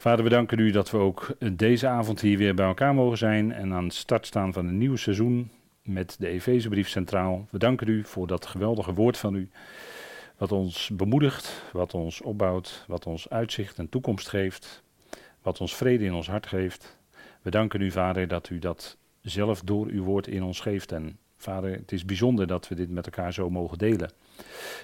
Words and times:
Vader, 0.00 0.24
we 0.24 0.30
danken 0.30 0.58
u 0.58 0.70
dat 0.70 0.90
we 0.90 0.98
ook 0.98 1.34
deze 1.52 1.88
avond 1.88 2.20
hier 2.20 2.38
weer 2.38 2.54
bij 2.54 2.66
elkaar 2.66 2.94
mogen 2.94 3.18
zijn 3.18 3.52
en 3.52 3.72
aan 3.72 3.88
de 3.88 3.94
start 3.94 4.26
staan 4.26 4.52
van 4.52 4.66
een 4.66 4.78
nieuw 4.78 4.96
seizoen 4.96 5.50
met 5.82 6.16
de 6.18 6.28
Efezebrief 6.28 6.88
centraal. 6.88 7.46
We 7.50 7.58
danken 7.58 7.88
u 7.88 8.04
voor 8.04 8.26
dat 8.26 8.46
geweldige 8.46 8.94
woord 8.94 9.18
van 9.18 9.34
u, 9.34 9.50
wat 10.36 10.52
ons 10.52 10.90
bemoedigt, 10.92 11.62
wat 11.72 11.94
ons 11.94 12.20
opbouwt, 12.20 12.84
wat 12.88 13.06
ons 13.06 13.28
uitzicht 13.28 13.78
en 13.78 13.88
toekomst 13.88 14.28
geeft, 14.28 14.82
wat 15.42 15.60
ons 15.60 15.76
vrede 15.76 16.04
in 16.04 16.14
ons 16.14 16.28
hart 16.28 16.46
geeft. 16.46 16.98
We 17.42 17.50
danken 17.50 17.80
u, 17.80 17.90
Vader, 17.90 18.28
dat 18.28 18.48
u 18.48 18.58
dat 18.58 18.96
zelf 19.20 19.60
door 19.60 19.86
uw 19.86 20.04
woord 20.04 20.26
in 20.26 20.42
ons 20.42 20.60
geeft. 20.60 20.92
En 20.92 21.18
Vader, 21.36 21.72
het 21.72 21.92
is 21.92 22.04
bijzonder 22.04 22.46
dat 22.46 22.68
we 22.68 22.74
dit 22.74 22.90
met 22.90 23.06
elkaar 23.06 23.32
zo 23.32 23.50
mogen 23.50 23.78
delen. 23.78 24.10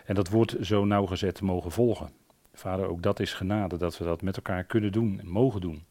En 0.05 0.15
dat 0.15 0.29
woord 0.29 0.57
zo 0.61 0.85
nauwgezet 0.85 1.41
mogen 1.41 1.71
volgen. 1.71 2.26
Vader, 2.59 2.89
ook 2.89 3.03
dat 3.03 3.21
is 3.21 3.35
genade, 3.35 3.77
dat 3.77 3.99
we 3.99 4.05
dat 4.05 4.23
met 4.23 4.37
elkaar 4.37 4.65
kunnen 4.65 4.93
doen 4.93 5.21
en 5.21 5.29
mogen 5.29 5.61
doen. 5.61 5.85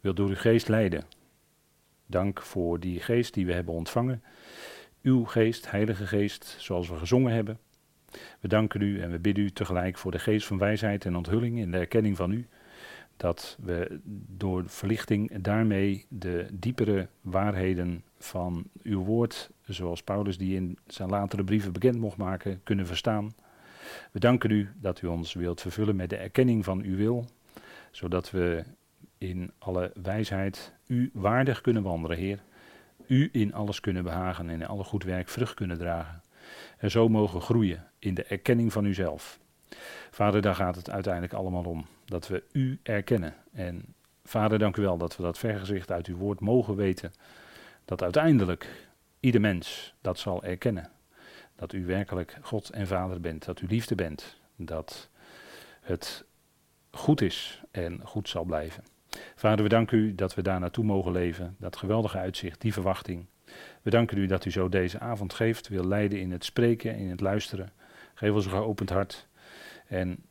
Wil 0.00 0.14
door 0.14 0.28
uw 0.28 0.36
geest 0.36 0.68
leiden. 0.68 1.04
Dank 2.06 2.42
voor 2.42 2.80
die 2.80 3.00
geest 3.00 3.34
die 3.34 3.46
we 3.46 3.52
hebben 3.52 3.74
ontvangen. 3.74 4.22
Uw 5.02 5.24
geest, 5.24 5.70
Heilige 5.70 6.06
Geest, 6.06 6.56
zoals 6.58 6.88
we 6.88 6.96
gezongen 6.96 7.32
hebben. 7.32 7.58
We 8.40 8.48
danken 8.48 8.80
u 8.80 9.00
en 9.00 9.10
we 9.10 9.18
bidden 9.18 9.44
u 9.44 9.50
tegelijk 9.50 9.98
voor 9.98 10.10
de 10.10 10.18
geest 10.18 10.46
van 10.46 10.58
wijsheid 10.58 11.04
en 11.04 11.16
onthulling 11.16 11.58
in 11.58 11.70
de 11.70 11.78
erkenning 11.78 12.16
van 12.16 12.32
u. 12.32 12.46
Dat 13.16 13.58
we 13.62 14.00
door 14.36 14.62
verlichting 14.66 15.42
daarmee 15.42 16.06
de 16.08 16.46
diepere 16.52 17.08
waarheden 17.20 18.04
van 18.18 18.64
uw 18.82 19.04
woord, 19.04 19.50
zoals 19.64 20.02
Paulus 20.02 20.38
die 20.38 20.56
in 20.56 20.78
zijn 20.86 21.08
latere 21.08 21.44
brieven 21.44 21.72
bekend 21.72 21.98
mocht 21.98 22.16
maken, 22.16 22.60
kunnen 22.64 22.86
verstaan. 22.86 23.34
We 24.12 24.18
danken 24.18 24.50
u 24.50 24.70
dat 24.80 25.02
u 25.02 25.06
ons 25.06 25.32
wilt 25.32 25.60
vervullen 25.60 25.96
met 25.96 26.10
de 26.10 26.16
erkenning 26.16 26.64
van 26.64 26.82
uw 26.82 26.96
wil, 26.96 27.26
zodat 27.90 28.30
we 28.30 28.64
in 29.18 29.52
alle 29.58 29.92
wijsheid 30.02 30.72
u 30.86 31.10
waardig 31.12 31.60
kunnen 31.60 31.82
wandelen, 31.82 32.18
Heer. 32.18 32.42
U 33.06 33.28
in 33.32 33.54
alles 33.54 33.80
kunnen 33.80 34.04
behagen 34.04 34.50
en 34.50 34.60
in 34.60 34.66
alle 34.66 34.84
goed 34.84 35.04
werk 35.04 35.28
vrucht 35.28 35.54
kunnen 35.54 35.78
dragen. 35.78 36.22
En 36.78 36.90
zo 36.90 37.08
mogen 37.08 37.40
groeien 37.40 37.86
in 37.98 38.14
de 38.14 38.24
erkenning 38.24 38.72
van 38.72 38.84
uzelf. 38.84 39.38
Vader, 40.10 40.42
daar 40.42 40.54
gaat 40.54 40.76
het 40.76 40.90
uiteindelijk 40.90 41.32
allemaal 41.32 41.64
om. 41.64 41.86
Dat 42.04 42.28
we 42.28 42.42
u 42.52 42.78
erkennen. 42.82 43.34
En 43.52 43.94
Vader, 44.24 44.58
dank 44.58 44.76
u 44.76 44.82
wel 44.82 44.98
dat 44.98 45.16
we 45.16 45.22
dat 45.22 45.38
vergezicht 45.38 45.90
uit 45.90 46.06
uw 46.06 46.16
woord 46.16 46.40
mogen 46.40 46.76
weten. 46.76 47.12
Dat 47.84 48.02
uiteindelijk 48.02 48.88
ieder 49.20 49.40
mens 49.40 49.94
dat 50.00 50.18
zal 50.18 50.44
erkennen. 50.44 50.90
Dat 51.62 51.72
u 51.72 51.86
werkelijk 51.86 52.38
God 52.40 52.70
en 52.70 52.86
Vader 52.86 53.20
bent, 53.20 53.44
dat 53.44 53.60
u 53.60 53.66
liefde 53.66 53.94
bent, 53.94 54.36
dat 54.56 55.10
het 55.80 56.24
goed 56.90 57.20
is 57.20 57.62
en 57.70 58.00
goed 58.04 58.28
zal 58.28 58.44
blijven. 58.44 58.84
Vader, 59.34 59.62
we 59.62 59.68
danken 59.68 59.98
u 59.98 60.14
dat 60.14 60.34
we 60.34 60.42
daar 60.42 60.60
naartoe 60.60 60.84
mogen 60.84 61.12
leven, 61.12 61.56
dat 61.58 61.76
geweldige 61.76 62.18
uitzicht, 62.18 62.60
die 62.60 62.72
verwachting. 62.72 63.26
We 63.82 63.90
danken 63.90 64.18
u 64.18 64.26
dat 64.26 64.44
u 64.44 64.50
zo 64.50 64.68
deze 64.68 64.98
avond 64.98 65.34
geeft, 65.34 65.68
wil 65.68 65.84
leiden 65.84 66.20
in 66.20 66.30
het 66.32 66.44
spreken, 66.44 66.96
in 66.96 67.10
het 67.10 67.20
luisteren. 67.20 67.72
Geef 68.14 68.32
ons 68.32 68.44
een 68.44 68.50
geopend 68.50 68.90
hart 68.90 69.28
en 69.86 70.24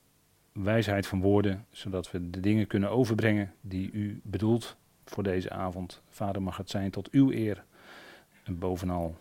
wijsheid 0.52 1.08
van 1.08 1.22
woorden, 1.22 1.66
zodat 1.70 2.12
we 2.12 2.30
de 2.30 2.40
dingen 2.40 2.68
kunnen 2.68 2.90
overbrengen 2.90 3.54
die 3.62 3.92
u 3.92 4.20
bedoelt 4.24 4.76
voor 5.06 5.24
deze 5.24 5.50
avond. 5.50 6.02
Vader, 6.10 6.42
mag 6.42 6.58
het 6.58 6.70
zijn 6.70 6.92
tot 6.92 7.10
uw 7.10 7.32
eer 7.32 7.64
en 8.44 8.60
bovenal 8.60 9.18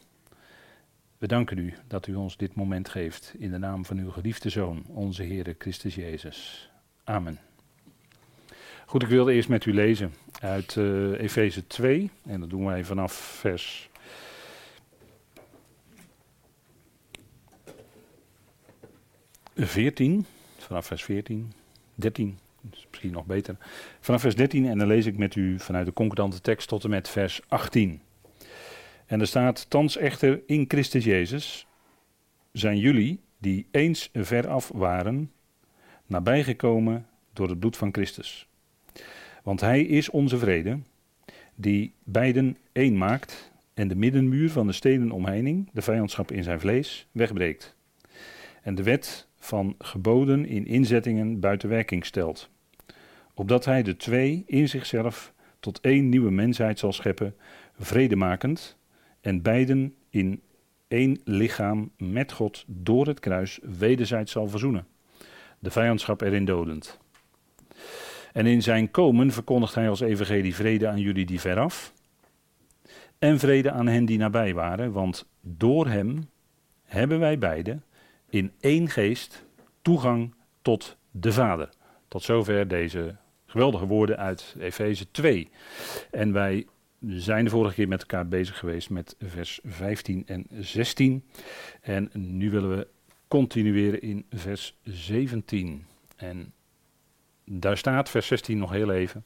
we 1.20 1.26
danken 1.26 1.58
u 1.58 1.74
dat 1.86 2.06
u 2.06 2.14
ons 2.14 2.36
dit 2.36 2.54
moment 2.54 2.88
geeft 2.88 3.34
in 3.38 3.50
de 3.50 3.58
naam 3.58 3.84
van 3.84 3.98
uw 3.98 4.10
geliefde 4.10 4.48
Zoon, 4.48 4.84
onze 4.86 5.22
Heere 5.22 5.54
Christus 5.58 5.94
Jezus. 5.94 6.70
Amen. 7.04 7.38
Goed, 8.86 9.02
ik 9.02 9.08
wilde 9.08 9.32
eerst 9.32 9.48
met 9.48 9.64
u 9.64 9.74
lezen 9.74 10.14
uit 10.40 10.74
uh, 10.74 11.20
Efeze 11.20 11.66
2 11.66 12.10
en 12.22 12.40
dat 12.40 12.50
doen 12.50 12.64
wij 12.64 12.84
vanaf 12.84 13.12
vers 13.12 13.90
14, 19.54 20.26
vanaf 20.58 20.86
vers 20.86 21.04
14, 21.04 21.52
13, 21.94 22.38
is 22.70 22.86
misschien 22.90 23.12
nog 23.12 23.26
beter. 23.26 23.56
Vanaf 24.00 24.20
vers 24.20 24.34
13 24.34 24.66
en 24.66 24.78
dan 24.78 24.86
lees 24.86 25.06
ik 25.06 25.16
met 25.16 25.34
u 25.34 25.58
vanuit 25.58 25.86
de 25.86 25.92
concordante 25.92 26.40
tekst 26.40 26.68
tot 26.68 26.84
en 26.84 26.90
met 26.90 27.08
vers 27.08 27.40
18. 27.48 28.00
En 29.10 29.20
er 29.20 29.26
staat, 29.26 29.70
thans 29.70 29.96
echter 29.96 30.42
in 30.46 30.64
Christus 30.68 31.04
Jezus 31.04 31.66
zijn 32.52 32.78
jullie, 32.78 33.20
die 33.38 33.66
eens 33.70 34.10
veraf 34.12 34.70
waren, 34.74 35.32
nabijgekomen 36.06 37.06
door 37.32 37.48
het 37.48 37.58
bloed 37.58 37.76
van 37.76 37.92
Christus. 37.92 38.48
Want 39.42 39.60
Hij 39.60 39.82
is 39.82 40.10
onze 40.10 40.38
vrede, 40.38 40.78
die 41.54 41.94
beiden 42.04 42.56
één 42.72 42.98
maakt 42.98 43.52
en 43.74 43.88
de 43.88 43.96
middenmuur 43.96 44.50
van 44.50 44.66
de 44.66 44.72
stenen 44.72 45.10
omheining, 45.10 45.70
de 45.72 45.82
vijandschap 45.82 46.32
in 46.32 46.42
zijn 46.42 46.60
vlees, 46.60 47.06
wegbreekt. 47.12 47.76
En 48.62 48.74
de 48.74 48.82
wet 48.82 49.26
van 49.38 49.74
geboden 49.78 50.46
in 50.46 50.66
inzettingen 50.66 51.40
buiten 51.40 51.68
werking 51.68 52.06
stelt. 52.06 52.50
Opdat 53.34 53.64
Hij 53.64 53.82
de 53.82 53.96
twee 53.96 54.44
in 54.46 54.68
zichzelf 54.68 55.32
tot 55.60 55.80
één 55.80 56.08
nieuwe 56.08 56.30
mensheid 56.30 56.78
zal 56.78 56.92
scheppen, 56.92 57.34
vredemakend 57.78 58.78
en 59.20 59.42
beiden 59.42 59.94
in 60.10 60.42
één 60.88 61.20
lichaam 61.24 61.90
met 61.96 62.32
God 62.32 62.64
door 62.66 63.06
het 63.06 63.20
kruis 63.20 63.58
wederzijds 63.62 64.32
zal 64.32 64.48
verzoenen. 64.48 64.86
De 65.58 65.70
vijandschap 65.70 66.20
erin 66.20 66.44
dodend. 66.44 66.98
En 68.32 68.46
in 68.46 68.62
zijn 68.62 68.90
komen 68.90 69.32
verkondigt 69.32 69.74
hij 69.74 69.88
als 69.88 70.00
evangelie 70.00 70.54
vrede 70.54 70.88
aan 70.88 71.00
jullie 71.00 71.26
die 71.26 71.40
veraf 71.40 71.92
en 73.18 73.38
vrede 73.38 73.70
aan 73.70 73.86
hen 73.86 74.04
die 74.04 74.18
nabij 74.18 74.54
waren, 74.54 74.92
want 74.92 75.28
door 75.40 75.86
hem 75.86 76.28
hebben 76.84 77.18
wij 77.18 77.38
beiden 77.38 77.84
in 78.28 78.52
één 78.60 78.88
geest 78.88 79.44
toegang 79.82 80.34
tot 80.62 80.96
de 81.10 81.32
Vader. 81.32 81.68
Tot 82.08 82.22
zover 82.22 82.68
deze 82.68 83.16
geweldige 83.46 83.86
woorden 83.86 84.18
uit 84.18 84.54
Efeze 84.58 85.10
2. 85.10 85.50
En 86.10 86.32
wij 86.32 86.66
zijn 87.06 87.44
de 87.44 87.50
vorige 87.50 87.74
keer 87.74 87.88
met 87.88 88.00
elkaar 88.00 88.28
bezig 88.28 88.58
geweest 88.58 88.90
met 88.90 89.16
vers 89.20 89.60
15 89.64 90.22
en 90.26 90.46
16. 90.50 91.24
En 91.80 92.10
nu 92.12 92.50
willen 92.50 92.76
we 92.76 92.86
continueren 93.28 94.02
in 94.02 94.26
vers 94.30 94.76
17. 94.82 95.86
En 96.16 96.52
daar 97.44 97.76
staat 97.76 98.10
vers 98.10 98.26
16 98.26 98.58
nog 98.58 98.70
heel 98.70 98.92
even. 98.92 99.24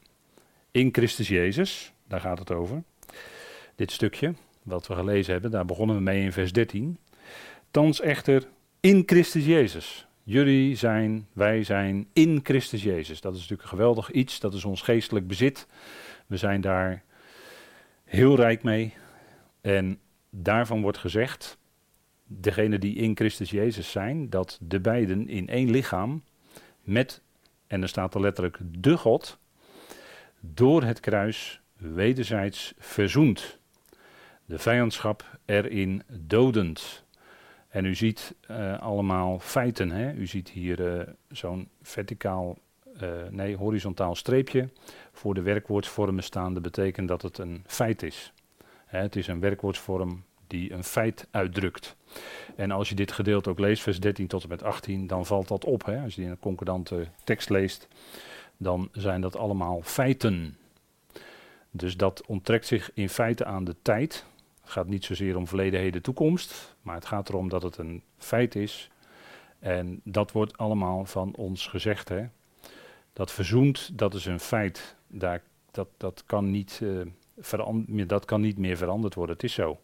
In 0.70 0.88
Christus 0.92 1.28
Jezus, 1.28 1.92
daar 2.08 2.20
gaat 2.20 2.38
het 2.38 2.50
over. 2.50 2.82
Dit 3.74 3.90
stukje, 3.90 4.34
wat 4.62 4.86
we 4.86 4.94
gelezen 4.94 5.32
hebben, 5.32 5.50
daar 5.50 5.64
begonnen 5.64 5.96
we 5.96 6.02
mee 6.02 6.22
in 6.22 6.32
vers 6.32 6.52
13. 6.52 6.98
Thans 7.70 8.00
echter 8.00 8.48
in 8.80 9.02
Christus 9.06 9.46
Jezus. 9.46 10.06
Jullie 10.22 10.76
zijn, 10.76 11.26
wij 11.32 11.64
zijn 11.64 12.06
in 12.12 12.40
Christus 12.42 12.82
Jezus. 12.82 13.20
Dat 13.20 13.32
is 13.32 13.40
natuurlijk 13.40 13.62
een 13.62 13.76
geweldig 13.76 14.10
iets, 14.10 14.40
dat 14.40 14.54
is 14.54 14.64
ons 14.64 14.82
geestelijk 14.82 15.26
bezit. 15.26 15.66
We 16.26 16.36
zijn 16.36 16.60
daar 16.60 17.03
heel 18.04 18.36
rijk 18.36 18.62
mee. 18.62 18.94
En 19.60 19.98
daarvan 20.30 20.82
wordt 20.82 20.98
gezegd, 20.98 21.58
degene 22.26 22.78
die 22.78 22.94
in 22.94 23.16
Christus 23.16 23.50
Jezus 23.50 23.90
zijn, 23.90 24.30
dat 24.30 24.58
de 24.62 24.80
beiden 24.80 25.28
in 25.28 25.48
één 25.48 25.70
lichaam 25.70 26.22
met, 26.82 27.22
en 27.66 27.82
er 27.82 27.88
staat 27.88 28.14
er 28.14 28.20
letterlijk 28.20 28.58
de 28.60 28.96
God, 28.96 29.38
door 30.40 30.82
het 30.82 31.00
kruis 31.00 31.60
wederzijds 31.76 32.74
verzoend. 32.78 33.58
De 34.44 34.58
vijandschap 34.58 35.38
erin 35.44 36.02
dodend. 36.08 37.04
En 37.68 37.84
u 37.84 37.94
ziet 37.94 38.34
uh, 38.50 38.78
allemaal 38.78 39.38
feiten. 39.38 39.90
Hè? 39.90 40.12
U 40.12 40.26
ziet 40.26 40.48
hier 40.48 40.96
uh, 40.96 41.02
zo'n 41.30 41.68
verticaal, 41.82 42.58
uh, 43.02 43.08
nee, 43.30 43.56
horizontaal 43.56 44.14
streepje 44.14 44.68
voor 45.12 45.34
de 45.34 45.42
werkwoordsvormen 45.42 46.22
staande 46.22 46.60
betekent 46.60 47.08
dat 47.08 47.22
het 47.22 47.38
een 47.38 47.62
feit 47.66 48.02
is. 48.02 48.32
het 48.86 49.16
is 49.16 49.26
een 49.26 49.40
werkwoordsvorm 49.40 50.24
die 50.46 50.72
een 50.72 50.84
feit 50.84 51.26
uitdrukt. 51.30 51.96
En 52.56 52.70
als 52.70 52.88
je 52.88 52.94
dit 52.94 53.12
gedeelte 53.12 53.50
ook 53.50 53.58
leest, 53.58 53.82
vers 53.82 54.00
13 54.00 54.26
tot 54.26 54.42
en 54.42 54.48
met 54.48 54.62
18, 54.62 55.06
dan 55.06 55.26
valt 55.26 55.48
dat 55.48 55.64
op. 55.64 55.88
Als 55.88 56.14
je 56.14 56.22
in 56.22 56.30
een 56.30 56.38
concordante 56.38 57.06
tekst 57.24 57.50
leest, 57.50 57.88
dan 58.56 58.88
zijn 58.92 59.20
dat 59.20 59.36
allemaal 59.36 59.80
feiten. 59.82 60.56
Dus 61.70 61.96
dat 61.96 62.22
onttrekt 62.26 62.66
zich 62.66 62.90
in 62.94 63.08
feite 63.08 63.44
aan 63.44 63.64
de 63.64 63.76
tijd. 63.82 64.24
Het 64.60 64.70
gaat 64.72 64.86
niet 64.86 65.04
zozeer 65.04 65.36
om 65.36 65.46
verleden, 65.46 65.80
heden, 65.80 66.02
toekomst, 66.02 66.76
maar 66.82 66.94
het 66.94 67.06
gaat 67.06 67.28
erom 67.28 67.48
dat 67.48 67.62
het 67.62 67.76
een 67.76 68.02
feit 68.18 68.54
is. 68.54 68.90
En 69.58 70.00
dat 70.04 70.32
wordt 70.32 70.58
allemaal 70.58 71.04
van 71.04 71.34
ons 71.36 71.66
gezegd. 71.66 72.08
Hè? 72.08 72.24
Dat 73.14 73.32
verzoend, 73.32 73.98
dat 73.98 74.14
is 74.14 74.24
een 74.24 74.40
feit 74.40 74.96
daar, 75.06 75.42
dat, 75.70 75.88
dat, 75.96 76.22
kan 76.26 76.50
niet, 76.50 76.80
uh, 76.82 78.06
dat 78.06 78.24
kan 78.24 78.40
niet 78.40 78.58
meer 78.58 78.76
veranderd 78.76 79.14
worden. 79.14 79.34
Het 79.34 79.44
is 79.44 79.52
zo. 79.52 79.80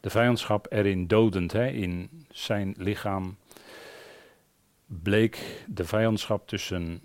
De 0.00 0.10
vijandschap 0.10 0.66
erin 0.70 1.06
dodend, 1.06 1.52
hè, 1.52 1.66
in 1.66 2.10
zijn 2.30 2.74
lichaam, 2.78 3.36
bleek 4.86 5.64
de 5.66 5.84
vijandschap 5.84 6.48
tussen 6.48 7.00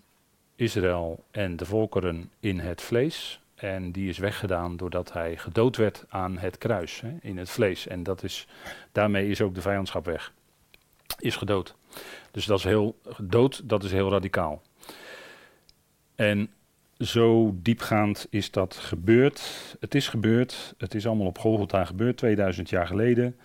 Israël 0.55 1.23
en 1.31 1.55
de 1.55 1.65
volkeren 1.65 2.31
in 2.39 2.59
het 2.59 2.81
vlees. 2.81 3.41
En 3.55 3.91
die 3.91 4.09
is 4.09 4.17
weggedaan 4.17 4.77
doordat 4.77 5.13
hij 5.13 5.37
gedood 5.37 5.77
werd 5.77 6.05
aan 6.09 6.37
het 6.37 6.57
kruis, 6.57 7.01
hè, 7.01 7.13
in 7.21 7.37
het 7.37 7.49
vlees. 7.49 7.87
En 7.87 8.03
dat 8.03 8.23
is, 8.23 8.47
daarmee 8.91 9.29
is 9.29 9.41
ook 9.41 9.55
de 9.55 9.61
vijandschap 9.61 10.05
weg. 10.05 10.33
Is 11.19 11.35
gedood. 11.35 11.75
Dus 12.31 12.45
dat 12.45 12.57
is 12.57 12.63
heel, 12.63 12.99
dood, 13.21 13.69
dat 13.69 13.83
is 13.83 13.91
heel 13.91 14.09
radicaal. 14.09 14.61
En 16.21 16.49
zo 16.97 17.55
diepgaand 17.55 18.27
is 18.29 18.51
dat 18.51 18.75
gebeurd. 18.75 19.41
Het 19.79 19.95
is 19.95 20.07
gebeurd. 20.07 20.73
Het 20.77 20.95
is 20.95 21.07
allemaal 21.07 21.27
op 21.27 21.37
Golgotha 21.37 21.85
gebeurd, 21.85 22.17
2000 22.17 22.69
jaar 22.69 22.87
geleden. 22.87 23.37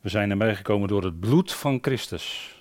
We 0.00 0.08
zijn 0.08 0.30
erbij 0.30 0.56
gekomen 0.56 0.88
door 0.88 1.04
het 1.04 1.20
bloed 1.20 1.52
van 1.52 1.78
Christus. 1.80 2.54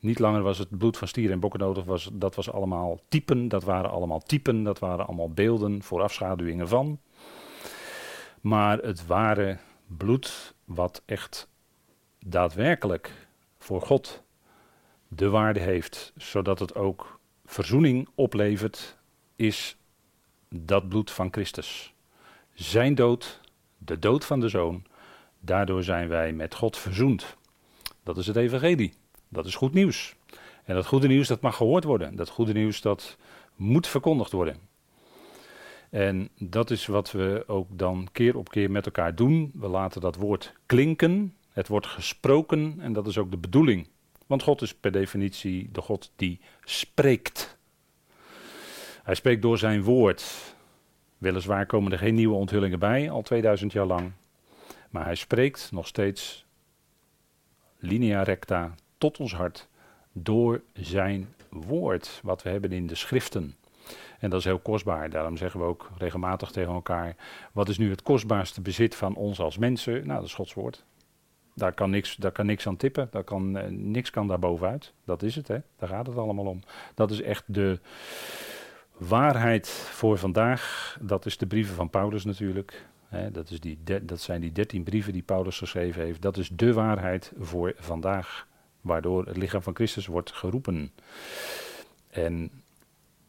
Niet 0.00 0.18
langer 0.18 0.42
was 0.42 0.58
het 0.58 0.78
bloed 0.78 0.96
van 0.96 1.08
stieren 1.08 1.32
en 1.32 1.40
bokken 1.40 1.60
nodig, 1.60 1.84
was, 1.84 2.10
dat 2.12 2.34
was 2.34 2.50
allemaal 2.50 3.00
typen, 3.08 3.48
dat 3.48 3.64
waren 3.64 3.90
allemaal 3.90 4.20
typen, 4.20 4.62
dat 4.62 4.78
waren 4.78 5.06
allemaal 5.06 5.30
beelden 5.30 5.82
voor 5.82 6.02
afschaduwingen 6.02 6.68
van. 6.68 7.00
Maar 8.40 8.78
het 8.78 9.06
ware 9.06 9.58
bloed 9.86 10.54
wat 10.64 11.02
echt 11.04 11.48
daadwerkelijk 12.18 13.28
voor 13.58 13.82
God 13.82 14.22
de 15.08 15.28
waarde 15.28 15.60
heeft, 15.60 16.12
zodat 16.16 16.58
het 16.58 16.74
ook 16.74 17.13
verzoening 17.44 18.08
oplevert, 18.14 18.98
is 19.36 19.76
dat 20.48 20.88
bloed 20.88 21.10
van 21.10 21.28
Christus. 21.30 21.94
Zijn 22.52 22.94
dood, 22.94 23.40
de 23.78 23.98
dood 23.98 24.24
van 24.24 24.40
de 24.40 24.48
zoon, 24.48 24.84
daardoor 25.40 25.82
zijn 25.82 26.08
wij 26.08 26.32
met 26.32 26.54
God 26.54 26.76
verzoend. 26.76 27.36
Dat 28.02 28.16
is 28.16 28.26
het 28.26 28.36
evangelie. 28.36 28.92
Dat 29.28 29.46
is 29.46 29.54
goed 29.54 29.72
nieuws. 29.72 30.14
En 30.64 30.74
dat 30.74 30.86
goede 30.86 31.06
nieuws 31.06 31.28
dat 31.28 31.40
mag 31.40 31.56
gehoord 31.56 31.84
worden. 31.84 32.16
Dat 32.16 32.28
goede 32.28 32.52
nieuws 32.52 32.80
dat 32.80 33.16
moet 33.56 33.86
verkondigd 33.86 34.32
worden. 34.32 34.56
En 35.90 36.28
dat 36.38 36.70
is 36.70 36.86
wat 36.86 37.12
we 37.12 37.44
ook 37.46 37.68
dan 37.70 38.08
keer 38.12 38.36
op 38.36 38.48
keer 38.48 38.70
met 38.70 38.86
elkaar 38.86 39.14
doen. 39.14 39.50
We 39.54 39.68
laten 39.68 40.00
dat 40.00 40.16
woord 40.16 40.52
klinken. 40.66 41.34
Het 41.52 41.68
wordt 41.68 41.86
gesproken 41.86 42.76
en 42.78 42.92
dat 42.92 43.06
is 43.06 43.18
ook 43.18 43.30
de 43.30 43.36
bedoeling. 43.36 43.88
Want 44.26 44.42
God 44.42 44.62
is 44.62 44.74
per 44.74 44.92
definitie 44.92 45.68
de 45.72 45.80
God 45.80 46.12
die 46.16 46.40
spreekt. 46.64 47.56
Hij 49.02 49.14
spreekt 49.14 49.42
door 49.42 49.58
zijn 49.58 49.82
woord. 49.82 50.54
Weliswaar 51.18 51.66
komen 51.66 51.92
er 51.92 51.98
geen 51.98 52.14
nieuwe 52.14 52.34
onthullingen 52.34 52.78
bij, 52.78 53.10
al 53.10 53.22
2000 53.22 53.72
jaar 53.72 53.86
lang. 53.86 54.12
Maar 54.90 55.04
hij 55.04 55.14
spreekt 55.14 55.68
nog 55.72 55.86
steeds 55.86 56.44
linea 57.78 58.22
recta 58.22 58.74
tot 58.98 59.18
ons 59.18 59.34
hart 59.34 59.68
door 60.12 60.62
zijn 60.72 61.34
woord, 61.50 62.20
wat 62.22 62.42
we 62.42 62.50
hebben 62.50 62.72
in 62.72 62.86
de 62.86 62.94
schriften. 62.94 63.56
En 64.18 64.30
dat 64.30 64.38
is 64.38 64.44
heel 64.44 64.58
kostbaar. 64.58 65.10
Daarom 65.10 65.36
zeggen 65.36 65.60
we 65.60 65.66
ook 65.66 65.90
regelmatig 65.98 66.50
tegen 66.50 66.72
elkaar: 66.72 67.16
wat 67.52 67.68
is 67.68 67.78
nu 67.78 67.90
het 67.90 68.02
kostbaarste 68.02 68.60
bezit 68.60 68.94
van 68.94 69.14
ons 69.14 69.40
als 69.40 69.58
mensen? 69.58 69.92
Nou, 69.92 70.18
dat 70.18 70.28
is 70.28 70.34
Gods 70.34 70.54
woord. 70.54 70.84
Daar 71.54 71.72
kan 71.72 71.90
niks, 71.90 72.16
daar 72.16 72.32
kan 72.32 72.46
niks 72.46 72.66
aan 72.66 72.76
tippen. 72.76 73.08
Daar 73.10 73.24
kan, 73.24 73.56
eh, 73.56 73.70
niks 73.70 74.10
kan 74.10 74.28
daar 74.28 74.38
bovenuit. 74.38 74.92
Dat 75.04 75.22
is 75.22 75.34
het, 75.34 75.48
hè? 75.48 75.58
Daar 75.76 75.88
gaat 75.88 76.06
het 76.06 76.16
allemaal 76.16 76.46
om. 76.46 76.60
Dat 76.94 77.10
is 77.10 77.22
echt 77.22 77.44
de 77.46 77.78
waarheid 78.96 79.68
voor 79.68 80.18
vandaag. 80.18 80.96
Dat 81.00 81.26
is 81.26 81.38
de 81.38 81.46
brieven 81.46 81.74
van 81.74 81.90
Paulus 81.90 82.24
natuurlijk. 82.24 82.86
Hè? 83.08 83.30
Dat, 83.30 83.50
is 83.50 83.60
die 83.60 83.78
dat 84.02 84.20
zijn 84.20 84.40
die 84.40 84.52
dertien 84.52 84.82
brieven 84.82 85.12
die 85.12 85.22
Paulus 85.22 85.58
geschreven 85.58 86.02
heeft. 86.02 86.22
Dat 86.22 86.36
is 86.36 86.48
de 86.48 86.72
waarheid 86.72 87.32
voor 87.38 87.74
vandaag 87.76 88.46
waardoor 88.80 89.26
het 89.26 89.36
lichaam 89.36 89.62
van 89.62 89.74
Christus 89.74 90.06
wordt 90.06 90.32
geroepen. 90.32 90.92
En 92.10 92.50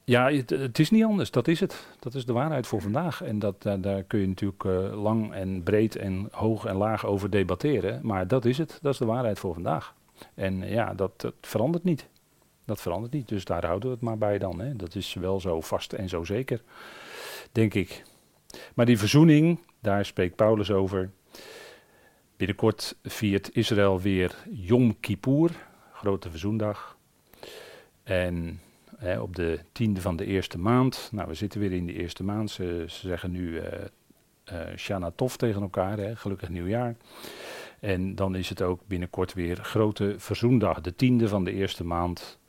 ja, 0.05 0.31
het, 0.31 0.79
is 0.79 0.89
niet 0.89 1.03
anders, 1.03 1.31
dat 1.31 1.47
is 1.47 1.59
het. 1.59 1.87
Dat 1.99 2.13
is 2.13 2.25
de 2.25 2.33
waarheid 2.33 2.67
voor 2.67 2.81
vandaag. 2.81 3.21
En 3.21 3.39
dat, 3.39 3.61
daar 3.61 4.03
kun 4.03 4.19
je 4.19 4.27
natuurlijk 4.27 4.63
uh, 4.63 5.03
lang 5.03 5.33
en 5.33 5.63
breed 5.63 5.95
en 5.95 6.27
hoog 6.31 6.65
en 6.65 6.75
laag 6.75 7.05
over 7.05 7.29
debatteren. 7.29 7.99
Maar 8.03 8.27
dat 8.27 8.45
is 8.45 8.57
het, 8.57 8.79
dat 8.81 8.93
is 8.93 8.99
de 8.99 9.05
waarheid 9.05 9.39
voor 9.39 9.53
vandaag. 9.53 9.93
En 10.33 10.61
uh, 10.61 10.71
ja, 10.71 10.93
dat, 10.93 11.21
dat, 11.21 11.33
verandert 11.41 11.83
niet. 11.83 12.07
Dat 12.65 12.81
verandert 12.81 13.13
niet, 13.13 13.27
dus 13.27 13.45
daar 13.45 13.65
houden 13.65 13.89
we 13.89 13.95
het 13.95 14.03
maar 14.03 14.17
bij 14.17 14.37
dan. 14.37 14.59
Hè. 14.59 14.75
Dat 14.75 14.95
is 14.95 15.13
wel 15.13 15.39
zo 15.39 15.61
vast 15.61 15.93
en 15.93 16.09
zo 16.09 16.23
zeker, 16.23 16.61
denk 17.51 17.73
ik. 17.73 18.03
Maar 18.73 18.85
die 18.85 18.97
verzoening, 18.97 19.59
daar 19.79 20.05
spreekt 20.05 20.35
Paulus 20.35 20.71
over. 20.71 21.11
Binnenkort 22.37 22.95
viert 23.03 23.55
Israël 23.55 24.01
weer 24.01 24.35
Yom 24.51 24.99
Kippur, 24.99 25.51
grote 25.93 26.29
verzoendag. 26.29 26.97
En 28.03 28.59
op 29.21 29.35
de 29.35 29.59
tiende 29.71 30.01
van 30.01 30.15
de 30.15 30.25
eerste 30.25 30.57
maand, 30.57 31.09
nou 31.11 31.27
we 31.27 31.33
zitten 31.33 31.59
weer 31.59 31.71
in 31.71 31.85
de 31.85 31.93
eerste 31.93 32.23
maand, 32.23 32.51
ze, 32.51 32.85
ze 32.87 33.07
zeggen 33.07 33.31
nu 33.31 33.49
uh, 33.51 33.63
uh, 34.53 34.77
Shana 34.77 35.11
Tov 35.15 35.35
tegen 35.35 35.61
elkaar, 35.61 35.97
hè, 35.97 36.15
gelukkig 36.15 36.49
nieuwjaar. 36.49 36.95
En 37.79 38.15
dan 38.15 38.35
is 38.35 38.49
het 38.49 38.61
ook 38.61 38.81
binnenkort 38.87 39.33
weer 39.33 39.57
grote 39.57 40.15
verzoendag, 40.17 40.81
de 40.81 40.95
tiende 40.95 41.27
van 41.27 41.43
de 41.43 41.53
eerste 41.53 41.83
maand. 41.83 42.39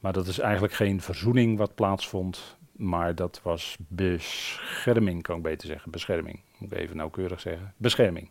Maar 0.00 0.12
dat 0.12 0.26
is 0.26 0.38
eigenlijk 0.38 0.74
geen 0.74 1.00
verzoening 1.00 1.58
wat 1.58 1.74
plaatsvond, 1.74 2.56
maar 2.72 3.14
dat 3.14 3.40
was 3.42 3.76
bescherming, 3.88 5.22
kan 5.22 5.36
ik 5.36 5.42
beter 5.42 5.68
zeggen. 5.68 5.90
Bescherming, 5.90 6.40
moet 6.58 6.72
ik 6.72 6.78
even 6.78 6.96
nauwkeurig 6.96 7.40
zeggen. 7.40 7.74
Bescherming. 7.76 8.30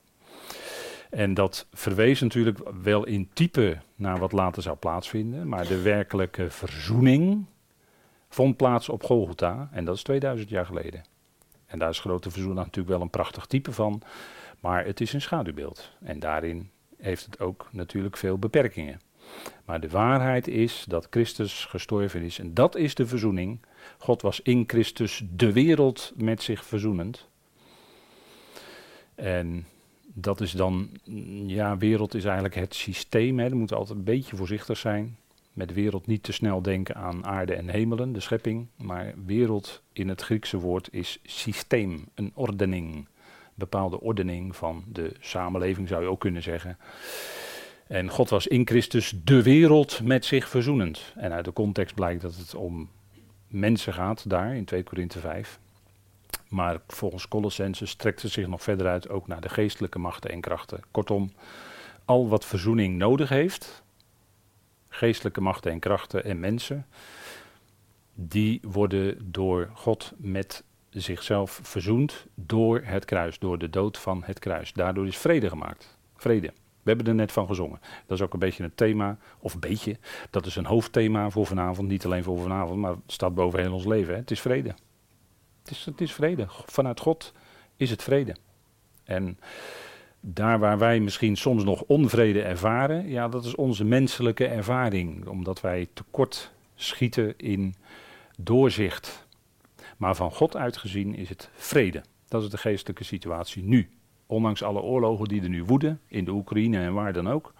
En 1.09 1.33
dat 1.33 1.67
verwees 1.73 2.21
natuurlijk 2.21 2.59
wel 2.81 3.05
in 3.05 3.29
type 3.33 3.77
naar 3.95 4.17
wat 4.19 4.31
later 4.31 4.61
zou 4.61 4.77
plaatsvinden, 4.77 5.47
maar 5.47 5.67
de 5.67 5.81
werkelijke 5.81 6.49
verzoening 6.49 7.45
vond 8.33 8.57
plaats 8.57 8.89
op 8.89 9.03
Golgotha 9.03 9.69
en 9.71 9.85
dat 9.85 9.95
is 9.95 10.03
2000 10.03 10.49
jaar 10.49 10.65
geleden. 10.65 11.03
En 11.65 11.79
daar 11.79 11.89
is 11.89 11.99
grote 11.99 12.31
verzoening 12.31 12.65
natuurlijk 12.65 12.93
wel 12.93 13.01
een 13.01 13.09
prachtig 13.09 13.45
type 13.45 13.71
van, 13.71 14.01
maar 14.59 14.85
het 14.85 15.01
is 15.01 15.13
een 15.13 15.21
schaduwbeeld. 15.21 15.91
En 16.03 16.19
daarin 16.19 16.69
heeft 16.97 17.25
het 17.25 17.39
ook 17.39 17.69
natuurlijk 17.71 18.17
veel 18.17 18.37
beperkingen. 18.37 18.99
Maar 19.65 19.79
de 19.79 19.89
waarheid 19.89 20.47
is 20.47 20.85
dat 20.87 21.07
Christus 21.09 21.65
gestorven 21.65 22.21
is 22.21 22.39
en 22.39 22.53
dat 22.53 22.75
is 22.75 22.95
de 22.95 23.07
verzoening. 23.07 23.59
God 23.97 24.21
was 24.21 24.41
in 24.41 24.63
Christus 24.67 25.23
de 25.29 25.51
wereld 25.51 26.13
met 26.15 26.41
zich 26.41 26.65
verzoenend. 26.65 27.29
En 29.15 29.65
dat 30.13 30.41
is 30.41 30.51
dan, 30.51 30.89
ja, 31.47 31.77
wereld 31.77 32.13
is 32.13 32.23
eigenlijk 32.23 32.55
het 32.55 32.75
systeem. 32.75 33.39
Hè. 33.39 33.49
We 33.49 33.55
moeten 33.55 33.77
altijd 33.77 33.97
een 33.97 34.03
beetje 34.03 34.35
voorzichtig 34.35 34.77
zijn. 34.77 35.17
Met 35.53 35.73
wereld 35.73 36.07
niet 36.07 36.23
te 36.23 36.31
snel 36.31 36.61
denken 36.61 36.95
aan 36.95 37.25
aarde 37.25 37.53
en 37.53 37.69
hemelen, 37.69 38.13
de 38.13 38.19
schepping. 38.19 38.67
Maar 38.77 39.13
wereld 39.25 39.83
in 39.93 40.09
het 40.09 40.21
Griekse 40.21 40.57
woord 40.57 40.87
is 40.91 41.19
systeem, 41.23 42.05
een 42.15 42.31
ordening. 42.33 43.07
Bepaalde 43.55 44.01
ordening 44.01 44.55
van 44.55 44.83
de 44.87 45.13
samenleving 45.19 45.87
zou 45.87 46.03
je 46.03 46.09
ook 46.09 46.19
kunnen 46.19 46.43
zeggen. 46.43 46.77
En 47.87 48.09
God 48.09 48.29
was 48.29 48.47
in 48.47 48.67
Christus 48.67 49.13
de 49.23 49.43
wereld 49.43 50.01
met 50.03 50.25
zich 50.25 50.49
verzoenend. 50.49 51.13
En 51.15 51.31
uit 51.31 51.45
de 51.45 51.53
context 51.53 51.95
blijkt 51.95 52.21
dat 52.21 52.35
het 52.35 52.55
om 52.55 52.89
mensen 53.47 53.93
gaat 53.93 54.29
daar 54.29 54.55
in 54.55 54.65
2 54.65 54.83
Korinthe 54.83 55.19
5. 55.19 55.59
Maar 56.49 56.81
volgens 56.87 57.27
Colossense 57.27 57.85
strekt 57.85 58.21
het 58.21 58.31
zich 58.31 58.47
nog 58.47 58.63
verder 58.63 58.87
uit 58.87 59.09
ook 59.09 59.27
naar 59.27 59.41
de 59.41 59.49
geestelijke 59.49 59.99
machten 59.99 60.29
en 60.29 60.41
krachten. 60.41 60.79
Kortom, 60.91 61.31
al 62.05 62.27
wat 62.27 62.45
verzoening 62.45 62.97
nodig 62.97 63.29
heeft, 63.29 63.83
geestelijke 64.93 65.41
machten 65.41 65.71
en 65.71 65.79
krachten 65.79 66.23
en 66.23 66.39
mensen, 66.39 66.85
die 68.13 68.59
worden 68.61 69.31
door 69.31 69.69
God 69.73 70.13
met 70.17 70.63
zichzelf 70.89 71.59
verzoend 71.63 72.25
door 72.35 72.81
het 72.83 73.05
kruis, 73.05 73.39
door 73.39 73.57
de 73.57 73.69
dood 73.69 73.97
van 73.97 74.23
het 74.25 74.39
kruis. 74.39 74.73
Daardoor 74.73 75.07
is 75.07 75.17
vrede 75.17 75.49
gemaakt. 75.49 75.97
Vrede. 76.15 76.47
We 76.83 76.89
hebben 76.89 77.07
er 77.07 77.15
net 77.15 77.31
van 77.31 77.47
gezongen. 77.47 77.79
Dat 78.05 78.17
is 78.17 78.23
ook 78.23 78.33
een 78.33 78.39
beetje 78.39 78.63
een 78.63 78.75
thema, 78.75 79.17
of 79.39 79.53
een 79.53 79.59
beetje, 79.59 79.97
dat 80.29 80.45
is 80.45 80.55
een 80.55 80.65
hoofdthema 80.65 81.29
voor 81.29 81.45
vanavond. 81.45 81.87
Niet 81.87 82.05
alleen 82.05 82.23
voor 82.23 82.39
vanavond, 82.39 82.79
maar 82.79 82.91
het 82.91 83.01
staat 83.05 83.35
boven 83.35 83.59
heel 83.59 83.73
ons 83.73 83.85
leven. 83.85 84.13
Hè. 84.13 84.19
Het 84.19 84.31
is 84.31 84.41
vrede. 84.41 84.69
Het 85.61 85.71
is, 85.71 85.85
het 85.85 86.01
is 86.01 86.13
vrede. 86.13 86.45
Vanuit 86.49 86.99
God 86.99 87.33
is 87.75 87.89
het 87.89 88.03
vrede. 88.03 88.35
En 89.03 89.39
daar 90.25 90.59
waar 90.59 90.77
wij 90.77 90.99
misschien 90.99 91.35
soms 91.35 91.63
nog 91.63 91.81
onvrede 91.81 92.41
ervaren, 92.41 93.09
ja, 93.09 93.27
dat 93.27 93.45
is 93.45 93.55
onze 93.55 93.83
menselijke 93.83 94.45
ervaring, 94.45 95.27
omdat 95.27 95.61
wij 95.61 95.87
tekort 95.93 96.51
schieten 96.75 97.37
in 97.37 97.75
doorzicht. 98.37 99.27
Maar 99.97 100.15
van 100.15 100.31
God 100.31 100.55
uitgezien 100.55 101.15
is 101.15 101.29
het 101.29 101.49
vrede. 101.53 102.03
Dat 102.27 102.43
is 102.43 102.49
de 102.49 102.57
geestelijke 102.57 103.03
situatie 103.03 103.63
nu. 103.63 103.89
Ondanks 104.25 104.63
alle 104.63 104.81
oorlogen 104.81 105.27
die 105.27 105.41
er 105.41 105.49
nu 105.49 105.63
woeden, 105.63 106.01
in 106.07 106.25
de 106.25 106.31
Oekraïne 106.31 106.77
en 106.77 106.93
waar 106.93 107.13
dan 107.13 107.29
ook. 107.29 107.53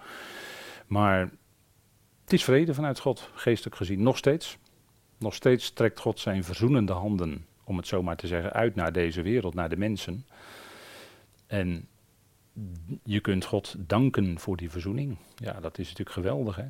Maar 0.87 1.19
het 2.23 2.33
is 2.33 2.43
vrede 2.43 2.73
vanuit 2.73 2.99
God, 2.99 3.29
geestelijk 3.33 3.75
gezien, 3.75 4.03
nog 4.03 4.17
steeds. 4.17 4.57
Nog 5.17 5.33
steeds 5.33 5.71
trekt 5.71 5.99
God 5.99 6.19
zijn 6.19 6.43
verzoenende 6.43 6.93
handen 6.93 7.45
om 7.63 7.77
het 7.77 7.87
zo 7.87 8.03
maar 8.03 8.15
te 8.15 8.27
zeggen, 8.27 8.53
uit 8.53 8.75
naar 8.75 8.91
deze 8.91 9.21
wereld, 9.21 9.53
naar 9.53 9.69
de 9.69 9.77
mensen. 9.77 10.25
En 11.47 11.87
je 13.03 13.19
kunt 13.19 13.45
God 13.45 13.75
danken 13.77 14.39
voor 14.39 14.57
die 14.57 14.69
verzoening. 14.69 15.17
Ja, 15.35 15.59
dat 15.59 15.77
is 15.77 15.87
natuurlijk 15.87 16.15
geweldig. 16.15 16.55
Hè? 16.55 16.65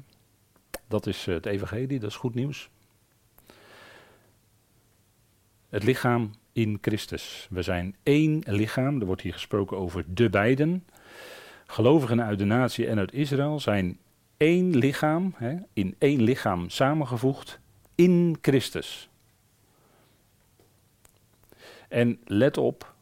Dat 0.87 1.07
is 1.07 1.25
het 1.25 1.45
evangelie, 1.45 1.99
dat 1.99 2.09
is 2.09 2.15
goed 2.15 2.35
nieuws. 2.35 2.69
Het 5.69 5.83
lichaam 5.83 6.31
in 6.51 6.77
Christus. 6.81 7.47
We 7.49 7.61
zijn 7.61 7.95
één 8.03 8.43
lichaam. 8.45 8.99
Er 8.99 9.05
wordt 9.05 9.21
hier 9.21 9.33
gesproken 9.33 9.77
over 9.77 10.03
de 10.07 10.29
beiden. 10.29 10.85
Gelovigen 11.65 12.23
uit 12.23 12.39
de 12.39 12.45
natie 12.45 12.87
en 12.87 12.99
uit 12.99 13.13
Israël 13.13 13.59
zijn 13.59 13.97
één 14.37 14.77
lichaam, 14.77 15.33
hè, 15.35 15.55
in 15.73 15.95
één 15.97 16.21
lichaam 16.21 16.69
samengevoegd 16.69 17.59
in 17.95 18.37
Christus. 18.41 19.09
En 21.87 22.19
let 22.25 22.57
op, 22.57 22.92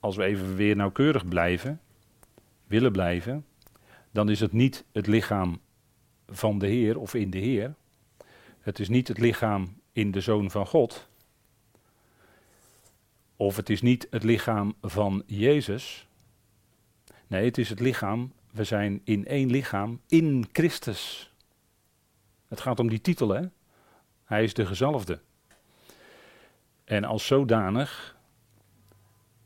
als 0.00 0.16
we 0.16 0.24
even 0.24 0.56
weer 0.56 0.76
nauwkeurig 0.76 1.28
blijven, 1.28 1.80
willen 2.66 2.92
blijven, 2.92 3.46
dan 4.10 4.28
is 4.28 4.40
het 4.40 4.52
niet 4.52 4.84
het 4.92 5.06
lichaam 5.06 5.60
van 6.26 6.58
de 6.58 6.66
Heer 6.66 6.98
of 6.98 7.14
in 7.14 7.30
de 7.30 7.38
Heer. 7.38 7.74
Het 8.60 8.78
is 8.78 8.88
niet 8.88 9.08
het 9.08 9.18
lichaam 9.18 9.80
in 9.92 10.10
de 10.10 10.20
Zoon 10.20 10.50
van 10.50 10.66
God. 10.66 11.08
Of 13.36 13.56
het 13.56 13.70
is 13.70 13.82
niet 13.82 14.06
het 14.10 14.22
lichaam 14.22 14.74
van 14.82 15.22
Jezus. 15.26 16.08
Nee, 17.26 17.44
het 17.44 17.58
is 17.58 17.68
het 17.68 17.80
lichaam. 17.80 18.32
We 18.50 18.64
zijn 18.64 19.00
in 19.04 19.26
één 19.26 19.50
lichaam 19.50 20.00
in 20.06 20.48
Christus. 20.52 21.32
Het 22.48 22.60
gaat 22.60 22.80
om 22.80 22.88
die 22.88 23.00
titel, 23.00 23.28
hè? 23.28 23.42
Hij 24.24 24.44
is 24.44 24.54
de 24.54 24.66
gezalfde. 24.66 25.20
En 26.84 27.04
als 27.04 27.26
zodanig 27.26 28.16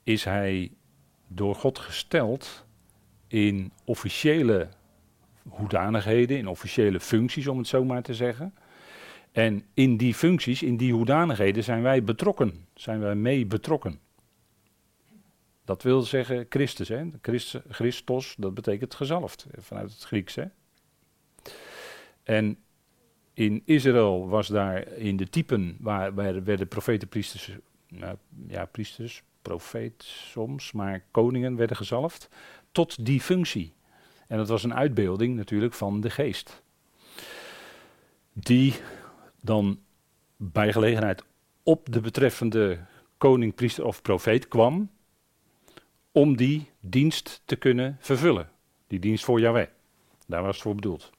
is 0.04 0.24
hij 0.24 0.72
door 1.26 1.54
God 1.54 1.78
gesteld 1.78 2.64
in 3.26 3.72
officiële 3.84 4.68
hoedanigheden, 5.48 6.38
in 6.38 6.48
officiële 6.48 7.00
functies, 7.00 7.46
om 7.46 7.58
het 7.58 7.66
zo 7.66 7.84
maar 7.84 8.02
te 8.02 8.14
zeggen. 8.14 8.54
En 9.32 9.64
in 9.74 9.96
die 9.96 10.14
functies, 10.14 10.62
in 10.62 10.76
die 10.76 10.92
hoedanigheden 10.92 11.64
zijn 11.64 11.82
wij 11.82 12.04
betrokken, 12.04 12.66
zijn 12.74 13.00
wij 13.00 13.14
mee 13.14 13.46
betrokken. 13.46 13.98
Dat 15.64 15.82
wil 15.82 16.02
zeggen 16.02 16.46
Christus, 16.48 16.88
hè? 16.88 17.08
Christos, 17.68 18.34
dat 18.38 18.54
betekent 18.54 18.94
gezalfd, 18.94 19.46
vanuit 19.58 19.92
het 19.92 20.02
Grieks. 20.02 20.34
Hè? 20.34 20.44
En 22.22 22.58
in 23.34 23.62
Israël 23.64 24.28
was 24.28 24.48
daar 24.48 24.88
in 24.88 25.16
de 25.16 25.28
typen 25.28 25.76
waar, 25.80 26.14
waar 26.14 26.44
werden 26.44 26.68
profeten, 26.68 27.08
priesters, 27.08 27.50
nou, 27.88 28.16
ja, 28.46 28.64
priesters, 28.64 29.22
profeet 29.44 30.02
soms, 30.02 30.72
maar 30.72 31.04
koningen 31.10 31.56
werden 31.56 31.76
gezalfd, 31.76 32.28
tot 32.72 33.04
die 33.06 33.20
functie. 33.20 33.72
En 34.26 34.36
dat 34.36 34.48
was 34.48 34.64
een 34.64 34.74
uitbeelding 34.74 35.36
natuurlijk 35.36 35.74
van 35.74 36.00
de 36.00 36.10
geest. 36.10 36.62
Die 38.32 38.74
dan 39.40 39.78
bij 40.36 40.72
gelegenheid 40.72 41.24
op 41.62 41.92
de 41.92 42.00
betreffende 42.00 42.78
koning, 43.18 43.54
priester 43.54 43.84
of 43.84 44.02
profeet 44.02 44.48
kwam, 44.48 44.90
om 46.12 46.36
die 46.36 46.70
dienst 46.80 47.42
te 47.44 47.56
kunnen 47.56 47.96
vervullen. 48.00 48.50
Die 48.86 48.98
dienst 48.98 49.24
voor 49.24 49.40
Yahweh. 49.40 49.68
Daar 50.26 50.42
was 50.42 50.54
het 50.54 50.62
voor 50.62 50.74
bedoeld. 50.74 51.10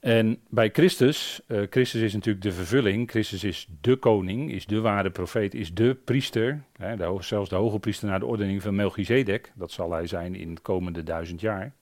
En 0.00 0.40
bij 0.48 0.70
Christus, 0.70 1.40
uh, 1.46 1.62
Christus 1.70 2.00
is 2.00 2.12
natuurlijk 2.12 2.44
de 2.44 2.52
vervulling, 2.52 3.10
Christus 3.10 3.44
is 3.44 3.68
de 3.80 3.96
koning, 3.96 4.52
is 4.52 4.66
de 4.66 4.80
ware 4.80 5.10
profeet, 5.10 5.54
is 5.54 5.74
de 5.74 5.94
priester, 5.94 6.62
hè, 6.76 6.96
de, 6.96 7.16
zelfs 7.20 7.48
de 7.48 7.56
hoge 7.56 7.78
priester 7.78 8.08
naar 8.08 8.18
de 8.18 8.26
ordening 8.26 8.62
van 8.62 8.74
Melchizedek, 8.74 9.52
dat 9.54 9.70
zal 9.70 9.92
hij 9.92 10.06
zijn 10.06 10.34
in 10.34 10.54
de 10.54 10.60
komende 10.60 11.02
duizend 11.02 11.40
jaar, 11.40 11.72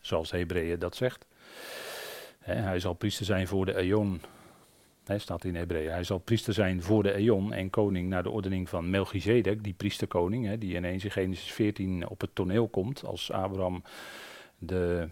zoals 0.00 0.30
Hebreeën 0.30 0.78
dat 0.78 0.96
zegt. 0.96 1.26
Hè, 2.38 2.54
hij 2.54 2.80
zal 2.80 2.92
priester 2.92 3.24
zijn 3.24 3.46
voor 3.46 3.66
de 3.66 3.76
eon, 3.76 4.20
hij 5.04 5.18
staat 5.18 5.44
in 5.44 5.54
Hebreeën, 5.54 5.90
hij 5.90 6.04
zal 6.04 6.18
priester 6.18 6.54
zijn 6.54 6.82
voor 6.82 7.02
de 7.02 7.12
eon 7.12 7.52
en 7.52 7.70
koning 7.70 8.08
naar 8.08 8.22
de 8.22 8.30
ordening 8.30 8.68
van 8.68 8.90
Melchizedek, 8.90 9.64
die 9.64 9.74
priesterkoning, 9.74 10.46
hè, 10.46 10.58
die 10.58 10.76
ineens 10.76 11.04
in 11.04 11.10
Genesis 11.10 11.52
14 11.52 12.08
op 12.08 12.20
het 12.20 12.34
toneel 12.34 12.68
komt 12.68 13.04
als 13.04 13.30
Abraham 13.30 13.82
de 14.58 15.06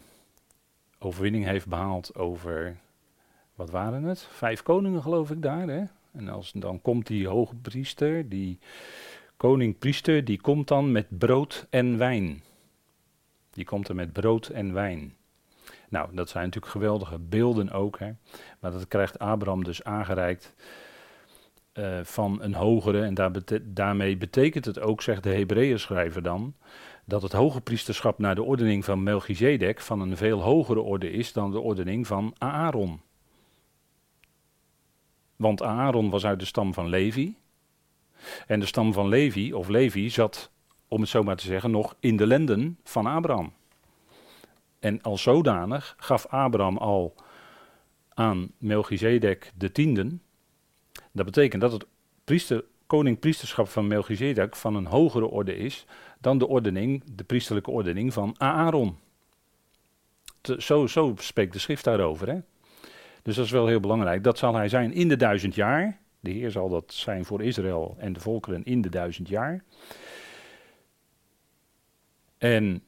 overwinning 1.02 1.44
heeft 1.44 1.66
behaald 1.66 2.14
over, 2.14 2.76
wat 3.54 3.70
waren 3.70 4.02
het? 4.02 4.28
Vijf 4.30 4.62
koningen 4.62 5.02
geloof 5.02 5.30
ik 5.30 5.42
daar. 5.42 5.68
Hè? 5.68 5.84
En 6.12 6.28
als, 6.28 6.52
dan 6.52 6.82
komt 6.82 7.06
die 7.06 7.28
hoge 7.28 7.54
priester, 7.54 8.28
die 8.28 8.58
koning-priester, 9.36 10.24
die 10.24 10.40
komt 10.40 10.68
dan 10.68 10.92
met 10.92 11.18
brood 11.18 11.66
en 11.70 11.98
wijn. 11.98 12.42
Die 13.50 13.64
komt 13.64 13.88
er 13.88 13.94
met 13.94 14.12
brood 14.12 14.48
en 14.48 14.72
wijn. 14.72 15.14
Nou, 15.88 16.14
dat 16.14 16.28
zijn 16.28 16.44
natuurlijk 16.44 16.72
geweldige 16.72 17.18
beelden 17.18 17.70
ook. 17.70 17.98
Hè? 17.98 18.12
Maar 18.60 18.70
dat 18.70 18.88
krijgt 18.88 19.18
Abraham 19.18 19.64
dus 19.64 19.84
aangereikt 19.84 20.54
uh, 21.74 22.00
van 22.02 22.42
een 22.42 22.54
hogere. 22.54 23.02
En 23.02 23.14
daar 23.14 23.30
daarmee 23.62 24.16
betekent 24.16 24.64
het 24.64 24.80
ook, 24.80 25.02
zegt 25.02 25.22
de 25.22 25.34
Hebreeën 25.34 25.78
schrijver 25.78 26.22
dan, 26.22 26.54
dat 27.10 27.22
het 27.22 27.32
hoge 27.32 27.60
priesterschap 27.60 28.18
naar 28.18 28.34
de 28.34 28.42
ordening 28.42 28.84
van 28.84 29.02
Melchizedek 29.02 29.80
van 29.80 30.00
een 30.00 30.16
veel 30.16 30.40
hogere 30.40 30.80
orde 30.80 31.10
is 31.10 31.32
dan 31.32 31.50
de 31.50 31.60
ordening 31.60 32.06
van 32.06 32.34
Aaron. 32.38 33.00
Want 35.36 35.62
Aaron 35.62 36.10
was 36.10 36.24
uit 36.24 36.38
de 36.38 36.44
stam 36.44 36.74
van 36.74 36.88
Levi. 36.88 37.36
En 38.46 38.60
de 38.60 38.66
stam 38.66 38.92
van 38.92 39.08
Levi, 39.08 39.52
of 39.52 39.68
Levi, 39.68 40.10
zat, 40.10 40.50
om 40.88 41.00
het 41.00 41.10
zo 41.10 41.22
maar 41.22 41.36
te 41.36 41.46
zeggen, 41.46 41.70
nog 41.70 41.96
in 42.00 42.16
de 42.16 42.26
lenden 42.26 42.78
van 42.84 43.06
Abraham. 43.06 43.52
En 44.78 45.02
als 45.02 45.22
zodanig 45.22 45.94
gaf 45.98 46.26
Abraham 46.26 46.76
al 46.76 47.14
aan 48.14 48.50
Melchizedek 48.58 49.52
de 49.56 49.72
tienden. 49.72 50.22
Dat 51.12 51.24
betekent 51.24 51.62
dat 51.62 51.72
het 51.72 51.86
priester, 52.24 52.64
koning-priesterschap 52.86 53.68
van 53.68 53.86
Melchizedek 53.86 54.56
van 54.56 54.74
een 54.74 54.86
hogere 54.86 55.26
orde 55.26 55.56
is 55.56 55.86
dan 56.20 56.38
de 56.38 56.48
ordening, 56.48 57.02
de 57.12 57.24
priesterlijke 57.24 57.70
ordening 57.70 58.12
van 58.12 58.34
Aaron. 58.38 58.96
zo, 60.58 60.86
zo 60.86 61.14
spreekt 61.18 61.52
de 61.52 61.58
schrift 61.58 61.84
daarover. 61.84 62.28
Hè? 62.28 62.38
Dus 63.22 63.36
dat 63.36 63.44
is 63.44 63.50
wel 63.50 63.66
heel 63.66 63.80
belangrijk. 63.80 64.24
Dat 64.24 64.38
zal 64.38 64.54
hij 64.54 64.68
zijn 64.68 64.92
in 64.92 65.08
de 65.08 65.16
duizend 65.16 65.54
jaar. 65.54 65.98
De 66.20 66.30
Heer 66.30 66.50
zal 66.50 66.68
dat 66.68 66.92
zijn 66.92 67.24
voor 67.24 67.42
Israël 67.42 67.96
en 67.98 68.12
de 68.12 68.20
volkeren 68.20 68.64
in 68.64 68.82
de 68.82 68.88
duizend 68.88 69.28
jaar. 69.28 69.64
En 72.38 72.82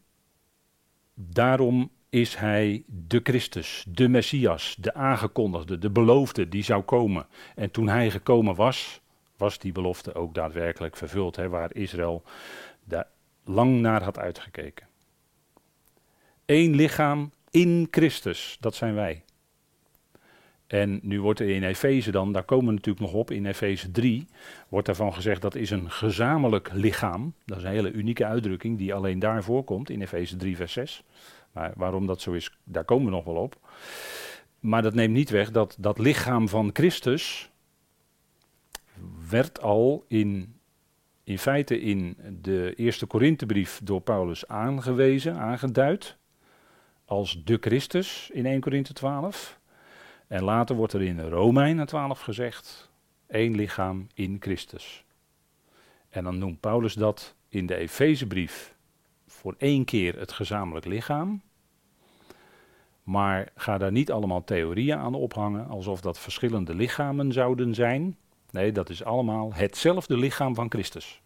daarom 1.15 1.91
is 2.09 2.35
hij 2.35 2.85
de 2.87 3.21
Christus, 3.23 3.85
de 3.89 4.09
Messias, 4.09 4.77
de 4.79 4.95
aangekondigde, 4.95 5.79
de 5.79 5.91
beloofde 5.91 6.49
die 6.49 6.63
zou 6.63 6.83
komen. 6.83 7.27
En 7.55 7.71
toen 7.71 7.89
hij 7.89 8.11
gekomen 8.11 8.55
was, 8.55 9.01
was 9.37 9.59
die 9.59 9.73
belofte 9.73 10.15
ook 10.15 10.35
daadwerkelijk 10.35 10.97
vervuld, 10.97 11.37
hè, 11.37 11.49
waar 11.49 11.75
Israël 11.75 12.23
daar 12.85 13.07
lang 13.45 13.81
naar 13.81 14.03
had 14.03 14.19
uitgekeken. 14.19 14.87
Eén 16.47 16.75
lichaam 16.75 17.33
in 17.51 17.89
Christus, 17.91 18.57
dat 18.61 18.75
zijn 18.75 18.95
wij. 18.95 19.23
En 20.67 21.01
nu 21.03 21.21
wordt 21.21 21.41
er 21.41 21.49
in 21.49 21.63
Efeze 21.63 22.11
dan, 22.11 22.33
daar 22.33 22.45
komen 22.45 22.67
we 22.67 22.73
natuurlijk 22.73 23.05
nog 23.05 23.15
op, 23.15 23.31
in 23.31 23.47
Efeze 23.47 23.91
3, 23.91 24.27
wordt 24.69 24.87
daarvan 24.87 25.15
gezegd 25.15 25.43
dat 25.43 25.55
is 25.55 25.71
een 25.71 25.91
gezamenlijk 25.91 26.71
lichaam. 26.73 27.35
Dat 27.45 27.59
is 27.59 27.65
een 27.65 27.71
hele 27.71 27.93
unieke 27.93 28.27
uitdrukking 28.27 28.79
die 28.79 28.95
alleen 28.95 29.19
daar 29.19 29.43
voorkomt, 29.43 29.91
in 29.91 30.01
Efeze 30.01 30.37
3 30.37 30.57
vers 30.57 30.73
6. 30.73 31.03
Maar 31.53 31.73
waarom 31.77 32.07
dat 32.07 32.21
zo 32.21 32.33
is, 32.33 32.59
daar 32.65 32.85
komen 32.85 33.05
we 33.05 33.11
nog 33.11 33.25
wel 33.25 33.35
op. 33.35 33.57
Maar 34.61 34.83
dat 34.83 34.95
neemt 34.95 35.15
niet 35.15 35.31
weg 35.31 35.51
dat 35.51 35.77
dat 35.79 35.99
lichaam 35.99 36.49
van 36.49 36.71
Christus 36.73 37.51
werd 39.29 39.61
al 39.61 40.05
in, 40.09 40.55
in 41.25 41.39
feite 41.39 41.81
in 41.81 42.17
de 42.41 42.75
eerste 42.75 43.07
Korinthebrief 43.07 43.81
door 43.83 44.01
Paulus 44.01 44.49
aangewezen, 44.49 45.37
aangeduid, 45.37 46.17
als 47.05 47.45
de 47.45 47.59
Christus 47.61 48.31
in 48.33 48.47
1 48.47 48.61
Korinthe 48.61 48.93
12. 48.93 49.61
En 50.27 50.43
later 50.43 50.77
wordt 50.77 50.93
er 50.93 51.03
in 51.03 51.21
Romeinen 51.21 51.87
12 51.87 52.21
gezegd, 52.21 52.91
één 53.27 53.55
lichaam 53.55 54.07
in 54.15 54.37
Christus. 54.41 55.05
En 56.09 56.25
dan 56.25 56.39
noemt 56.39 56.61
Paulus 56.61 56.95
dat 56.95 57.35
in 57.49 57.67
de 57.67 57.77
Efezebrief 57.77 58.75
voor 59.27 59.55
één 59.59 59.85
keer 59.85 60.19
het 60.19 60.33
gezamenlijk 60.33 60.87
lichaam. 60.87 61.43
Maar 63.03 63.49
ga 63.57 63.79
daar 63.79 63.93
niet 63.93 64.13
allemaal 64.13 64.45
theorieën 64.45 64.99
aan 64.99 65.15
ophangen, 65.15 65.69
alsof 65.69 66.01
dat 66.01 66.19
verschillende 66.19 66.75
lichamen 66.75 67.33
zouden 67.33 67.75
zijn. 67.75 68.17
Nee, 68.53 68.73
dat 68.73 68.91
is 68.91 69.05
allemaal 69.05 69.55
hetzelfde 69.55 70.17
lichaam 70.17 70.55
van 70.55 70.71
Christus. 70.71 71.23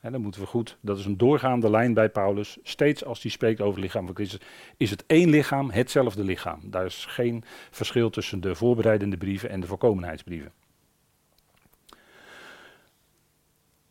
En 0.00 0.12
dan 0.12 0.20
moeten 0.20 0.40
we 0.40 0.46
goed, 0.46 0.76
dat 0.80 0.98
is 0.98 1.04
een 1.04 1.16
doorgaande 1.16 1.70
lijn 1.70 1.94
bij 1.94 2.08
Paulus. 2.08 2.58
Steeds 2.62 3.04
als 3.04 3.22
hij 3.22 3.30
spreekt 3.30 3.60
over 3.60 3.74
het 3.74 3.82
lichaam 3.82 4.06
van 4.06 4.14
Christus, 4.14 4.40
is 4.76 4.90
het 4.90 5.04
één 5.06 5.30
lichaam, 5.30 5.70
hetzelfde 5.70 6.24
lichaam. 6.24 6.60
Daar 6.62 6.84
is 6.84 7.04
geen 7.08 7.44
verschil 7.70 8.10
tussen 8.10 8.40
de 8.40 8.54
voorbereidende 8.54 9.16
brieven 9.16 9.50
en 9.50 9.60
de 9.60 9.66
voorkomenheidsbrieven. 9.66 10.52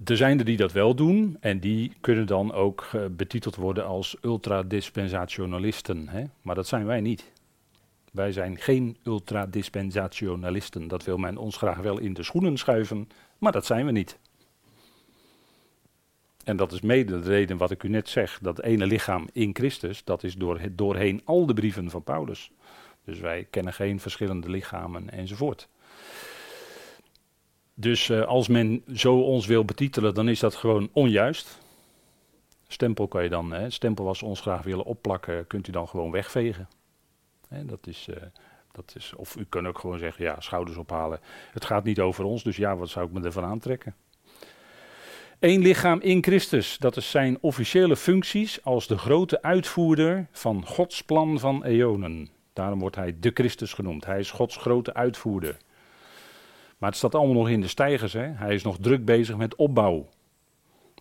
Er 0.03 0.17
zijn 0.17 0.39
er 0.39 0.46
die 0.46 0.58
dat 0.58 0.72
wel 0.72 0.96
doen 0.96 1.38
en 1.39 1.60
die 1.60 1.93
kunnen 2.01 2.27
dan 2.27 2.53
ook 2.53 2.89
uh, 2.96 3.05
betiteld 3.12 3.55
worden 3.55 3.86
als 3.86 4.17
ultradispensationalisten. 4.22 6.08
Hè? 6.08 6.24
Maar 6.41 6.55
dat 6.55 6.67
zijn 6.67 6.86
wij 6.86 7.01
niet. 7.01 7.31
Wij 8.13 8.31
zijn 8.31 8.57
geen 8.57 8.97
ultradispensationalisten. 9.03 10.87
Dat 10.87 11.03
wil 11.03 11.17
men 11.17 11.37
ons 11.37 11.57
graag 11.57 11.77
wel 11.77 11.99
in 11.99 12.13
de 12.13 12.23
schoenen 12.23 12.57
schuiven, 12.57 13.09
maar 13.37 13.51
dat 13.51 13.65
zijn 13.65 13.85
we 13.85 13.91
niet. 13.91 14.17
En 16.43 16.57
dat 16.57 16.71
is 16.71 16.81
mede 16.81 17.19
de 17.19 17.29
reden 17.29 17.57
wat 17.57 17.71
ik 17.71 17.83
u 17.83 17.89
net 17.89 18.09
zeg, 18.09 18.39
dat 18.41 18.61
ene 18.61 18.85
lichaam 18.85 19.27
in 19.33 19.55
Christus, 19.55 20.03
dat 20.03 20.23
is 20.23 20.35
door, 20.35 20.59
doorheen 20.71 21.21
al 21.25 21.45
de 21.45 21.53
brieven 21.53 21.89
van 21.89 22.03
Paulus. 22.03 22.51
Dus 23.03 23.19
wij 23.19 23.47
kennen 23.49 23.73
geen 23.73 23.99
verschillende 23.99 24.49
lichamen 24.49 25.09
enzovoort. 25.09 25.67
Dus 27.73 28.09
uh, 28.09 28.25
als 28.25 28.47
men 28.47 28.83
zo 28.93 29.19
ons 29.19 29.45
wil 29.45 29.65
betitelen, 29.65 30.13
dan 30.13 30.29
is 30.29 30.39
dat 30.39 30.55
gewoon 30.55 30.89
onjuist. 30.93 31.59
Stempel 32.67 33.07
kan 33.07 33.23
je 33.23 33.29
dan, 33.29 33.51
hè, 33.51 33.69
stempel 33.69 34.05
was 34.05 34.23
ons 34.23 34.41
graag 34.41 34.63
willen 34.63 34.85
opplakken, 34.85 35.47
kunt 35.47 35.67
u 35.67 35.71
dan 35.71 35.87
gewoon 35.87 36.11
wegvegen. 36.11 36.67
Dat 37.50 37.88
is, 37.88 38.08
uh, 38.10 38.15
dat 38.72 38.94
is, 38.96 39.13
of 39.15 39.36
u 39.36 39.46
kunt 39.50 39.68
ook 39.68 39.79
gewoon 39.79 40.00
zeggen, 40.00 40.24
ja, 40.24 40.39
schouders 40.39 40.77
ophalen. 40.77 41.20
Het 41.51 41.65
gaat 41.65 41.84
niet 41.84 42.00
over 42.00 42.24
ons, 42.24 42.44
dus 42.44 42.56
ja, 42.58 42.75
wat 42.75 42.89
zou 42.89 43.06
ik 43.06 43.12
me 43.12 43.22
ervan 43.22 43.44
aantrekken? 43.44 43.96
Eén 45.39 45.62
lichaam 45.62 46.00
in 46.01 46.24
Christus, 46.24 46.77
dat 46.77 46.98
is 46.98 47.10
zijn 47.10 47.38
officiële 47.41 47.96
functies 47.96 48.63
als 48.63 48.88
de 48.88 48.98
grote 48.98 49.41
uitvoerder 49.41 50.27
van 50.32 50.65
Gods 50.65 51.03
plan 51.03 51.39
van 51.39 51.63
eonen. 51.63 52.29
Daarom 52.53 52.79
wordt 52.79 52.96
hij 52.96 53.15
de 53.20 53.32
Christus 53.34 53.74
genoemd. 53.74 54.06
Hij 54.06 54.20
is 54.20 54.32
Gods 54.32 54.58
grote 54.58 54.94
uitvoerder. 54.94 55.58
Maar 56.77 56.89
het 56.89 56.98
staat 56.98 57.15
allemaal 57.15 57.36
nog 57.36 57.50
in 57.50 57.62
de 57.62 57.68
stijgers. 57.68 58.13
Hè? 58.13 58.27
Hij 58.34 58.53
is 58.53 58.63
nog 58.63 58.77
druk 58.82 59.06
bezig 59.06 59.38
met 59.38 59.56
opbouw. 59.56 60.10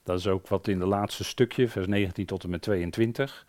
Dat 0.02 0.19
is 0.19 0.26
ook 0.26 0.49
wat 0.49 0.69
in 0.69 0.78
de 0.78 0.87
laatste 0.87 1.25
stukje, 1.25 1.69
vers 1.69 1.87
19 1.87 2.26
tot 2.26 2.45
en 2.45 2.50
met 2.50 2.62
22. 2.62 3.47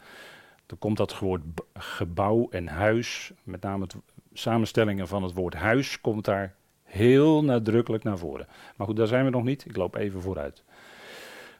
Dan 0.69 0.77
komt 0.77 0.97
dat 0.97 1.19
woord 1.19 1.41
gebouw 1.73 2.47
en 2.49 2.67
huis, 2.67 3.31
met 3.43 3.61
name 3.61 3.83
het 3.83 3.95
samenstellingen 4.33 5.07
van 5.07 5.23
het 5.23 5.33
woord 5.33 5.53
huis, 5.53 6.01
komt 6.01 6.25
daar 6.25 6.55
heel 6.83 7.43
nadrukkelijk 7.43 8.03
naar 8.03 8.17
voren. 8.17 8.47
Maar 8.75 8.87
goed, 8.87 8.95
daar 8.95 9.07
zijn 9.07 9.25
we 9.25 9.31
nog 9.31 9.43
niet. 9.43 9.65
Ik 9.65 9.75
loop 9.75 9.95
even 9.95 10.21
vooruit. 10.21 10.63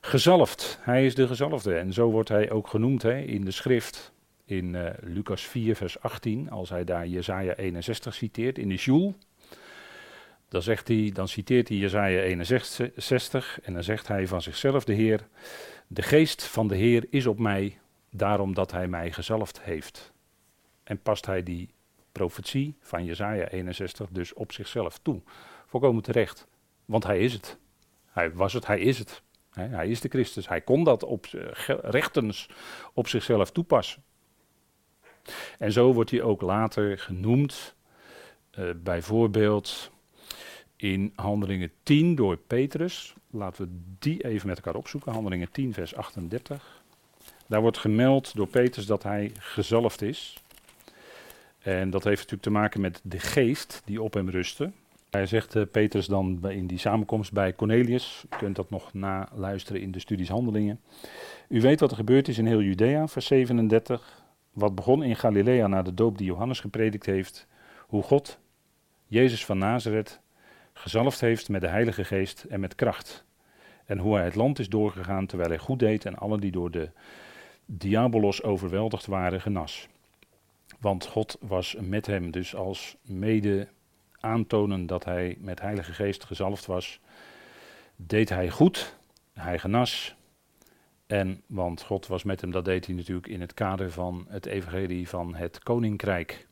Gezalfd, 0.01 0.79
hij 0.81 1.05
is 1.05 1.15
de 1.15 1.27
gezalfde. 1.27 1.75
En 1.75 1.93
zo 1.93 2.09
wordt 2.09 2.29
hij 2.29 2.51
ook 2.51 2.67
genoemd 2.67 3.01
hè, 3.01 3.19
in 3.19 3.45
de 3.45 3.51
schrift. 3.51 4.13
In 4.45 4.73
uh, 4.73 4.89
Lucas 5.01 5.41
4, 5.41 5.75
vers 5.75 5.99
18, 6.01 6.49
als 6.49 6.69
hij 6.69 6.83
daar 6.83 7.07
Jezaja 7.07 7.53
61 7.55 8.13
citeert, 8.13 8.57
in 8.57 8.69
de 8.69 8.77
Sjoel. 8.77 9.15
Dan, 10.49 10.61
zegt 10.61 10.87
hij, 10.87 11.09
dan 11.13 11.27
citeert 11.27 11.67
hij 11.67 11.77
Jezaja 11.77 12.21
61 12.21 13.59
en 13.63 13.73
dan 13.73 13.83
zegt 13.83 14.07
hij 14.07 14.27
van 14.27 14.41
zichzelf, 14.41 14.83
de 14.83 14.93
Heer, 14.93 15.27
de 15.87 16.01
geest 16.01 16.43
van 16.43 16.67
de 16.67 16.75
Heer 16.75 17.05
is 17.09 17.25
op 17.25 17.39
mij, 17.39 17.77
daarom 18.11 18.53
dat 18.53 18.71
hij 18.71 18.87
mij 18.87 19.11
gezalfd 19.11 19.61
heeft. 19.61 20.13
En 20.83 21.01
past 21.01 21.25
hij 21.25 21.43
die 21.43 21.73
profetie 22.11 22.75
van 22.79 23.05
Jezaja 23.05 23.47
61 23.47 24.09
dus 24.09 24.33
op 24.33 24.51
zichzelf 24.51 24.97
toe. 24.97 25.21
Volkomen 25.65 26.03
terecht, 26.03 26.47
want 26.85 27.03
hij 27.03 27.19
is 27.19 27.33
het. 27.33 27.57
Hij 28.05 28.33
was 28.33 28.53
het, 28.53 28.67
hij 28.67 28.79
is 28.79 28.99
het. 28.99 29.21
Hij 29.49 29.87
is 29.87 30.01
de 30.01 30.09
Christus. 30.09 30.47
Hij 30.47 30.61
kon 30.61 30.83
dat 30.83 31.03
op, 31.03 31.25
rechtens 31.81 32.49
op 32.93 33.07
zichzelf 33.07 33.51
toepassen. 33.51 34.03
En 35.57 35.71
zo 35.71 35.93
wordt 35.93 36.11
hij 36.11 36.21
ook 36.21 36.41
later 36.41 36.99
genoemd, 36.99 37.75
uh, 38.59 38.69
bijvoorbeeld 38.83 39.91
in 40.75 41.13
Handelingen 41.15 41.71
10 41.83 42.15
door 42.15 42.37
Petrus. 42.37 43.13
Laten 43.31 43.65
we 43.65 43.95
die 43.99 44.23
even 44.23 44.47
met 44.47 44.57
elkaar 44.57 44.75
opzoeken. 44.75 45.11
Handelingen 45.11 45.51
10, 45.51 45.73
vers 45.73 45.95
38. 45.95 46.78
Daar 47.49 47.61
wordt 47.61 47.77
gemeld 47.77 48.35
door 48.35 48.47
Petrus 48.47 48.85
dat 48.85 49.03
hij 49.03 49.31
gezalfd 49.39 50.01
is. 50.01 50.43
En 51.59 51.89
dat 51.89 52.03
heeft 52.03 52.17
natuurlijk 52.17 52.41
te 52.41 52.49
maken 52.49 52.81
met 52.81 53.01
de 53.03 53.19
geest 53.19 53.81
die 53.85 54.01
op 54.01 54.13
hem 54.13 54.29
rustte. 54.29 54.71
Hij 55.09 55.25
zegt 55.25 55.55
uh, 55.55 55.63
Petrus 55.71 56.05
dan 56.05 56.49
in 56.49 56.67
die 56.67 56.77
samenkomst 56.77 57.31
bij 57.31 57.53
Cornelius. 57.53 58.25
U 58.25 58.37
kunt 58.37 58.55
dat 58.55 58.69
nog 58.69 58.93
naluisteren 58.93 59.81
in 59.81 59.91
de 59.91 59.99
studies 59.99 60.29
Handelingen. 60.29 60.79
U 61.47 61.61
weet 61.61 61.79
wat 61.79 61.91
er 61.91 61.97
gebeurd 61.97 62.27
is 62.27 62.37
in 62.37 62.45
heel 62.45 62.61
Judea, 62.61 63.07
vers 63.07 63.25
37. 63.25 64.23
Wat 64.53 64.75
begon 64.75 65.03
in 65.03 65.15
Galilea 65.15 65.67
na 65.67 65.81
de 65.81 65.93
doop 65.93 66.17
die 66.17 66.27
Johannes 66.27 66.59
gepredikt 66.59 67.05
heeft. 67.05 67.47
Hoe 67.87 68.03
God, 68.03 68.39
Jezus 69.07 69.45
van 69.45 69.57
Nazareth, 69.57 70.19
gezalfd 70.73 71.21
heeft 71.21 71.49
met 71.49 71.61
de 71.61 71.67
Heilige 71.67 72.03
Geest 72.03 72.43
en 72.43 72.59
met 72.59 72.75
kracht. 72.75 73.25
En 73.85 73.97
hoe 73.97 74.15
hij 74.15 74.25
het 74.25 74.35
land 74.35 74.59
is 74.59 74.69
doorgegaan 74.69 75.25
terwijl 75.25 75.49
hij 75.49 75.59
goed 75.59 75.79
deed 75.79 76.05
en 76.05 76.15
allen 76.15 76.39
die 76.39 76.51
door 76.51 76.71
de 76.71 76.89
diabolos 77.71 78.43
overweldigd 78.43 79.05
waren 79.05 79.41
genas. 79.41 79.87
Want 80.79 81.05
God 81.05 81.37
was 81.39 81.75
met 81.79 82.05
hem, 82.05 82.31
dus 82.31 82.55
als 82.55 82.97
mede 83.01 83.67
aantonen 84.19 84.85
dat 84.85 85.05
hij 85.05 85.37
met 85.39 85.61
Heilige 85.61 85.93
Geest 85.93 86.23
gezalfd 86.23 86.65
was, 86.65 86.99
deed 87.95 88.29
hij 88.29 88.49
goed, 88.49 88.97
hij 89.33 89.59
genas. 89.59 90.15
En, 91.07 91.41
want 91.47 91.81
God 91.81 92.07
was 92.07 92.23
met 92.23 92.41
hem, 92.41 92.51
dat 92.51 92.65
deed 92.65 92.85
hij 92.85 92.95
natuurlijk 92.95 93.27
in 93.27 93.41
het 93.41 93.53
kader 93.53 93.91
van 93.91 94.25
het 94.29 94.45
evangelie 94.45 95.09
van 95.09 95.35
het 95.35 95.59
koninkrijk. 95.59 96.47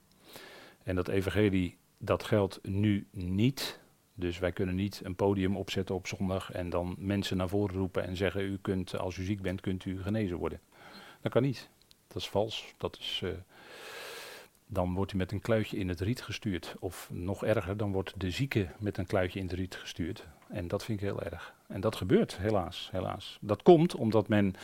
En 0.84 0.96
dat 0.96 1.08
evangelie, 1.08 1.78
dat 1.98 2.24
geldt 2.24 2.60
nu 2.64 3.08
niet 3.12 3.80
dus 4.20 4.40
wij 4.40 4.52
kunnen 4.52 4.76
niet 4.76 5.02
een 5.04 5.16
podium 5.16 5.58
opzetten 5.58 5.96
op 5.96 6.08
zondag 6.08 6.52
en 6.52 6.70
dan 6.70 6.96
mensen 6.98 7.38
naar 7.38 7.50
voren 7.50 7.76
roepen 7.76 8.08
en 8.08 8.16
zeggen: 8.16 8.42
U 8.42 8.58
kunt, 8.62 8.98
als 8.98 9.18
u 9.18 9.24
ziek 9.24 9.42
bent, 9.42 9.62
kunt 9.62 9.86
u 9.86 10.02
genezen 10.02 10.38
worden. 10.38 10.60
Dat 11.28 11.36
kan 11.36 11.46
niet. 11.46 11.70
Dat 12.08 12.22
is 12.22 12.30
vals. 12.30 12.74
Dat 12.78 12.98
is, 13.00 13.22
uh, 13.24 13.32
dan 14.66 14.94
wordt 14.94 15.14
u 15.14 15.18
met 15.18 15.32
een 15.32 15.42
kluitje 15.42 15.78
in 15.78 15.90
het 15.90 16.00
riet 16.00 16.22
gestuurd. 16.22 16.76
Of 16.80 17.10
nog 17.12 17.46
erger, 17.46 17.78
dan 17.78 17.92
wordt 17.92 18.14
de 18.18 18.32
zieke 18.32 18.68
met 18.80 18.98
een 18.98 19.06
kluitje 19.06 19.40
in 19.40 19.46
het 19.46 19.56
riet 19.56 19.76
gestuurd. 19.76 20.28
En 20.48 20.68
dat 20.68 20.84
vind 20.84 21.02
ik 21.02 21.06
heel 21.06 21.22
erg. 21.22 21.54
En 21.68 21.82
dat 21.82 21.96
gebeurt, 21.96 22.38
helaas. 22.38 22.90
helaas. 22.92 23.38
Dat 23.42 23.64
komt 23.64 23.96
omdat 23.96 24.28
men 24.28 24.56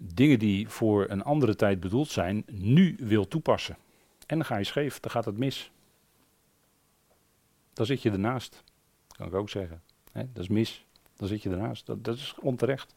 dingen 0.00 0.38
die 0.38 0.68
voor 0.68 1.10
een 1.10 1.22
andere 1.22 1.56
tijd 1.56 1.80
bedoeld 1.80 2.08
zijn, 2.08 2.44
nu 2.50 2.96
wil 2.98 3.28
toepassen. 3.28 3.76
En 4.26 4.36
dan 4.36 4.44
ga 4.44 4.56
je 4.56 4.64
scheef, 4.64 5.00
dan 5.00 5.10
gaat 5.10 5.24
het 5.24 5.38
mis. 5.38 5.70
Dan 7.72 7.86
zit 7.86 8.02
je 8.02 8.10
ernaast. 8.10 8.62
Kan 9.08 9.26
ik 9.26 9.34
ook 9.34 9.50
zeggen. 9.50 9.82
dat 10.12 10.38
is 10.38 10.48
mis. 10.48 10.84
Dan 11.16 11.28
zit 11.28 11.42
je 11.42 11.50
ernaast. 11.50 11.86
Dat, 11.86 12.04
dat 12.04 12.16
is 12.16 12.34
onterecht. 12.40 12.94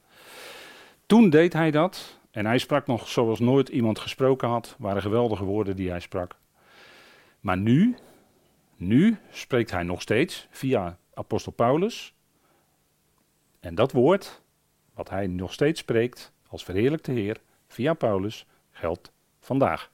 Toen 1.06 1.30
deed 1.30 1.54
hij 1.54 1.71
dat. 1.71 2.17
En 2.38 2.45
hij 2.45 2.58
sprak 2.58 2.88
nog 2.88 3.08
zoals 3.08 3.39
nooit 3.39 3.69
iemand 3.69 4.00
gesproken 4.00 4.47
had. 4.47 4.76
Waren 4.80 5.02
geweldige 5.02 5.43
woorden 5.43 5.76
die 5.76 5.89
hij 5.89 6.00
sprak. 6.00 6.36
Maar 7.39 7.58
nu, 7.58 7.95
nu 8.76 9.17
spreekt 9.32 9.71
hij 9.71 9.84
nog 9.84 10.02
steeds 10.02 10.47
via 10.50 10.97
apostel 11.13 11.52
Paulus. 11.52 12.13
En 13.60 13.76
dat 13.76 13.91
woord, 13.91 14.41
wat 14.93 15.10
hij 15.10 15.28
nog 15.28 15.54
steeds 15.54 15.80
spreekt 15.80 16.32
als 16.47 16.63
verheerlijkte 16.63 17.12
Heer 17.12 17.41
via 17.67 17.93
Paulus, 17.93 18.45
geldt 18.71 19.12
vandaag. 19.39 19.91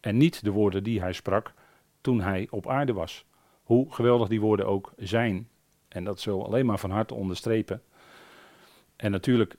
En 0.00 0.16
niet 0.16 0.44
de 0.44 0.50
woorden 0.50 0.82
die 0.82 1.00
hij 1.00 1.12
sprak 1.12 1.52
toen 2.00 2.20
hij 2.20 2.46
op 2.50 2.68
aarde 2.68 2.92
was. 2.92 3.24
Hoe 3.62 3.92
geweldig 3.92 4.28
die 4.28 4.40
woorden 4.40 4.66
ook 4.66 4.92
zijn. 4.96 5.48
En 5.88 6.04
dat 6.04 6.20
zullen 6.20 6.44
alleen 6.44 6.66
maar 6.66 6.78
van 6.78 6.90
harte 6.90 7.14
onderstrepen. 7.14 7.82
En 8.96 9.10
natuurlijk, 9.10 9.56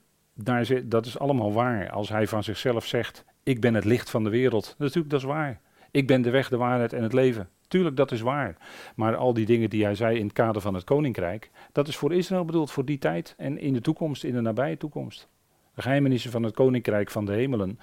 dat 0.83 1.05
is 1.05 1.19
allemaal 1.19 1.53
waar. 1.53 1.89
Als 1.89 2.09
hij 2.09 2.27
van 2.27 2.43
zichzelf 2.43 2.85
zegt: 2.85 3.25
Ik 3.43 3.61
ben 3.61 3.73
het 3.73 3.85
licht 3.85 4.09
van 4.09 4.23
de 4.23 4.29
wereld. 4.29 4.75
Natuurlijk, 4.77 5.09
dat 5.09 5.19
is 5.19 5.25
waar. 5.25 5.61
Ik 5.91 6.07
ben 6.07 6.21
de 6.21 6.29
weg, 6.29 6.49
de 6.49 6.57
waarheid 6.57 6.93
en 6.93 7.03
het 7.03 7.13
leven. 7.13 7.49
Tuurlijk, 7.67 7.95
dat 7.97 8.11
is 8.11 8.21
waar. 8.21 8.57
Maar 8.95 9.15
al 9.15 9.33
die 9.33 9.45
dingen 9.45 9.69
die 9.69 9.83
hij 9.83 9.95
zei 9.95 10.17
in 10.17 10.23
het 10.25 10.33
kader 10.33 10.61
van 10.61 10.73
het 10.73 10.83
koninkrijk, 10.83 11.51
dat 11.71 11.87
is 11.87 11.95
voor 11.95 12.13
Israël 12.13 12.45
bedoeld, 12.45 12.71
voor 12.71 12.85
die 12.85 12.97
tijd 12.97 13.33
en 13.37 13.59
in 13.59 13.73
de 13.73 13.81
toekomst, 13.81 14.23
in 14.23 14.33
de 14.33 14.41
nabije 14.41 14.77
toekomst. 14.77 15.27
De 15.73 15.81
geheimenissen 15.81 16.31
van 16.31 16.43
het 16.43 16.53
koninkrijk 16.53 17.11
van 17.11 17.25
de 17.25 17.31
hemelen, 17.31 17.79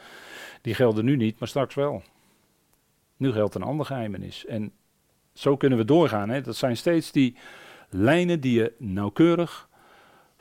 die 0.60 0.74
gelden 0.74 1.04
nu 1.04 1.16
niet, 1.16 1.38
maar 1.38 1.48
straks 1.48 1.74
wel. 1.74 2.02
Nu 3.16 3.32
geldt 3.32 3.54
een 3.54 3.62
ander 3.62 3.86
geheimenis. 3.86 4.46
En 4.46 4.72
zo 5.34 5.56
kunnen 5.56 5.78
we 5.78 5.84
doorgaan. 5.84 6.28
Hè? 6.28 6.40
Dat 6.40 6.56
zijn 6.56 6.76
steeds 6.76 7.12
die 7.12 7.36
lijnen 7.88 8.40
die 8.40 8.58
je 8.58 8.72
nauwkeurig 8.78 9.68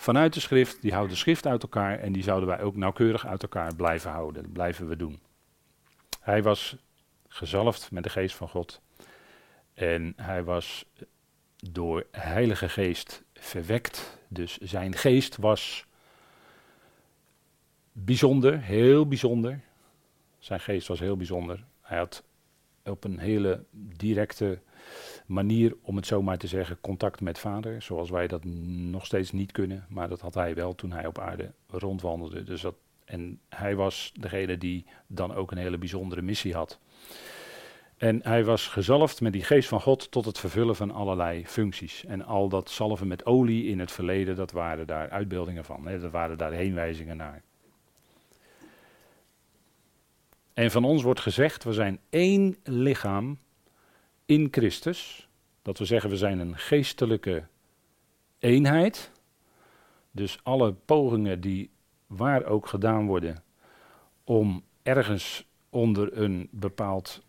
vanuit 0.02 0.34
de 0.34 0.40
schrift, 0.40 0.82
die 0.82 0.92
houden 0.92 1.14
de 1.14 1.20
schrift 1.20 1.48
uit 1.48 1.64
elkaar 1.64 2.00
en 2.00 2.12
die 2.12 2.24
zouden 2.24 2.50
wij 2.50 2.62
ook 2.62 2.76
nauwkeurig 2.76 3.28
uit 3.28 3.42
elkaar 3.42 3.76
blijven 3.76 4.12
houden. 4.12 4.44
Dat 4.44 4.52
blijven 4.52 4.88
we 4.88 4.96
doen. 4.96 5.20
Hij 6.20 6.44
was 6.44 6.76
gezalfd 7.28 7.92
met 7.92 8.04
de 8.04 8.10
geest 8.10 8.36
van 8.36 8.50
God. 8.50 8.82
En 9.74 10.14
hij 10.16 10.44
was 10.44 10.86
door 11.56 12.06
Heilige 12.12 12.70
Geest 12.70 13.24
verwekt. 13.34 14.18
Dus 14.28 14.58
zijn 14.58 14.96
geest 14.96 15.38
was 15.38 15.86
bijzonder, 17.92 18.62
heel 18.62 19.08
bijzonder. 19.08 19.60
Zijn 20.40 20.60
geest 20.60 20.88
was 20.88 21.00
heel 21.00 21.18
bijzonder. 21.18 21.64
Hij 21.82 21.98
had 21.98 22.24
op 22.84 23.04
een 23.04 23.20
hele 23.20 23.64
directe 23.98 24.60
manier, 25.32 25.76
om 25.82 25.96
het 25.96 26.06
zo 26.06 26.22
maar 26.22 26.38
te 26.38 26.48
zeggen, 26.48 26.82
contact 26.82 27.22
met 27.22 27.40
vader. 27.40 27.82
Zoals 27.82 28.10
wij 28.10 28.28
dat 28.28 28.44
nog 28.44 29.06
steeds 29.06 29.32
niet 29.32 29.52
kunnen. 29.52 29.86
Maar 29.90 30.10
dat 30.10 30.22
had 30.22 30.34
hij 30.34 30.56
wel 30.56 30.76
toen 30.76 30.92
hij 30.92 31.06
op 31.06 31.20
aarde 31.20 31.52
rondwandelde. 31.68 32.44
Dus 32.44 32.62
dat, 32.62 32.76
en 33.06 33.40
hij 33.50 33.76
was 33.76 34.12
degene 34.20 34.58
die 34.58 34.86
dan 35.08 35.34
ook 35.34 35.52
een 35.52 35.58
hele 35.58 35.78
bijzondere 35.78 36.22
missie 36.22 36.54
had. 36.54 36.80
En 37.98 38.20
hij 38.24 38.44
was 38.44 38.68
gezalfd 38.68 39.22
met 39.22 39.34
die 39.34 39.44
geest 39.44 39.68
van 39.68 39.82
God 39.82 40.12
tot 40.12 40.26
het 40.26 40.40
vervullen 40.40 40.76
van 40.76 40.92
allerlei 40.92 41.48
functies. 41.48 42.06
En 42.06 42.26
al 42.26 42.50
dat 42.50 42.70
zalven 42.70 43.08
met 43.08 43.26
olie 43.26 43.66
in 43.66 43.80
het 43.80 43.92
verleden, 43.92 44.36
dat 44.36 44.52
waren 44.52 44.88
daar 44.88 45.10
uitbeeldingen 45.10 45.66
van. 45.66 45.88
Hè? 45.88 46.00
Dat 46.00 46.12
waren 46.12 46.38
daar 46.38 46.52
heenwijzingen 46.52 47.18
naar. 47.18 47.42
En 50.54 50.72
van 50.72 50.84
ons 50.84 51.04
wordt 51.04 51.20
gezegd, 51.20 51.64
we 51.64 51.74
zijn 51.74 52.00
één 52.10 52.58
lichaam 52.64 53.38
in 54.32 54.48
Christus. 54.52 55.30
Dat 55.62 55.78
we 55.78 55.86
zeggen, 55.86 56.10
we 56.10 56.18
zijn 56.18 56.40
een 56.40 56.58
geestelijke 56.58 57.44
eenheid. 58.40 59.12
Dus 60.12 60.40
alle 60.44 60.74
pogingen 60.74 61.42
die 61.42 61.70
waar 62.08 62.46
ook 62.46 62.68
gedaan 62.68 63.06
worden 63.06 63.44
om 64.24 64.64
ergens 64.84 65.46
onder 65.70 66.18
een 66.18 66.48
bepaald 66.52 67.22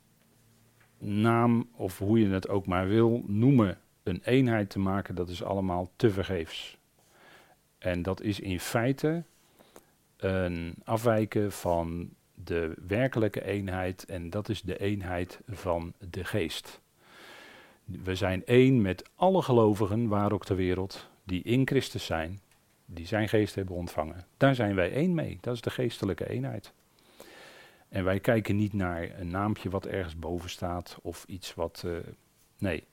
naam, 0.98 1.68
of 1.76 1.98
hoe 1.98 2.18
je 2.18 2.28
het 2.28 2.48
ook 2.48 2.66
maar 2.66 2.88
wil 2.88 3.22
noemen, 3.26 3.78
een 4.02 4.20
eenheid 4.24 4.70
te 4.70 4.78
maken, 4.78 5.14
dat 5.14 5.28
is 5.28 5.42
allemaal 5.42 5.90
tevergeefs. 5.96 6.78
En 7.78 8.02
dat 8.02 8.20
is 8.20 8.40
in 8.40 8.60
feite 8.60 9.24
een 10.16 10.74
afwijken 10.84 11.52
van 11.52 12.10
de 12.34 12.74
werkelijke 12.86 13.44
eenheid 13.44 14.04
en 14.04 14.30
dat 14.30 14.48
is 14.48 14.62
de 14.62 14.78
eenheid 14.78 15.40
van 15.48 15.92
de 16.10 16.24
geest. 16.24 16.80
We 17.84 18.14
zijn 18.14 18.44
één 18.44 18.82
met 18.82 19.10
alle 19.14 19.42
gelovigen, 19.42 20.08
waar 20.08 20.32
ook 20.32 20.44
ter 20.44 20.56
wereld, 20.56 21.08
die 21.24 21.42
in 21.42 21.66
Christus 21.66 22.04
zijn, 22.04 22.40
die 22.84 23.06
zijn 23.06 23.28
geest 23.28 23.54
hebben 23.54 23.74
ontvangen. 23.74 24.26
Daar 24.36 24.54
zijn 24.54 24.74
wij 24.74 24.92
één 24.92 25.14
mee, 25.14 25.38
dat 25.40 25.54
is 25.54 25.60
de 25.60 25.70
geestelijke 25.70 26.28
eenheid. 26.28 26.72
En 27.88 28.04
wij 28.04 28.20
kijken 28.20 28.56
niet 28.56 28.72
naar 28.72 29.20
een 29.20 29.30
naampje 29.30 29.70
wat 29.70 29.86
ergens 29.86 30.18
boven 30.18 30.50
staat 30.50 30.98
of 31.02 31.24
iets 31.28 31.54
wat. 31.54 31.82
Uh, 31.86 31.96
nee. 32.58 32.84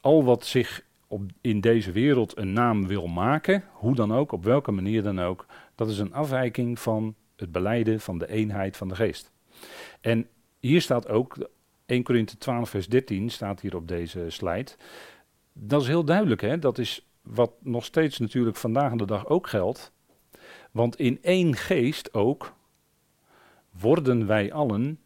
Al 0.00 0.24
wat 0.24 0.46
zich 0.46 0.84
op, 1.06 1.22
in 1.40 1.60
deze 1.60 1.92
wereld 1.92 2.36
een 2.36 2.52
naam 2.52 2.86
wil 2.86 3.06
maken, 3.06 3.64
hoe 3.72 3.94
dan 3.94 4.12
ook, 4.12 4.32
op 4.32 4.44
welke 4.44 4.70
manier 4.70 5.02
dan 5.02 5.20
ook, 5.20 5.46
dat 5.74 5.88
is 5.88 5.98
een 5.98 6.14
afwijking 6.14 6.78
van 6.78 7.14
het 7.36 7.52
beleiden 7.52 8.00
van 8.00 8.18
de 8.18 8.28
eenheid 8.28 8.76
van 8.76 8.88
de 8.88 8.94
geest. 8.94 9.30
En 10.00 10.28
hier 10.60 10.80
staat 10.80 11.08
ook, 11.08 11.48
1 11.92 12.02
Korinthe 12.02 12.38
12 12.38 12.70
vers 12.70 12.88
13 12.88 13.30
staat 13.30 13.60
hier 13.60 13.76
op 13.76 13.88
deze 13.88 14.24
slide. 14.28 14.70
Dat 15.52 15.80
is 15.82 15.86
heel 15.86 16.04
duidelijk, 16.04 16.40
hè? 16.40 16.58
dat 16.58 16.78
is 16.78 17.06
wat 17.22 17.52
nog 17.60 17.84
steeds 17.84 18.18
natuurlijk 18.18 18.56
vandaag 18.56 18.92
de 18.94 19.06
dag 19.06 19.26
ook 19.26 19.48
geldt. 19.48 19.92
Want 20.70 20.96
in 20.96 21.18
één 21.22 21.56
geest 21.56 22.14
ook 22.14 22.54
worden 23.70 24.26
wij 24.26 24.52
allen 24.52 24.98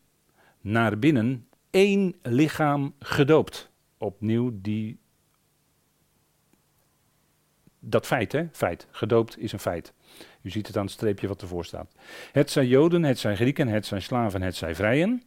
naar 0.61 0.99
binnen 0.99 1.49
één 1.71 2.15
lichaam 2.23 2.95
gedoopt. 2.99 3.71
Opnieuw 3.99 4.51
die, 4.55 4.99
dat 7.79 8.07
feit, 8.07 8.33
hè? 8.33 8.49
Feit. 8.53 8.87
Gedoopt 8.91 9.39
is 9.39 9.53
een 9.53 9.59
feit. 9.59 9.93
U 10.43 10.51
ziet 10.51 10.67
het 10.67 10.77
aan 10.77 10.85
het 10.85 10.93
streepje 10.93 11.29
wat 11.29 11.43
ervoor 11.43 11.65
staat. 11.65 11.93
Het 12.33 12.51
zijn 12.51 12.67
Joden, 12.67 13.03
het 13.03 13.19
zijn 13.19 13.37
Grieken, 13.37 13.69
het 13.69 13.87
zijn 13.87 14.03
slaven, 14.03 14.43
het 14.43 14.57
zijn 14.57 14.75
vrijen. 14.75 15.23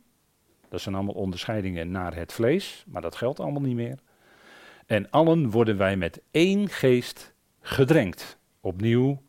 Dat 0.69 0.81
zijn 0.81 0.95
allemaal 0.95 1.13
onderscheidingen 1.13 1.91
naar 1.91 2.15
het 2.15 2.33
vlees, 2.33 2.83
maar 2.87 3.01
dat 3.01 3.15
geldt 3.15 3.39
allemaal 3.39 3.61
niet 3.61 3.75
meer. 3.75 3.99
En 4.85 5.09
allen 5.09 5.49
worden 5.49 5.77
wij 5.77 5.97
met 5.97 6.21
één 6.31 6.69
geest 6.69 7.33
gedrenkt. 7.61 8.37
Opnieuw 8.61 9.21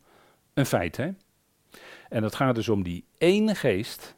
een 0.54 0.66
feit, 0.66 0.96
hè? 0.96 1.10
En 2.08 2.22
het 2.22 2.34
gaat 2.34 2.54
dus 2.54 2.68
om 2.68 2.82
die 2.82 3.04
ene 3.18 3.54
geest. 3.54 4.16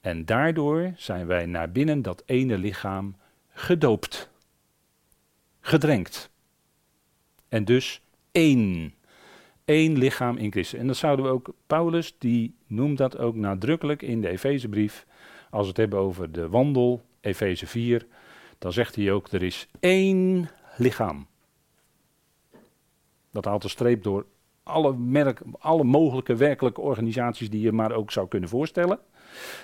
En 0.00 0.24
daardoor 0.24 0.92
zijn 0.96 1.26
wij 1.26 1.46
naar 1.46 1.72
binnen 1.72 2.02
dat 2.02 2.22
ene 2.26 2.58
lichaam 2.58 3.16
gedoopt. 3.48 4.30
Gedrenkt. 5.60 6.30
En 7.48 7.64
dus 7.64 8.02
één 8.32 8.94
één 9.64 9.98
lichaam 9.98 10.36
in 10.36 10.50
Christus. 10.50 10.78
En 10.78 10.86
dat 10.86 10.96
zouden 10.96 11.24
we 11.24 11.30
ook, 11.30 11.54
Paulus 11.66 12.14
die 12.18 12.54
noemt 12.66 12.98
dat 12.98 13.18
ook 13.18 13.34
nadrukkelijk 13.34 14.02
in 14.02 14.20
de 14.20 14.28
Efezebrief, 14.28 15.06
als 15.52 15.62
we 15.62 15.68
het 15.68 15.76
hebben 15.76 15.98
over 15.98 16.32
de 16.32 16.48
wandel, 16.48 17.02
Efeze 17.20 17.66
4, 17.66 18.06
dan 18.58 18.72
zegt 18.72 18.96
hij 18.96 19.12
ook, 19.12 19.28
er 19.28 19.42
is 19.42 19.68
één 19.80 20.50
lichaam. 20.76 21.26
Dat 23.30 23.44
haalt 23.44 23.64
een 23.64 23.70
streep 23.70 24.02
door 24.02 24.26
alle, 24.62 24.92
merk, 24.92 25.42
alle 25.58 25.84
mogelijke 25.84 26.36
werkelijke 26.36 26.80
organisaties 26.80 27.50
die 27.50 27.60
je 27.60 27.72
maar 27.72 27.92
ook 27.92 28.10
zou 28.10 28.28
kunnen 28.28 28.48
voorstellen. 28.48 28.98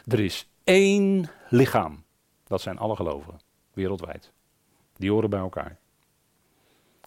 Er 0.07 0.21
is 0.21 0.49
één 0.65 1.31
lichaam. 1.49 2.05
Dat 2.45 2.61
zijn 2.61 2.79
alle 2.79 2.97
gelovigen, 2.97 3.41
wereldwijd. 3.73 4.33
Die 4.97 5.11
horen 5.11 5.31
bij 5.31 5.41
elkaar. 5.41 5.79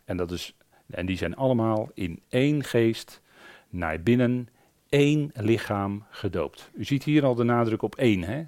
En 0.06 0.18
dat 0.18 0.32
is 0.32 0.56
en 0.88 1.06
die 1.06 1.18
zijn 1.18 1.36
allemaal 1.36 1.90
in 1.94 2.22
één 2.30 2.64
geest 2.64 3.22
naar 3.70 4.02
binnen 4.02 4.50
één 4.90 5.32
lichaam 5.34 6.06
gedoopt. 6.10 6.72
U 6.74 6.84
ziet 6.84 7.04
hier 7.04 7.26
al 7.26 7.36
de 7.36 7.44
nadruk 7.44 7.82
op 7.82 7.96
één, 7.96 8.24
hè? 8.24 8.46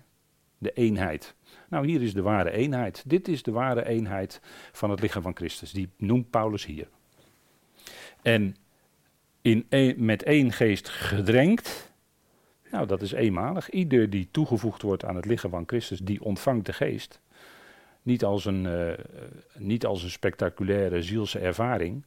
De 0.63 0.73
eenheid. 0.73 1.35
Nou, 1.69 1.87
hier 1.87 2.01
is 2.01 2.13
de 2.13 2.21
ware 2.21 2.51
eenheid. 2.51 3.03
Dit 3.05 3.27
is 3.27 3.43
de 3.43 3.51
ware 3.51 3.87
eenheid 3.87 4.41
van 4.71 4.89
het 4.89 5.01
lichaam 5.01 5.21
van 5.21 5.35
Christus. 5.35 5.71
Die 5.71 5.89
noemt 5.97 6.29
Paulus 6.29 6.65
hier. 6.65 6.87
En 8.21 8.55
in 9.41 9.65
met 9.97 10.23
één 10.23 10.51
geest 10.51 10.89
gedrenkt. 10.89 11.91
Nou, 12.71 12.87
dat 12.87 13.01
is 13.01 13.11
eenmalig. 13.11 13.69
Ieder 13.69 14.09
die 14.09 14.27
toegevoegd 14.31 14.81
wordt 14.81 15.05
aan 15.05 15.15
het 15.15 15.25
lichaam 15.25 15.51
van 15.51 15.63
Christus, 15.67 15.99
die 15.99 16.23
ontvangt 16.23 16.65
de 16.65 16.73
geest. 16.73 17.21
Niet 18.01 18.23
als 18.23 18.45
een, 18.45 18.65
uh, 18.65 18.91
niet 19.57 19.85
als 19.85 20.03
een 20.03 20.09
spectaculaire 20.09 21.01
zielse 21.01 21.39
ervaring, 21.39 22.05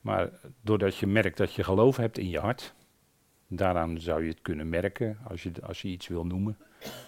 maar 0.00 0.30
doordat 0.60 0.96
je 0.96 1.06
merkt 1.06 1.36
dat 1.36 1.54
je 1.54 1.64
geloof 1.64 1.96
hebt 1.96 2.18
in 2.18 2.28
je 2.28 2.38
hart. 2.38 2.74
Daaraan 3.56 4.00
zou 4.00 4.22
je 4.22 4.28
het 4.28 4.42
kunnen 4.42 4.68
merken 4.68 5.18
als 5.28 5.42
je, 5.42 5.52
als 5.62 5.82
je 5.82 5.88
iets 5.88 6.08
wil 6.08 6.26
noemen. 6.26 6.56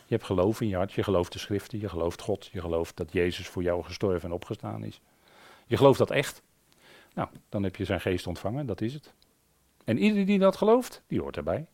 Je 0.07 0.15
hebt 0.15 0.25
geloof 0.25 0.61
in 0.61 0.69
je 0.69 0.77
hart, 0.77 0.93
je 0.93 1.03
gelooft 1.03 1.33
de 1.33 1.39
schriften, 1.39 1.81
je 1.81 1.89
gelooft 1.89 2.21
God, 2.21 2.47
je 2.53 2.61
gelooft 2.61 2.97
dat 2.97 3.13
Jezus 3.13 3.49
voor 3.49 3.63
jou 3.63 3.85
gestorven 3.85 4.29
en 4.29 4.35
opgestaan 4.35 4.85
is. 4.85 5.01
Je 5.67 5.77
gelooft 5.77 5.99
dat 5.99 6.11
echt. 6.11 6.43
Nou, 7.15 7.29
dan 7.49 7.63
heb 7.63 7.77
je 7.77 7.85
zijn 7.85 8.01
geest 8.01 8.27
ontvangen, 8.27 8.67
dat 8.67 8.81
is 8.81 8.95
het. 8.95 9.15
En 9.85 9.99
iedereen 9.99 10.27
die 10.27 10.39
dat 10.39 10.57
gelooft, 10.57 11.03
die 11.07 11.21
hoort 11.21 11.37
erbij. 11.37 11.67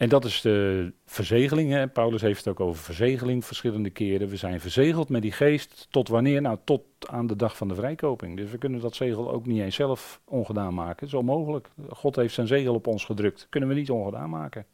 En 0.00 0.08
dat 0.08 0.24
is 0.24 0.40
de 0.40 0.92
verzegeling. 1.06 1.70
Hè. 1.70 1.88
Paulus 1.88 2.20
heeft 2.20 2.44
het 2.44 2.48
ook 2.48 2.60
over 2.60 2.82
verzegeling 2.82 3.44
verschillende 3.44 3.90
keren. 3.90 4.28
We 4.28 4.36
zijn 4.36 4.60
verzegeld 4.60 5.08
met 5.08 5.22
die 5.22 5.32
geest 5.32 5.86
tot 5.90 6.08
wanneer? 6.08 6.40
Nou, 6.40 6.58
tot 6.64 6.82
aan 7.06 7.26
de 7.26 7.36
dag 7.36 7.56
van 7.56 7.68
de 7.68 7.74
vrijkoping. 7.74 8.36
Dus 8.36 8.50
we 8.50 8.58
kunnen 8.58 8.80
dat 8.80 8.94
zegel 8.94 9.32
ook 9.32 9.46
niet 9.46 9.60
eens 9.60 9.74
zelf 9.74 10.20
ongedaan 10.24 10.74
maken. 10.74 10.96
Dat 10.96 11.08
is 11.08 11.14
onmogelijk. 11.14 11.68
God 11.88 12.16
heeft 12.16 12.34
zijn 12.34 12.46
zegel 12.46 12.74
op 12.74 12.86
ons 12.86 13.04
gedrukt. 13.04 13.46
Kunnen 13.50 13.68
we 13.68 13.74
niet 13.74 13.90
ongedaan 13.90 14.30
maken. 14.30 14.66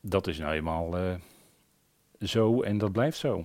Dat 0.00 0.26
is 0.26 0.38
nou 0.38 0.54
eenmaal 0.54 0.98
uh, 0.98 1.14
zo 2.20 2.62
en 2.62 2.78
dat 2.78 2.92
blijft 2.92 3.18
zo. 3.18 3.44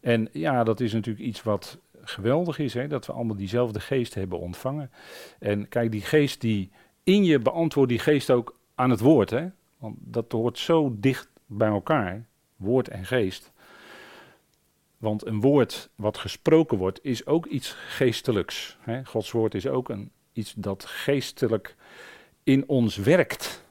En 0.00 0.28
ja, 0.32 0.64
dat 0.64 0.80
is 0.80 0.92
natuurlijk 0.92 1.26
iets 1.26 1.42
wat 1.42 1.78
geweldig 2.02 2.58
is, 2.58 2.74
hè, 2.74 2.86
dat 2.88 3.06
we 3.06 3.12
allemaal 3.12 3.36
diezelfde 3.36 3.80
geest 3.80 4.14
hebben 4.14 4.38
ontvangen. 4.38 4.90
En 5.38 5.68
kijk, 5.68 5.90
die 5.90 6.00
geest 6.00 6.40
die 6.40 6.70
in 7.04 7.24
je 7.24 7.38
beantwoord 7.38 7.88
die 7.88 7.98
geest 7.98 8.30
ook 8.30 8.58
aan 8.74 8.90
het 8.90 9.00
woord. 9.00 9.30
Hè? 9.30 9.46
Want 9.78 9.96
dat 10.00 10.32
hoort 10.32 10.58
zo 10.58 10.94
dicht 10.98 11.28
bij 11.46 11.68
elkaar, 11.68 12.26
woord 12.56 12.88
en 12.88 13.04
geest. 13.04 13.52
Want 14.96 15.26
een 15.26 15.40
woord 15.40 15.90
wat 15.94 16.18
gesproken 16.18 16.78
wordt, 16.78 17.04
is 17.04 17.26
ook 17.26 17.46
iets 17.46 17.76
geestelijks. 17.86 18.76
Hè? 18.80 19.04
Gods 19.04 19.30
woord 19.30 19.54
is 19.54 19.66
ook 19.66 19.88
een, 19.88 20.10
iets 20.32 20.54
dat 20.56 20.84
geestelijk 20.84 21.74
in 22.42 22.68
ons 22.68 22.96
werkt. 22.96 23.64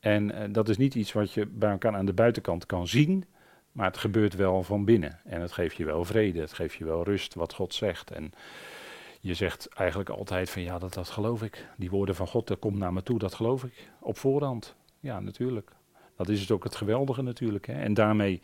En 0.00 0.30
uh, 0.30 0.44
dat 0.52 0.68
is 0.68 0.76
niet 0.76 0.94
iets 0.94 1.12
wat 1.12 1.32
je 1.32 1.46
bij 1.46 1.70
elkaar 1.70 1.94
aan 1.94 2.06
de 2.06 2.12
buitenkant 2.12 2.66
kan 2.66 2.88
zien, 2.88 3.24
maar 3.72 3.86
het 3.86 3.98
gebeurt 3.98 4.34
wel 4.34 4.62
van 4.62 4.84
binnen. 4.84 5.20
En 5.24 5.40
het 5.40 5.52
geeft 5.52 5.76
je 5.76 5.84
wel 5.84 6.04
vrede, 6.04 6.40
het 6.40 6.52
geeft 6.52 6.74
je 6.74 6.84
wel 6.84 7.04
rust 7.04 7.34
wat 7.34 7.54
God 7.54 7.74
zegt. 7.74 8.10
En 8.10 8.32
je 9.20 9.34
zegt 9.34 9.68
eigenlijk 9.68 10.10
altijd 10.10 10.50
van 10.50 10.62
ja, 10.62 10.78
dat, 10.78 10.94
dat 10.94 11.08
geloof 11.08 11.42
ik. 11.42 11.66
Die 11.76 11.90
woorden 11.90 12.14
van 12.14 12.26
God, 12.26 12.46
dat 12.46 12.58
komt 12.58 12.78
naar 12.78 12.92
me 12.92 13.02
toe, 13.02 13.18
dat 13.18 13.34
geloof 13.34 13.64
ik. 13.64 13.90
Op 14.00 14.18
voorhand. 14.18 14.74
Ja, 15.00 15.20
natuurlijk. 15.20 15.70
Dat 16.16 16.28
is 16.28 16.40
het 16.40 16.50
ook 16.50 16.64
het 16.64 16.76
geweldige 16.76 17.22
natuurlijk. 17.22 17.66
Hè. 17.66 17.72
En 17.72 17.94
daarmee 17.94 18.40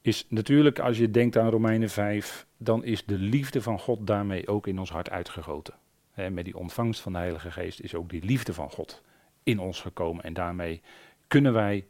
is 0.00 0.26
natuurlijk, 0.28 0.78
als 0.78 0.98
je 0.98 1.10
denkt 1.10 1.36
aan 1.36 1.50
Romeinen 1.50 1.90
5, 1.90 2.46
dan 2.56 2.84
is 2.84 3.04
de 3.04 3.18
liefde 3.18 3.62
van 3.62 3.78
God 3.78 4.06
daarmee 4.06 4.48
ook 4.48 4.66
in 4.66 4.78
ons 4.78 4.90
hart 4.90 5.10
uitgegoten. 5.10 5.74
Hè, 6.10 6.30
met 6.30 6.44
die 6.44 6.56
ontvangst 6.56 7.00
van 7.00 7.12
de 7.12 7.18
Heilige 7.18 7.50
Geest 7.50 7.80
is 7.80 7.94
ook 7.94 8.10
die 8.10 8.24
liefde 8.24 8.54
van 8.54 8.70
God 8.70 9.02
in 9.42 9.58
ons 9.58 9.80
gekomen. 9.80 10.24
En 10.24 10.32
daarmee 10.32 10.82
kunnen 11.28 11.52
wij 11.52 11.86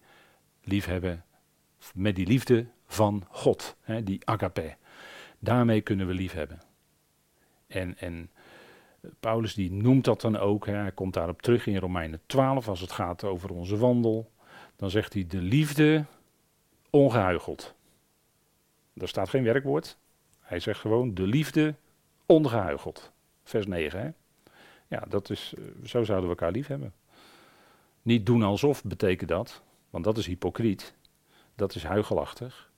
liefhebben 0.63 1.25
met 1.95 2.17
die 2.17 2.27
liefde 2.27 2.67
van 2.87 3.25
God, 3.29 3.77
hè, 3.81 4.03
die 4.03 4.21
agape. 4.25 4.77
Daarmee 5.39 5.81
kunnen 5.81 6.07
we 6.07 6.15
liefhebben. 6.15 6.61
En, 7.75 7.99
en 7.99 8.31
Paulus 9.21 9.55
die 9.55 9.73
noemt 9.73 10.05
dat 10.05 10.21
dan 10.21 10.37
ook, 10.37 10.67
hè, 10.67 10.75
hij 10.75 10.93
komt 10.93 11.15
daarop 11.15 11.43
terug 11.43 11.67
in 11.67 11.77
Romeinen 11.77 12.21
12 12.27 12.69
als 12.69 12.81
het 12.81 12.93
gaat 12.93 13.25
over 13.25 13.51
onze 13.51 13.77
wandel. 13.77 14.31
dan 14.77 14.91
zegt 14.91 15.13
hij 15.13 15.27
de 15.27 15.41
liefde 15.41 16.05
ongehuigeld. 16.91 17.75
Daar 18.93 19.09
staat 19.09 19.29
geen 19.29 19.45
werkwoord. 19.45 19.97
Hij 20.41 20.61
zegt 20.61 20.81
gewoon 20.81 21.15
de 21.15 21.27
liefde 21.27 21.75
ongehuigeld. 22.27 23.13
Vers 23.45 23.67
9. 23.67 24.01
Hè? 24.01 24.11
Ja, 24.87 25.05
dat 25.09 25.31
is, 25.31 25.55
eh, 25.57 25.65
zo 25.85 26.05
zouden 26.05 26.29
we 26.29 26.35
elkaar 26.35 26.53
lief 26.53 26.67
hebben. 26.67 26.93
Niet 28.03 28.27
doen 28.27 28.43
alsof 28.43 28.85
betekent 28.85 29.29
dat, 29.29 29.63
want 29.91 30.05
dat 30.05 30.19
is 30.19 30.27
hypocriet. 30.27 30.95
Dat 31.55 31.75
is 31.75 31.85
huigelachtig. 31.85 32.71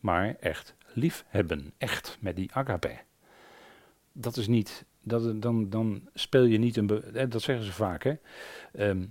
Maar 0.00 0.36
echt 0.40 0.74
lief 0.92 1.24
hebben. 1.28 1.72
Echt 1.78 2.16
met 2.20 2.36
die 2.36 2.52
agape. 2.52 2.98
Dat 4.12 4.36
is 4.36 4.46
niet. 4.46 4.84
Dat, 5.02 5.42
dan, 5.42 5.70
dan 5.70 6.08
speel 6.14 6.44
je 6.44 6.58
niet 6.58 6.76
een. 6.76 6.86
Dat 7.28 7.42
zeggen 7.42 7.64
ze 7.64 7.72
vaak. 7.72 8.04
Hè? 8.04 8.14
Ehm, 8.72 9.04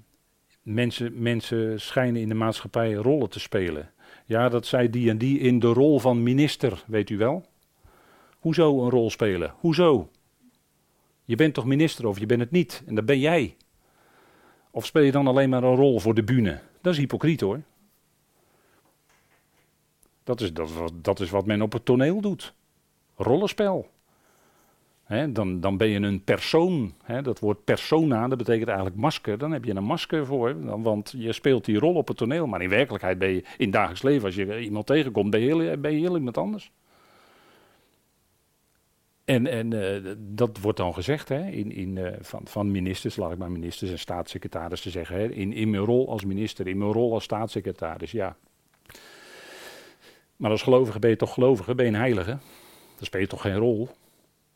mensen, 0.61 1.21
mensen 1.21 1.81
schijnen 1.81 2.21
in 2.21 2.29
de 2.29 2.35
maatschappij 2.35 2.93
rollen 2.93 3.29
te 3.29 3.39
spelen. 3.39 3.91
Ja, 4.25 4.49
dat 4.49 4.65
zei 4.65 4.89
die 4.89 5.09
en 5.09 5.17
die 5.17 5.39
in 5.39 5.59
de 5.59 5.67
rol 5.67 5.99
van 5.99 6.23
minister, 6.23 6.83
weet 6.87 7.09
u 7.09 7.17
wel. 7.17 7.45
Hoezo 8.39 8.83
een 8.83 8.89
rol 8.89 9.09
spelen? 9.09 9.53
Hoezo? 9.59 10.09
Je 11.25 11.35
bent 11.35 11.53
toch 11.53 11.65
minister 11.65 12.07
of 12.07 12.19
je 12.19 12.25
bent 12.25 12.41
het 12.41 12.51
niet? 12.51 12.83
En 12.85 12.95
dat 12.95 13.05
ben 13.05 13.19
jij. 13.19 13.55
Of 14.71 14.85
speel 14.85 15.03
je 15.03 15.11
dan 15.11 15.27
alleen 15.27 15.49
maar 15.49 15.63
een 15.63 15.75
rol 15.75 15.99
voor 15.99 16.13
de 16.13 16.23
bühne? 16.23 16.59
Dat 16.81 16.93
is 16.93 16.99
hypocriet 16.99 17.41
hoor. 17.41 17.61
Dat 20.23 20.41
is, 20.41 20.53
dat, 20.53 20.69
dat 20.93 21.19
is 21.19 21.29
wat 21.29 21.45
men 21.45 21.61
op 21.61 21.73
het 21.73 21.85
toneel 21.85 22.21
doet. 22.21 22.53
Rollenspel. 23.15 23.89
Dan, 25.33 25.59
dan 25.59 25.77
ben 25.77 25.87
je 25.87 25.99
een 25.99 26.23
persoon. 26.23 26.93
dat 27.23 27.39
woord 27.39 27.63
persona, 27.63 28.27
dat 28.27 28.37
betekent 28.37 28.67
eigenlijk 28.67 28.97
masker. 28.97 29.37
Dan 29.37 29.51
heb 29.51 29.65
je 29.65 29.75
een 29.75 29.83
masker 29.83 30.25
voor. 30.25 30.81
Want 30.81 31.13
je 31.17 31.31
speelt 31.31 31.65
die 31.65 31.79
rol 31.79 31.93
op 31.93 32.07
het 32.07 32.17
toneel. 32.17 32.47
Maar 32.47 32.61
in 32.61 32.69
werkelijkheid 32.69 33.19
ben 33.19 33.29
je 33.29 33.43
in 33.57 33.71
dagelijks 33.71 34.01
leven, 34.01 34.25
als 34.25 34.35
je 34.35 34.59
iemand 34.59 34.85
tegenkomt, 34.85 35.29
ben 35.29 35.39
je 35.39 35.55
heel, 35.55 35.77
ben 35.77 35.91
je 35.91 35.99
heel 35.99 36.17
iemand 36.17 36.37
anders. 36.37 36.71
En, 39.25 39.47
en 39.47 39.71
uh, 39.73 40.13
dat 40.17 40.59
wordt 40.59 40.77
dan 40.77 40.93
gezegd 40.93 41.29
hè, 41.29 41.47
in, 41.47 41.71
in, 41.71 41.95
uh, 41.95 42.07
van, 42.19 42.41
van 42.43 42.71
ministers, 42.71 43.15
laat 43.15 43.31
ik 43.31 43.37
maar 43.37 43.51
ministers 43.51 43.91
en 43.91 43.99
staatssecretarissen 43.99 44.91
zeggen. 44.91 45.15
Hè, 45.15 45.31
in, 45.31 45.53
in 45.53 45.69
mijn 45.69 45.83
rol 45.83 46.09
als 46.09 46.25
minister, 46.25 46.67
in 46.67 46.77
mijn 46.77 46.91
rol 46.91 47.13
als 47.13 47.23
staatssecretaris, 47.23 48.11
ja. 48.11 48.35
Maar 50.35 50.51
als 50.51 50.61
gelovige 50.61 50.99
ben 50.99 51.09
je 51.09 51.15
toch 51.15 51.33
gelovige, 51.33 51.75
ben 51.75 51.85
je 51.85 51.91
een 51.91 51.97
heilige. 51.97 52.37
Dan 52.95 53.05
speel 53.05 53.21
je 53.21 53.27
toch 53.27 53.41
geen 53.41 53.57
rol. 53.57 53.89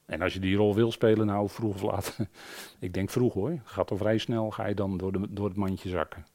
En 0.06 0.22
als 0.22 0.34
je 0.34 0.40
die 0.40 0.56
rol 0.56 0.76
wil 0.76 0.92
spelen, 0.92 1.26
nou 1.26 1.50
vroeg 1.50 1.74
of 1.74 1.82
laat. 1.82 2.18
ik 2.80 2.94
denk 2.94 3.10
vroeg 3.10 3.34
hoor. 3.34 3.60
Gaat 3.64 3.92
al 3.92 3.98
vrij 3.98 4.18
snel, 4.18 4.52
ga 4.52 4.68
je 4.68 4.76
dan 4.76 4.98
door, 4.98 5.12
de, 5.12 5.34
door 5.34 5.48
het 5.48 5.58
mandje 5.58 5.90
zakken. 5.90 6.26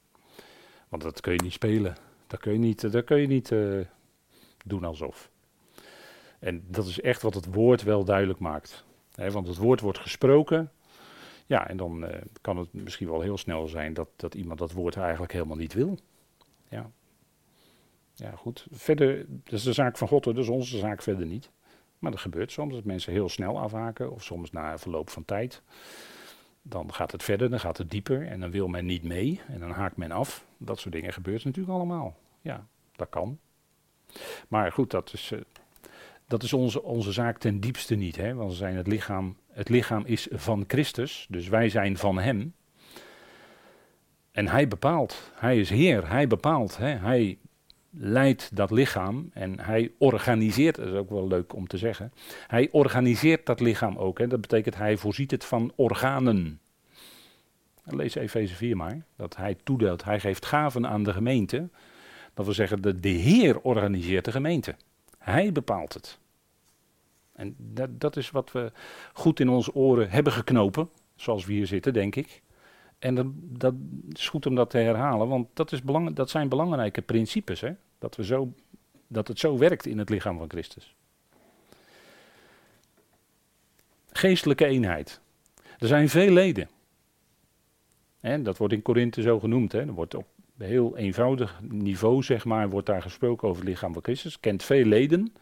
Want 0.88 1.02
dat 1.02 1.20
kun 1.20 1.32
je 1.32 1.42
niet 1.42 1.52
spelen. 1.52 1.96
Dat 2.26 2.40
kun 2.40 2.52
je 2.52 2.58
niet, 2.58 2.92
dat 2.92 3.04
kun 3.04 3.20
je 3.20 3.26
niet 3.26 3.50
uh, 3.50 3.80
doen 4.64 4.84
alsof. 4.84 5.30
En 6.38 6.64
dat 6.68 6.86
is 6.86 7.00
echt 7.00 7.22
wat 7.22 7.34
het 7.34 7.54
woord 7.54 7.82
wel 7.82 8.04
duidelijk 8.04 8.38
maakt. 8.38 8.84
want 9.14 9.46
het 9.46 9.56
woord 9.56 9.80
wordt 9.80 9.98
gesproken. 9.98 10.70
Ja, 11.46 11.68
en 11.68 11.76
dan 11.76 12.04
uh, 12.04 12.10
kan 12.40 12.56
het 12.56 12.72
misschien 12.72 13.08
wel 13.08 13.20
heel 13.20 13.38
snel 13.38 13.68
zijn 13.68 13.94
dat, 13.94 14.08
dat 14.16 14.34
iemand 14.34 14.58
dat 14.58 14.72
woord 14.72 14.96
eigenlijk 14.96 15.32
helemaal 15.32 15.56
niet 15.56 15.72
wil. 15.72 15.98
Ja. 16.68 16.90
Ja, 18.14 18.30
goed. 18.30 18.66
Verder, 18.70 19.26
dat 19.28 19.52
is 19.52 19.62
de 19.62 19.72
zaak 19.72 19.98
van 19.98 20.08
God, 20.08 20.24
dat 20.24 20.38
is 20.38 20.48
onze 20.48 20.78
zaak 20.78 21.02
verder 21.02 21.26
niet. 21.26 21.50
Maar 22.00 22.10
dat 22.10 22.20
gebeurt 22.20 22.52
soms, 22.52 22.74
dat 22.74 22.84
mensen 22.84 23.12
heel 23.12 23.28
snel 23.28 23.58
afhaken, 23.58 24.12
of 24.12 24.22
soms 24.22 24.50
na 24.50 24.78
verloop 24.78 25.10
van 25.10 25.24
tijd. 25.24 25.62
Dan 26.62 26.92
gaat 26.92 27.12
het 27.12 27.22
verder, 27.22 27.50
dan 27.50 27.60
gaat 27.60 27.78
het 27.78 27.90
dieper 27.90 28.26
en 28.26 28.40
dan 28.40 28.50
wil 28.50 28.68
men 28.68 28.86
niet 28.86 29.02
mee 29.02 29.40
en 29.48 29.60
dan 29.60 29.70
haakt 29.70 29.96
men 29.96 30.10
af. 30.10 30.44
Dat 30.56 30.78
soort 30.78 30.94
dingen 30.94 31.12
gebeurt 31.12 31.44
natuurlijk 31.44 31.76
allemaal. 31.76 32.16
Ja, 32.40 32.66
dat 32.96 33.08
kan. 33.08 33.38
Maar 34.48 34.72
goed, 34.72 34.90
dat 34.90 35.12
is, 35.12 35.30
uh, 35.32 35.40
dat 36.26 36.42
is 36.42 36.52
onze, 36.52 36.82
onze 36.82 37.12
zaak 37.12 37.38
ten 37.38 37.60
diepste 37.60 37.94
niet. 37.94 38.16
Hè? 38.16 38.34
Want 38.34 38.50
we 38.50 38.56
zijn 38.56 38.76
het 38.76 38.86
lichaam, 38.86 39.36
het 39.50 39.68
lichaam 39.68 40.04
is 40.04 40.28
van 40.30 40.64
Christus, 40.66 41.26
dus 41.30 41.48
wij 41.48 41.68
zijn 41.68 41.96
van 41.96 42.18
Hem. 42.18 42.54
En 44.30 44.48
Hij 44.48 44.68
bepaalt, 44.68 45.32
Hij 45.34 45.60
is 45.60 45.70
Heer, 45.70 46.08
Hij 46.08 46.26
bepaalt, 46.26 46.76
hè? 46.76 46.88
Hij 46.88 47.38
leidt 47.90 48.56
dat 48.56 48.70
lichaam 48.70 49.30
en 49.32 49.60
Hij 49.60 49.92
organiseert, 49.98 50.76
dat 50.76 50.86
is 50.86 50.94
ook 50.94 51.10
wel 51.10 51.28
leuk 51.28 51.54
om 51.54 51.66
te 51.66 51.78
zeggen, 51.78 52.12
Hij 52.46 52.68
organiseert 52.70 53.46
dat 53.46 53.60
lichaam 53.60 53.96
ook. 53.96 54.18
Hè? 54.18 54.26
Dat 54.26 54.40
betekent 54.40 54.76
Hij 54.76 54.96
voorziet 54.96 55.30
het 55.30 55.44
van 55.44 55.72
organen. 55.76 56.60
Lees 57.84 58.14
Efeze 58.14 58.54
4 58.54 58.76
maar, 58.76 59.04
dat 59.16 59.36
Hij 59.36 59.56
toedeelt, 59.62 60.04
Hij 60.04 60.20
geeft 60.20 60.46
gaven 60.46 60.86
aan 60.86 61.02
de 61.02 61.12
gemeente. 61.12 61.68
Dat 62.34 62.44
wil 62.44 62.54
zeggen, 62.54 62.82
de, 62.82 63.00
de 63.00 63.08
Heer 63.08 63.60
organiseert 63.60 64.24
de 64.24 64.32
gemeente. 64.32 64.74
Hij 65.18 65.52
bepaalt 65.52 65.94
het. 65.94 66.18
En 67.32 67.54
dat, 67.58 68.00
dat 68.00 68.16
is 68.16 68.30
wat 68.30 68.52
we 68.52 68.72
goed 69.12 69.40
in 69.40 69.48
onze 69.48 69.74
oren 69.74 70.10
hebben 70.10 70.32
geknopen, 70.32 70.90
zoals 71.16 71.46
we 71.46 71.52
hier 71.52 71.66
zitten, 71.66 71.92
denk 71.92 72.16
ik. 72.16 72.42
En 73.00 73.14
dat, 73.14 73.26
dat 73.34 73.74
is 74.12 74.28
goed 74.28 74.46
om 74.46 74.54
dat 74.54 74.70
te 74.70 74.78
herhalen, 74.78 75.28
want 75.28 75.48
dat, 75.54 75.72
is 75.72 75.82
belang, 75.82 76.14
dat 76.14 76.30
zijn 76.30 76.48
belangrijke 76.48 77.02
principes. 77.02 77.60
Hè? 77.60 77.72
Dat, 77.98 78.16
we 78.16 78.24
zo, 78.24 78.52
dat 79.06 79.28
het 79.28 79.38
zo 79.38 79.58
werkt 79.58 79.86
in 79.86 79.98
het 79.98 80.08
lichaam 80.08 80.38
van 80.38 80.50
Christus. 80.50 80.94
Geestelijke 84.12 84.66
eenheid. 84.66 85.20
Er 85.78 85.86
zijn 85.86 86.08
veel 86.08 86.32
leden. 86.32 86.68
En 88.20 88.42
dat 88.42 88.56
wordt 88.56 88.74
in 88.74 88.82
Korinthe 88.82 89.22
zo 89.22 89.38
genoemd. 89.40 89.72
Hè? 89.72 89.80
Er 89.80 89.92
wordt 89.92 90.14
op 90.14 90.26
heel 90.58 90.96
eenvoudig 90.96 91.60
niveau, 91.62 92.22
zeg 92.22 92.44
maar, 92.44 92.70
wordt 92.70 92.86
daar 92.86 93.02
gesproken 93.02 93.48
over 93.48 93.60
het 93.60 93.70
lichaam 93.70 93.92
van 93.92 94.02
Christus. 94.02 94.40
Kent 94.40 94.62
veel 94.62 94.84
leden. 94.84 95.34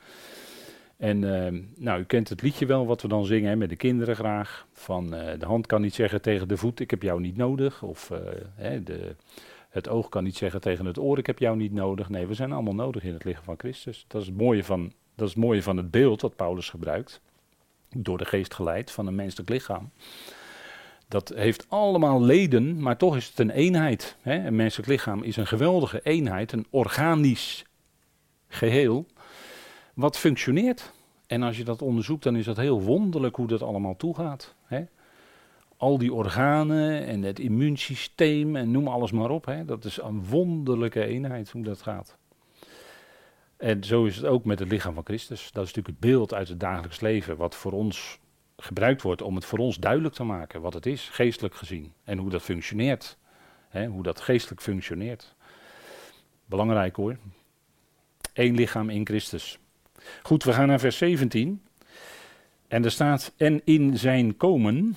En 0.99 1.23
uh, 1.23 1.63
nou, 1.77 2.01
u 2.01 2.05
kent 2.05 2.29
het 2.29 2.43
liedje 2.43 2.67
wel 2.67 2.87
wat 2.87 3.03
we 3.03 3.09
dan 3.09 3.25
zingen 3.25 3.59
met 3.59 3.69
de 3.69 3.77
kinderen 3.77 4.17
graag. 4.17 4.67
Van 4.73 5.15
uh, 5.15 5.31
de 5.39 5.47
hand 5.47 5.67
kan 5.67 5.81
niet 5.81 5.95
zeggen 5.95 6.23
tegen 6.23 6.49
de 6.49 6.57
voet, 6.57 6.81
ik 6.81 6.91
heb 6.91 7.03
jou 7.03 7.21
niet 7.21 7.37
nodig. 7.37 7.83
Of 7.83 8.11
uh, 8.11 8.19
hè, 8.55 8.83
de, 8.83 9.17
het 9.69 9.89
oog 9.89 10.09
kan 10.09 10.25
niet 10.25 10.37
zeggen 10.37 10.61
tegen 10.61 10.87
het 10.87 10.99
oor, 10.99 11.19
ik 11.19 11.27
heb 11.27 11.39
jou 11.39 11.57
niet 11.57 11.73
nodig. 11.73 12.09
Nee, 12.09 12.27
we 12.27 12.35
zijn 12.35 12.53
allemaal 12.53 12.75
nodig 12.75 13.05
in 13.05 13.13
het 13.13 13.25
lichaam 13.25 13.45
van 13.45 13.59
Christus. 13.59 14.05
Dat 14.09 14.21
is 14.21 14.27
het 14.27 14.37
mooie 14.37 14.65
van, 14.65 14.93
dat 15.15 15.29
is 15.29 15.35
het, 15.35 15.45
mooie 15.45 15.63
van 15.63 15.77
het 15.77 15.91
beeld 15.91 16.21
wat 16.21 16.37
Paulus 16.37 16.71
gebruikt. 16.71 17.21
Door 17.97 18.19
de 18.19 18.25
geest 18.25 18.55
geleid 18.55 18.91
van 18.91 19.07
een 19.07 19.15
menselijk 19.15 19.49
lichaam. 19.49 19.91
Dat 21.09 21.33
heeft 21.35 21.67
allemaal 21.69 22.23
leden, 22.23 22.81
maar 22.83 22.97
toch 22.97 23.17
is 23.17 23.27
het 23.27 23.39
een 23.39 23.51
eenheid. 23.51 24.17
Hè? 24.21 24.47
Een 24.47 24.57
menselijk 24.57 24.89
lichaam 24.89 25.23
is 25.23 25.37
een 25.37 25.47
geweldige 25.47 26.01
eenheid, 26.03 26.53
een 26.53 26.67
organisch 26.71 27.65
geheel, 28.49 29.07
wat 29.99 30.19
functioneert. 30.19 30.93
En 31.27 31.43
als 31.43 31.57
je 31.57 31.65
dat 31.65 31.83
onderzoekt, 31.83 32.23
dan 32.23 32.37
is 32.37 32.45
dat 32.45 32.57
heel 32.57 32.83
wonderlijk 32.83 33.37
hoe 33.37 33.47
dat 33.47 33.63
allemaal 33.63 33.97
toegaat. 33.97 34.55
Hè? 34.65 34.85
Al 35.77 35.99
die 35.99 36.13
organen 36.13 37.07
en 37.07 37.23
het 37.23 37.39
immuunsysteem 37.39 38.57
en 38.57 38.71
noem 38.71 38.89
alles 38.89 39.13
maar 39.13 39.31
op. 39.31 39.45
Hè? 39.45 39.65
Dat 39.65 39.85
is 39.85 40.01
een 40.01 40.25
wonderlijke 40.25 41.05
eenheid 41.05 41.51
hoe 41.51 41.63
dat 41.63 41.83
gaat. 41.83 42.17
En 43.57 43.85
zo 43.85 44.05
is 44.05 44.17
het 44.17 44.25
ook 44.25 44.45
met 44.45 44.59
het 44.59 44.69
lichaam 44.69 44.95
van 44.95 45.05
Christus. 45.05 45.53
Dat 45.53 45.65
is 45.65 45.75
natuurlijk 45.75 46.01
het 46.01 46.11
beeld 46.11 46.35
uit 46.35 46.49
het 46.49 46.61
dagelijks 46.61 47.01
leven, 47.01 47.37
wat 47.37 47.55
voor 47.55 47.73
ons 47.73 48.19
gebruikt 48.57 49.03
wordt 49.03 49.23
om 49.23 49.35
het 49.35 49.45
voor 49.45 49.59
ons 49.59 49.77
duidelijk 49.77 50.15
te 50.15 50.25
maken 50.25 50.61
wat 50.61 50.75
het 50.75 50.87
is, 50.87 51.09
geestelijk 51.09 51.55
gezien. 51.55 51.93
En 52.05 52.19
hoe 52.19 52.31
dat 52.31 52.43
functioneert. 52.43 53.19
Hè, 53.69 53.87
hoe 53.87 54.03
dat 54.03 54.21
geestelijk 54.21 54.63
functioneert. 54.63 55.35
Belangrijk 56.45 56.97
hoor. 56.97 57.17
Eén 58.33 58.55
lichaam 58.55 58.91
in 58.91 59.07
Christus. 59.07 59.59
Goed, 60.23 60.45
we 60.45 60.53
gaan 60.53 60.67
naar 60.67 60.81
vers 60.81 60.97
17. 60.97 61.63
En 62.69 62.85
er 62.85 62.91
staat, 62.91 63.33
en 63.37 63.61
in 63.65 63.99
zijn 63.99 64.37
komen. 64.37 64.97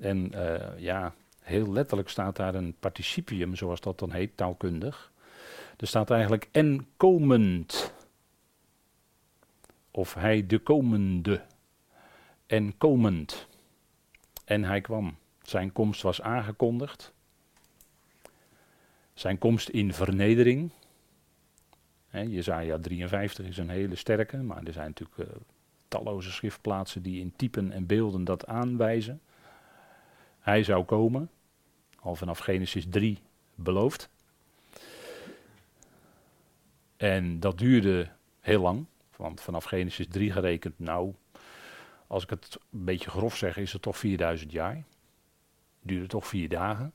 En 0.00 0.32
uh, 0.34 0.78
ja, 0.78 1.14
heel 1.40 1.72
letterlijk 1.72 2.08
staat 2.08 2.36
daar 2.36 2.54
een 2.54 2.74
participium, 2.80 3.56
zoals 3.56 3.80
dat 3.80 3.98
dan 3.98 4.12
heet, 4.12 4.36
taalkundig. 4.36 5.12
Er 5.76 5.86
staat 5.86 6.10
eigenlijk 6.10 6.48
en 6.52 6.86
komend. 6.96 7.92
Of 9.90 10.14
hij 10.14 10.46
de 10.46 10.58
komende 10.58 11.42
en 12.46 12.78
komend. 12.78 13.48
En 14.44 14.64
hij 14.64 14.80
kwam. 14.80 15.16
Zijn 15.42 15.72
komst 15.72 16.02
was 16.02 16.22
aangekondigd. 16.22 17.12
Zijn 19.14 19.38
komst 19.38 19.68
in 19.68 19.92
vernedering. 19.92 20.70
He, 22.16 22.22
Jezaja 22.22 22.78
53 22.78 23.46
is 23.46 23.58
een 23.58 23.68
hele 23.68 23.94
sterke, 23.94 24.36
maar 24.36 24.64
er 24.64 24.72
zijn 24.72 24.86
natuurlijk 24.86 25.30
uh, 25.30 25.36
talloze 25.88 26.30
schriftplaatsen 26.30 27.02
die 27.02 27.20
in 27.20 27.32
typen 27.36 27.72
en 27.72 27.86
beelden 27.86 28.24
dat 28.24 28.46
aanwijzen. 28.46 29.20
Hij 30.38 30.62
zou 30.62 30.84
komen, 30.84 31.30
al 32.00 32.16
vanaf 32.16 32.38
Genesis 32.38 32.86
3 32.88 33.18
beloofd. 33.54 34.08
En 36.96 37.40
dat 37.40 37.58
duurde 37.58 38.08
heel 38.40 38.60
lang, 38.60 38.86
want 39.16 39.40
vanaf 39.40 39.64
Genesis 39.64 40.06
3 40.08 40.32
gerekend, 40.32 40.78
nou, 40.78 41.14
als 42.06 42.22
ik 42.22 42.30
het 42.30 42.58
een 42.72 42.84
beetje 42.84 43.10
grof 43.10 43.36
zeg, 43.36 43.56
is 43.56 43.72
het 43.72 43.82
toch 43.82 43.96
4000 43.96 44.52
jaar. 44.52 44.84
Duurde 45.82 46.06
toch 46.06 46.26
vier 46.26 46.48
dagen. 46.48 46.94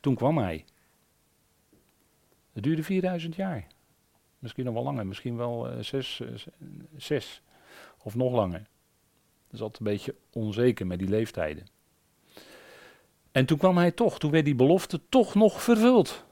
Toen 0.00 0.14
kwam 0.14 0.38
hij. 0.38 0.64
Het 2.52 2.62
duurde 2.62 2.82
4000 2.82 3.34
jaar. 3.34 3.66
Misschien 4.46 4.64
nog 4.64 4.74
wel 4.74 4.92
langer, 4.92 5.06
misschien 5.06 5.36
wel 5.36 5.72
uh, 5.72 5.82
zes, 5.82 6.22
zes 6.96 7.42
of 8.02 8.14
nog 8.14 8.32
langer. 8.32 8.58
Dat 8.58 9.52
is 9.52 9.60
altijd 9.60 9.78
een 9.78 9.92
beetje 9.92 10.14
onzeker 10.32 10.86
met 10.86 10.98
die 10.98 11.08
leeftijden. 11.08 11.66
En 13.32 13.46
toen 13.46 13.58
kwam 13.58 13.76
hij 13.76 13.90
toch, 13.90 14.18
toen 14.18 14.30
werd 14.30 14.44
die 14.44 14.54
belofte 14.54 15.00
toch 15.08 15.34
nog 15.34 15.62
vervuld. 15.62 16.24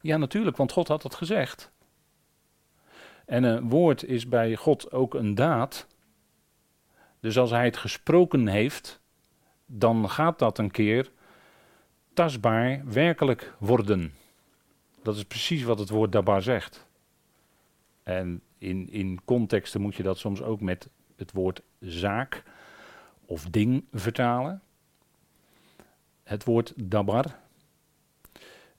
Ja, 0.00 0.16
natuurlijk, 0.16 0.56
want 0.56 0.72
God 0.72 0.88
had 0.88 1.02
het 1.02 1.14
gezegd. 1.14 1.70
En 3.26 3.42
een 3.42 3.68
woord 3.68 4.04
is 4.04 4.28
bij 4.28 4.56
God 4.56 4.92
ook 4.92 5.14
een 5.14 5.34
daad. 5.34 5.86
Dus 7.20 7.38
als 7.38 7.50
hij 7.50 7.64
het 7.64 7.76
gesproken 7.76 8.46
heeft, 8.46 9.00
dan 9.66 10.10
gaat 10.10 10.38
dat 10.38 10.58
een 10.58 10.70
keer 10.70 11.10
tastbaar, 12.14 12.82
werkelijk 12.84 13.54
worden. 13.58 14.12
Dat 15.08 15.16
is 15.16 15.24
precies 15.24 15.62
wat 15.62 15.78
het 15.78 15.88
woord 15.88 16.12
dabar 16.12 16.42
zegt. 16.42 16.86
En 18.02 18.42
in, 18.58 18.90
in 18.90 19.20
contexten 19.24 19.80
moet 19.80 19.94
je 19.94 20.02
dat 20.02 20.18
soms 20.18 20.42
ook 20.42 20.60
met 20.60 20.88
het 21.16 21.32
woord 21.32 21.62
zaak 21.80 22.42
of 23.26 23.44
ding 23.44 23.84
vertalen. 23.92 24.62
Het 26.22 26.44
woord 26.44 26.72
dabar. 26.76 27.38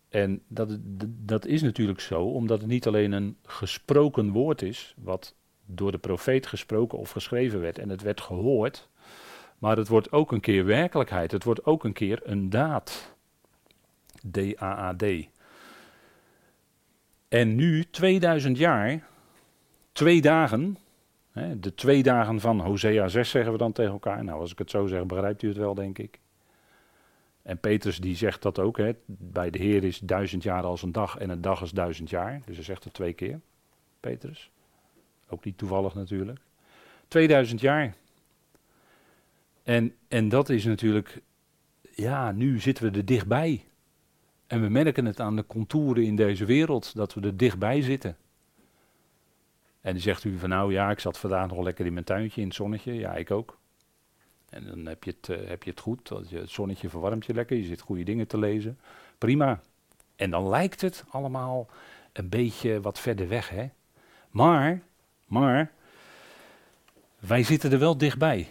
En 0.10 0.42
dat, 0.48 0.78
dat 1.06 1.46
is 1.46 1.62
natuurlijk 1.62 2.00
zo, 2.00 2.24
omdat 2.24 2.60
het 2.60 2.70
niet 2.70 2.88
alleen 2.88 3.12
een 3.12 3.38
gesproken 3.44 4.32
woord 4.32 4.62
is, 4.62 4.96
wat 4.98 5.36
door 5.66 5.92
de 5.92 5.98
profeet 5.98 6.48
gesproken 6.48 6.98
of 6.98 7.12
geschreven 7.12 7.60
werd 7.60 7.78
en 7.78 7.90
het 7.90 8.02
werd 8.02 8.22
gehoord, 8.22 8.90
maar 9.58 9.78
het 9.78 9.88
wordt 9.88 10.12
ook 10.12 10.32
een 10.32 10.40
keer 10.40 10.66
werkelijkheid. 10.66 11.32
Het 11.32 11.44
wordt 11.44 11.66
ook 11.66 11.84
een 11.84 11.94
keer 11.94 12.22
een 12.24 12.50
daad. 12.50 13.16
D-A-A-D. 14.32 15.30
En 17.30 17.56
nu, 17.56 17.84
2000 17.84 18.58
jaar, 18.58 19.08
twee 19.92 20.22
dagen, 20.22 20.78
hè, 21.32 21.60
de 21.60 21.76
twee 21.76 22.04
dagen 22.04 22.40
van 22.40 22.60
Hosea 22.60 23.08
6 23.08 23.30
zeggen 23.30 23.52
we 23.52 23.58
dan 23.58 23.72
tegen 23.72 23.92
elkaar. 23.92 24.24
Nou, 24.24 24.40
als 24.40 24.52
ik 24.52 24.58
het 24.58 24.70
zo 24.70 24.88
zeg, 24.88 25.06
begrijpt 25.06 25.42
u 25.42 25.48
het 25.48 25.58
wel, 25.58 25.74
denk 25.74 25.98
ik. 25.98 26.20
En 27.42 27.60
Petrus 27.60 28.00
die 28.00 28.16
zegt 28.16 28.42
dat 28.42 28.60
ook, 28.60 28.78
hè, 28.78 28.92
bij 29.06 29.50
de 29.50 29.58
Heer 29.58 29.84
is 29.84 30.00
duizend 30.00 30.44
jaar 30.44 30.64
als 30.64 30.82
een 30.82 30.92
dag 30.92 31.18
en 31.18 31.30
een 31.30 31.42
dag 31.42 31.62
is 31.62 31.72
duizend 31.72 32.10
jaar. 32.10 32.42
Dus 32.46 32.56
hij 32.56 32.66
zegt 32.66 32.84
het 32.84 32.94
twee 32.94 33.14
keer, 33.14 33.40
Petrus. 34.00 34.52
Ook 35.30 35.46
niet 35.46 35.58
toevallig 35.58 35.96
natuurlijk. 35.96 36.40
2000 37.08 37.62
jaar. 37.62 37.96
En, 39.64 39.96
en 40.08 40.30
dat 40.30 40.50
is 40.50 40.66
natuurlijk, 40.66 41.22
ja, 41.96 42.32
nu 42.32 42.60
zitten 42.60 42.92
we 42.92 42.98
er 42.98 43.06
dichtbij. 43.06 43.64
En 44.50 44.62
we 44.62 44.70
merken 44.70 45.06
het 45.06 45.20
aan 45.20 45.36
de 45.36 45.48
contouren 45.48 46.04
in 46.04 46.16
deze 46.16 46.46
wereld, 46.46 46.96
dat 46.96 47.14
we 47.14 47.22
er 47.22 47.38
dichtbij 47.38 47.82
zitten. 47.82 48.18
En 49.82 49.92
dan 49.94 50.02
zegt 50.02 50.24
u 50.24 50.38
van 50.38 50.50
nou 50.50 50.72
ja, 50.72 50.92
ik 50.92 51.00
zat 51.00 51.18
vandaag 51.18 51.48
nog 51.48 51.64
lekker 51.64 51.86
in 51.86 51.94
mijn 51.94 52.06
tuintje 52.06 52.42
in 52.42 52.48
het 52.48 52.56
zonnetje. 52.56 52.94
Ja, 52.94 53.16
ik 53.16 53.32
ook. 53.32 53.58
En 54.50 54.66
dan 54.66 54.86
heb 54.86 55.04
je 55.04 55.16
het, 55.20 55.30
uh, 55.30 55.48
heb 55.48 55.64
je 55.64 55.70
het 55.70 55.80
goed, 55.80 56.10
het 56.10 56.50
zonnetje 56.50 56.90
verwarmt 56.90 57.26
je 57.26 57.34
lekker, 57.34 57.58
je 57.58 57.64
zit 57.64 57.82
goede 57.82 58.04
dingen 58.04 58.28
te 58.28 58.38
lezen. 58.38 58.80
Prima. 59.18 59.62
En 60.16 60.32
dan 60.32 60.50
lijkt 60.50 60.82
het 60.82 61.04
allemaal 61.10 61.68
een 62.14 62.30
beetje 62.30 62.82
wat 62.82 63.00
verder 63.00 63.28
weg, 63.28 63.50
hè. 63.50 63.70
Maar, 64.30 64.82
maar, 65.26 65.72
wij 67.20 67.44
zitten 67.44 67.72
er 67.72 67.80
wel 67.80 67.98
dichtbij. 67.98 68.48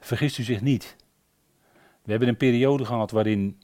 Vergist 0.00 0.38
u 0.38 0.42
zich 0.42 0.60
niet. 0.60 0.96
We 2.02 2.10
hebben 2.10 2.28
een 2.28 2.36
periode 2.36 2.84
gehad 2.84 3.10
waarin 3.10 3.60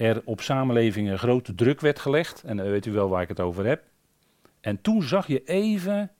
er 0.00 0.22
op 0.24 0.40
samenlevingen 0.40 1.18
grote 1.18 1.54
druk 1.54 1.80
werd 1.80 1.98
gelegd. 1.98 2.42
En 2.42 2.56
dan 2.56 2.70
weet 2.70 2.86
u 2.86 2.92
wel 2.92 3.08
waar 3.08 3.22
ik 3.22 3.28
het 3.28 3.40
over 3.40 3.66
heb. 3.66 3.82
En 4.60 4.80
toen 4.80 5.02
zag 5.02 5.26
je 5.26 5.44
even, 5.44 6.10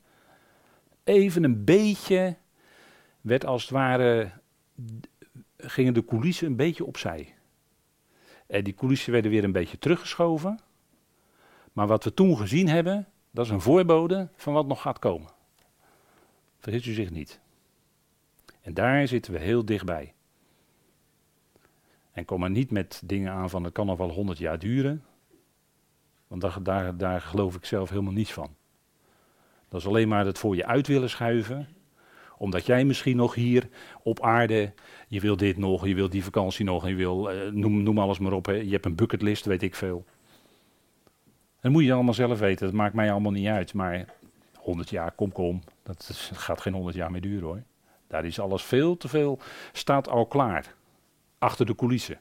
even 1.04 1.44
een 1.44 1.64
beetje, 1.64 2.36
werd 3.20 3.46
als 3.46 3.62
het 3.62 3.70
ware, 3.70 4.30
gingen 5.56 5.94
de 5.94 6.04
coulissen 6.04 6.46
een 6.46 6.56
beetje 6.56 6.84
opzij. 6.84 7.34
En 8.46 8.64
die 8.64 8.74
coulissen 8.74 9.12
werden 9.12 9.30
weer 9.30 9.44
een 9.44 9.52
beetje 9.52 9.78
teruggeschoven. 9.78 10.58
Maar 11.72 11.86
wat 11.86 12.04
we 12.04 12.14
toen 12.14 12.36
gezien 12.36 12.68
hebben, 12.68 13.08
dat 13.30 13.44
is 13.44 13.50
een 13.50 13.60
voorbode 13.60 14.28
van 14.36 14.52
wat 14.52 14.66
nog 14.66 14.80
gaat 14.80 14.98
komen. 14.98 15.30
Vergis 16.58 16.86
u 16.86 16.92
zich 16.92 17.10
niet. 17.10 17.40
En 18.60 18.74
daar 18.74 19.08
zitten 19.08 19.32
we 19.32 19.38
heel 19.38 19.64
dichtbij. 19.64 20.14
En 22.20 22.26
kom 22.26 22.40
maar 22.40 22.50
niet 22.50 22.70
met 22.70 23.02
dingen 23.04 23.32
aan 23.32 23.50
van 23.50 23.64
het 23.64 23.72
kan 23.72 23.86
nog 23.86 23.98
wel 23.98 24.10
honderd 24.10 24.38
jaar 24.38 24.58
duren. 24.58 25.04
Want 26.26 26.40
daar, 26.40 26.62
daar, 26.62 26.96
daar 26.96 27.20
geloof 27.20 27.54
ik 27.54 27.64
zelf 27.64 27.88
helemaal 27.88 28.12
niets 28.12 28.32
van. 28.32 28.54
Dat 29.68 29.80
is 29.80 29.86
alleen 29.86 30.08
maar 30.08 30.26
het 30.26 30.38
voor 30.38 30.56
je 30.56 30.66
uit 30.66 30.86
willen 30.86 31.10
schuiven. 31.10 31.68
Omdat 32.38 32.66
jij 32.66 32.84
misschien 32.84 33.16
nog 33.16 33.34
hier 33.34 33.68
op 34.02 34.22
aarde, 34.22 34.72
je 35.08 35.20
wil 35.20 35.36
dit 35.36 35.56
nog, 35.56 35.86
je 35.86 35.94
wil 35.94 36.08
die 36.08 36.24
vakantie 36.24 36.64
nog, 36.64 36.88
je 36.88 36.94
wil, 36.94 37.32
uh, 37.32 37.52
noem, 37.52 37.82
noem 37.82 37.98
alles 37.98 38.18
maar 38.18 38.32
op. 38.32 38.46
Hè. 38.46 38.52
Je 38.52 38.70
hebt 38.70 38.86
een 38.86 38.94
bucketlist, 38.94 39.44
weet 39.44 39.62
ik 39.62 39.74
veel. 39.74 40.04
Dat 41.60 41.72
moet 41.72 41.84
je 41.84 41.92
allemaal 41.92 42.14
zelf 42.14 42.38
weten, 42.38 42.66
dat 42.66 42.74
maakt 42.74 42.94
mij 42.94 43.10
allemaal 43.10 43.32
niet 43.32 43.48
uit. 43.48 43.74
Maar 43.74 44.14
100 44.58 44.90
jaar, 44.90 45.12
kom 45.12 45.32
kom, 45.32 45.62
dat, 45.82 46.06
is, 46.10 46.30
gaat 46.34 46.60
geen 46.60 46.74
100 46.74 46.96
jaar 46.96 47.10
meer 47.10 47.20
duren 47.20 47.46
hoor. 47.46 47.62
Daar 48.06 48.24
is 48.24 48.40
alles 48.40 48.62
veel 48.62 48.96
te 48.96 49.08
veel, 49.08 49.38
staat 49.72 50.08
al 50.08 50.26
klaar 50.26 50.78
achter 51.40 51.66
de 51.66 51.74
coulissen. 51.74 52.18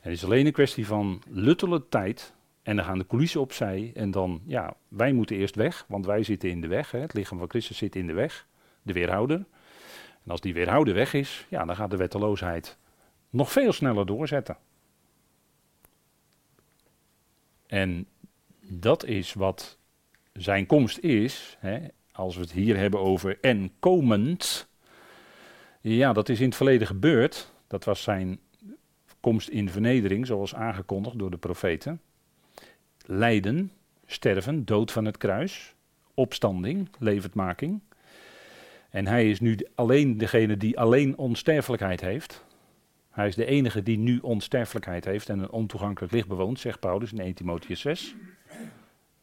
Het 0.00 0.12
is 0.12 0.24
alleen 0.24 0.46
een 0.46 0.52
kwestie 0.52 0.86
van 0.86 1.22
luttele 1.28 1.88
tijd. 1.88 2.34
En 2.62 2.76
dan 2.76 2.84
gaan 2.84 2.98
de 2.98 3.06
coulissen 3.06 3.40
opzij. 3.40 3.92
En 3.94 4.10
dan, 4.10 4.40
ja, 4.44 4.74
wij 4.88 5.12
moeten 5.12 5.36
eerst 5.36 5.54
weg, 5.54 5.84
want 5.88 6.06
wij 6.06 6.22
zitten 6.22 6.50
in 6.50 6.60
de 6.60 6.66
weg. 6.66 6.90
Hè. 6.90 6.98
Het 6.98 7.14
lichaam 7.14 7.38
van 7.38 7.48
Christus 7.48 7.76
zit 7.76 7.96
in 7.96 8.06
de 8.06 8.12
weg, 8.12 8.46
de 8.82 8.92
weerhouder. 8.92 9.36
En 10.24 10.30
als 10.30 10.40
die 10.40 10.54
weerhouder 10.54 10.94
weg 10.94 11.14
is, 11.14 11.46
ja, 11.48 11.64
dan 11.64 11.76
gaat 11.76 11.90
de 11.90 11.96
wetteloosheid 11.96 12.78
nog 13.30 13.52
veel 13.52 13.72
sneller 13.72 14.06
doorzetten. 14.06 14.56
En 17.66 18.06
dat 18.60 19.04
is 19.04 19.32
wat 19.32 19.78
zijn 20.32 20.66
komst 20.66 20.98
is. 20.98 21.56
Hè. 21.58 21.78
Als 22.12 22.34
we 22.34 22.40
het 22.40 22.52
hier 22.52 22.76
hebben 22.76 23.00
over 23.00 23.38
en 23.40 23.72
komend. 23.78 24.68
Ja, 25.80 26.12
dat 26.12 26.28
is 26.28 26.40
in 26.40 26.46
het 26.46 26.56
verleden 26.56 26.86
gebeurd. 26.86 27.52
Dat 27.68 27.84
was 27.84 28.02
zijn 28.02 28.40
komst 29.20 29.48
in 29.48 29.70
vernedering, 29.70 30.26
zoals 30.26 30.54
aangekondigd 30.54 31.18
door 31.18 31.30
de 31.30 31.36
profeten. 31.36 32.00
Lijden, 33.06 33.72
sterven, 34.06 34.64
dood 34.64 34.92
van 34.92 35.04
het 35.04 35.16
kruis, 35.16 35.74
opstanding, 36.14 36.88
levendmaking. 36.98 37.80
En 38.90 39.06
hij 39.06 39.30
is 39.30 39.40
nu 39.40 39.58
alleen 39.74 40.18
degene 40.18 40.56
die 40.56 40.78
alleen 40.78 41.16
onsterfelijkheid 41.16 42.00
heeft. 42.00 42.44
Hij 43.10 43.28
is 43.28 43.34
de 43.34 43.46
enige 43.46 43.82
die 43.82 43.98
nu 43.98 44.18
onsterfelijkheid 44.18 45.04
heeft 45.04 45.28
en 45.28 45.38
een 45.38 45.50
ontoegankelijk 45.50 46.12
licht 46.12 46.28
bewoont, 46.28 46.60
zegt 46.60 46.80
Paulus 46.80 47.12
in 47.12 47.18
1 47.18 47.34
Timotheus 47.34 47.80
6. 47.80 48.14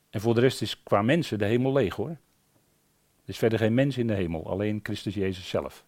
En 0.10 0.21
voor 0.21 0.34
de 0.34 0.41
rest 0.41 0.62
is 0.62 0.84
qua 0.84 1.01
mensen 1.01 1.38
de 1.38 1.45
hemel 1.45 1.73
leeg 1.73 1.95
hoor. 1.95 2.10
Er 2.10 3.31
is 3.31 3.38
verder 3.38 3.60
geen 3.60 3.73
mens 3.73 3.97
in 3.97 4.08
de 4.08 4.13
hemel, 4.13 4.49
alleen 4.49 4.79
Christus 4.84 5.13
Jezus 5.13 5.49
zelf. 5.49 5.86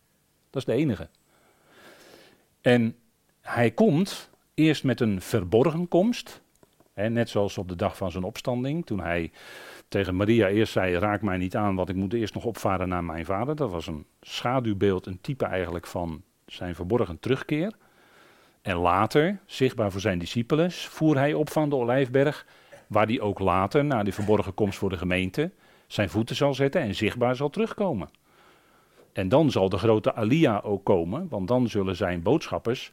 Dat 0.50 0.62
is 0.62 0.74
de 0.74 0.82
enige. 0.82 1.10
En 2.62 2.96
hij 3.42 3.72
komt 3.72 4.30
eerst 4.54 4.84
met 4.84 5.00
een 5.00 5.22
verborgen 5.22 5.88
komst. 5.88 6.42
Hè, 6.94 7.10
net 7.10 7.30
zoals 7.30 7.58
op 7.58 7.68
de 7.70 7.76
dag 7.76 7.98
van 7.98 8.12
zijn 8.12 8.24
opstanding. 8.24 8.86
Toen 8.86 9.00
hij 9.00 9.32
tegen 9.88 10.16
Maria 10.16 10.48
eerst 10.48 10.72
zei: 10.72 10.98
Raak 10.98 11.22
mij 11.22 11.38
niet 11.38 11.56
aan, 11.56 11.76
want 11.76 11.90
ik 11.90 11.96
moet 11.96 12.14
eerst 12.14 12.34
nog 12.34 12.46
opvaren 12.46 12.90
naar 12.90 13.04
mijn 13.04 13.26
vader. 13.26 13.56
Dat 13.56 13.72
was 13.72 13.88
een 13.88 14.06
schaduwbeeld, 14.22 15.06
een 15.06 15.22
type 15.22 15.46
eigenlijk 15.46 15.88
van 15.88 16.22
zijn 16.46 16.76
verborgen 16.76 17.20
terugkeer. 17.20 17.74
En 18.62 18.76
later, 18.76 19.40
zichtbaar 19.46 19.92
voor 19.92 20.02
zijn 20.02 20.20
discipelen, 20.20 20.72
voer 20.72 21.18
hij 21.18 21.34
op 21.34 21.50
van 21.50 21.70
de 21.70 21.76
Olijfberg. 21.76 22.46
Waar 22.88 23.06
hij 23.06 23.20
ook 23.20 23.40
later, 23.40 23.86
na 23.86 24.04
die 24.04 24.14
verborgen 24.14 24.54
komst 24.54 24.78
voor 24.78 24.90
de 24.90 24.98
gemeente, 24.98 25.52
zijn 25.88 26.10
voeten 26.10 26.36
zal 26.36 26.54
zetten 26.54 26.82
en 26.82 26.96
zichtbaar 26.96 27.36
zal 27.36 27.50
terugkomen. 27.50 28.10
En 29.18 29.30
dan 29.30 29.52
zal 29.52 29.70
de 29.70 29.78
grote 29.78 30.14
Alia 30.14 30.60
ook 30.60 30.84
komen, 30.84 31.28
want 31.30 31.48
dan 31.48 31.70
zullen 31.70 31.96
zijn 31.96 32.22
boodschappers 32.22 32.92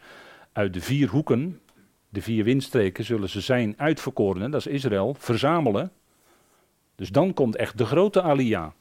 uit 0.52 0.74
de 0.74 0.80
vier 0.80 1.08
hoeken, 1.08 1.60
de 2.08 2.22
vier 2.22 2.44
windstreken, 2.44 3.04
zullen 3.04 3.28
ze 3.28 3.40
zijn 3.40 3.74
uitverkorenen, 3.76 4.50
dat 4.50 4.66
is 4.66 4.72
Israël, 4.72 5.14
verzamelen. 5.18 5.92
Dus 6.94 7.08
dan 7.08 7.34
komt 7.34 7.56
echt 7.56 7.78
de 7.78 7.84
grote 7.84 8.22
Alia. 8.22 8.72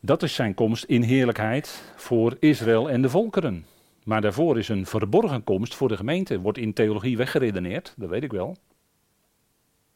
Dat 0.00 0.22
is 0.22 0.34
zijn 0.34 0.54
komst 0.54 0.84
in 0.84 1.02
heerlijkheid 1.02 1.92
voor 1.96 2.36
Israël 2.40 2.90
en 2.90 3.02
de 3.02 3.10
volkeren. 3.10 3.66
Maar 4.04 4.20
daarvoor 4.20 4.58
is 4.58 4.68
een 4.68 4.86
verborgen 4.86 5.44
komst 5.44 5.74
voor 5.74 5.88
de 5.88 5.96
gemeente. 5.96 6.40
Wordt 6.40 6.58
in 6.58 6.72
theologie 6.72 7.16
weggeredeneerd, 7.16 7.94
dat 7.96 8.08
weet 8.08 8.22
ik 8.22 8.32
wel. 8.32 8.56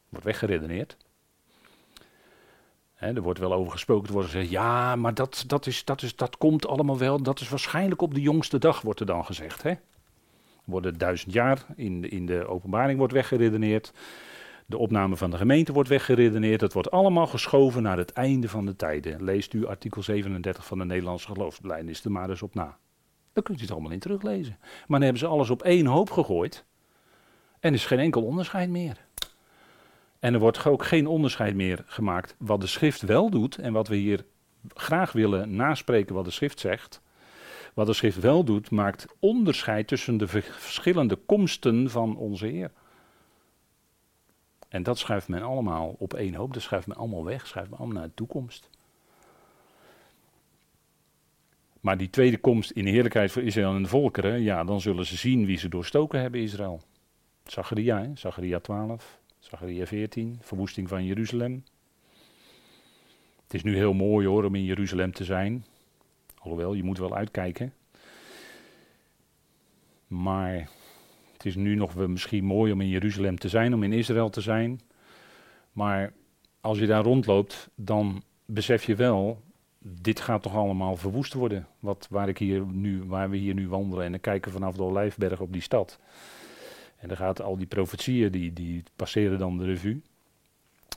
Wordt 0.09 0.25
weggeredeneerd 0.25 0.97
er 3.01 3.23
wordt 3.23 3.39
wel 3.39 3.53
over 3.53 3.73
gesproken, 3.73 4.07
er 4.07 4.13
wordt 4.13 4.29
gezegd, 4.29 4.51
ja, 4.51 4.97
maar 4.97 5.15
dat, 5.15 5.45
dat, 5.47 5.67
is, 5.67 5.85
dat, 5.85 6.03
is, 6.03 6.17
dat 6.17 6.37
komt 6.37 6.67
allemaal 6.67 6.99
wel, 6.99 7.23
dat 7.23 7.41
is 7.41 7.49
waarschijnlijk 7.49 8.03
op 8.03 8.15
de 8.15 8.21
jongste 8.21 8.59
dag, 8.59 8.81
wordt 8.81 9.01
er 9.01 9.07
dan 9.07 9.25
gezegd. 9.25 9.63
Hè? 9.63 9.75
worden 10.71 10.99
duizend 10.99 11.33
jaar. 11.33 11.65
In 11.77 12.11
in 12.11 12.27
de 12.27 12.47
openbaring 12.47 12.99
wordt 12.99 13.13
weggeredeneerd. 13.13 13.93
De 14.67 14.79
opname 14.79 15.17
van 15.17 15.31
de 15.31 15.37
gemeente 15.37 15.73
wordt 15.73 15.89
weggeredeneerd. 15.89 16.61
Het 16.61 16.73
wordt 16.73 16.91
allemaal 16.91 17.27
geschoven 17.27 17.83
naar 17.83 17.99
het 17.99 18.13
einde 18.13 18.49
van 18.49 18.67
de 18.67 18.77
tijden. 18.77 19.25
Leest 19.25 19.53
u 19.53 19.67
artikel 19.67 20.03
37 20.03 20.67
van 20.67 20.79
de 20.79 20.85
Nederlandse 20.85 21.27
geloofsbelijdenis 21.27 22.05
er 22.05 22.11
maar 22.11 22.31
eens 22.31 22.43
op 22.43 22.55
na. 22.55 22.77
Dan 23.33 23.43
kunt 23.43 23.59
u 23.59 23.63
het 23.63 23.71
allemaal 23.71 23.91
in 23.91 23.99
teruglezen. 23.99 24.57
Maar 24.61 24.87
dan 24.87 25.03
hebben 25.03 25.19
ze 25.19 25.27
alles 25.27 25.51
op 25.51 25.63
één 25.63 25.87
hoop 25.87 26.11
gegooid. 26.11 26.65
En 27.61 27.75
is 27.75 27.87
geen 27.87 27.99
enkel 27.99 28.23
onderscheid 28.23 28.71
meer. 28.71 29.07
En 30.21 30.35
er 30.35 30.41
wordt 30.41 30.65
ook 30.65 30.85
geen 30.85 31.07
onderscheid 31.07 31.55
meer 31.55 31.83
gemaakt 31.87 32.35
wat 32.39 32.61
de 32.61 32.67
schrift 32.67 33.03
wel 33.03 33.31
doet 33.31 33.59
en 33.59 33.73
wat 33.73 33.89
we 33.89 33.97
hier 33.97 34.25
graag 34.75 35.13
willen 35.13 35.57
naspreken 35.57 36.15
wat 36.15 36.25
de 36.25 36.31
schrift 36.31 36.61
zegt. 36.61 37.01
Wat 37.75 37.87
de 37.87 37.93
schrift 37.93 38.21
wel 38.21 38.45
doet, 38.45 38.71
maakt 38.71 39.07
onderscheid 39.19 39.87
tussen 39.87 40.17
de 40.17 40.29
verschillende 40.29 41.17
komsten 41.17 41.91
van 41.91 42.17
onze 42.17 42.47
Heer. 42.47 42.71
En 44.69 44.83
dat 44.83 44.99
schuift 44.99 45.29
men 45.29 45.43
allemaal 45.43 45.95
op 45.99 46.15
één 46.15 46.35
hoop. 46.35 46.53
Dat 46.53 46.63
schuift 46.63 46.87
men 46.87 46.97
allemaal 46.97 47.25
weg, 47.25 47.47
schuift 47.47 47.71
men 47.71 47.79
allemaal 47.79 47.97
naar 47.97 48.09
de 48.09 48.15
toekomst. 48.15 48.71
Maar 51.81 51.99
die 51.99 52.11
tweede 52.11 52.39
komst 52.39 52.71
in 52.71 52.85
de 52.85 52.91
heerlijkheid 52.91 53.33
voor 53.33 53.43
Israël 53.43 53.75
en 53.75 53.83
de 53.83 53.89
volkeren, 53.89 54.41
ja, 54.41 54.65
dan 54.65 54.81
zullen 54.81 55.07
ze 55.07 55.17
zien 55.17 55.47
wie 55.47 55.59
ze 55.59 55.69
doorstoken 55.69 56.21
hebben, 56.21 56.41
Israël. 56.41 56.81
Zacharia? 57.45 58.11
Zacharia 58.15 58.61
12, 58.61 59.20
Zacharia 59.41 59.87
14, 59.87 60.39
verwoesting 60.41 60.89
van 60.89 61.05
Jeruzalem. 61.05 61.65
Het 63.43 63.55
is 63.55 63.63
nu 63.63 63.77
heel 63.77 63.93
mooi 63.93 64.27
hoor 64.27 64.45
om 64.45 64.55
in 64.55 64.65
Jeruzalem 64.65 65.13
te 65.13 65.25
zijn. 65.25 65.65
Alhoewel, 66.39 66.75
je 66.75 66.83
moet 66.83 66.99
wel 66.99 67.17
uitkijken. 67.17 67.73
Maar 70.07 70.69
het 71.33 71.47
is 71.47 71.55
nu 71.55 71.75
nog 71.75 71.95
misschien 71.95 72.45
mooi 72.45 72.73
om 72.73 72.81
in 72.81 72.89
Jeruzalem 72.89 73.39
te 73.39 73.49
zijn, 73.49 73.75
om 73.75 73.83
in 73.83 73.93
Israël 73.93 74.31
te 74.31 74.41
zijn. 74.41 74.81
Maar 75.73 76.13
als 76.61 76.79
je 76.79 76.87
daar 76.87 77.03
rondloopt, 77.03 77.69
dan 77.75 78.23
besef 78.45 78.85
je 78.85 78.95
wel, 78.95 79.43
dit 79.79 80.21
gaat 80.21 80.43
toch 80.43 80.55
allemaal 80.55 80.97
verwoest 80.97 81.33
worden. 81.33 81.67
Wat, 81.79 82.07
waar, 82.11 82.29
ik 82.29 82.39
hier 82.39 82.67
nu, 82.67 83.05
waar 83.05 83.31
we 83.31 83.37
hier 83.37 83.55
nu 83.55 83.69
wandelen 83.69 84.05
en 84.05 84.11
dan 84.11 84.21
kijken 84.21 84.53
vanaf 84.53 84.77
de 84.77 84.83
Olijfberg 84.83 85.41
op 85.41 85.53
die 85.53 85.63
stad. 85.63 85.99
En 87.01 87.09
dan 87.09 87.17
gaat 87.17 87.43
al 87.43 87.57
die 87.57 87.67
profetieën, 87.67 88.31
die, 88.31 88.53
die 88.53 88.83
passeren 88.97 89.39
dan 89.39 89.59
de 89.59 89.65
revue. 89.65 90.03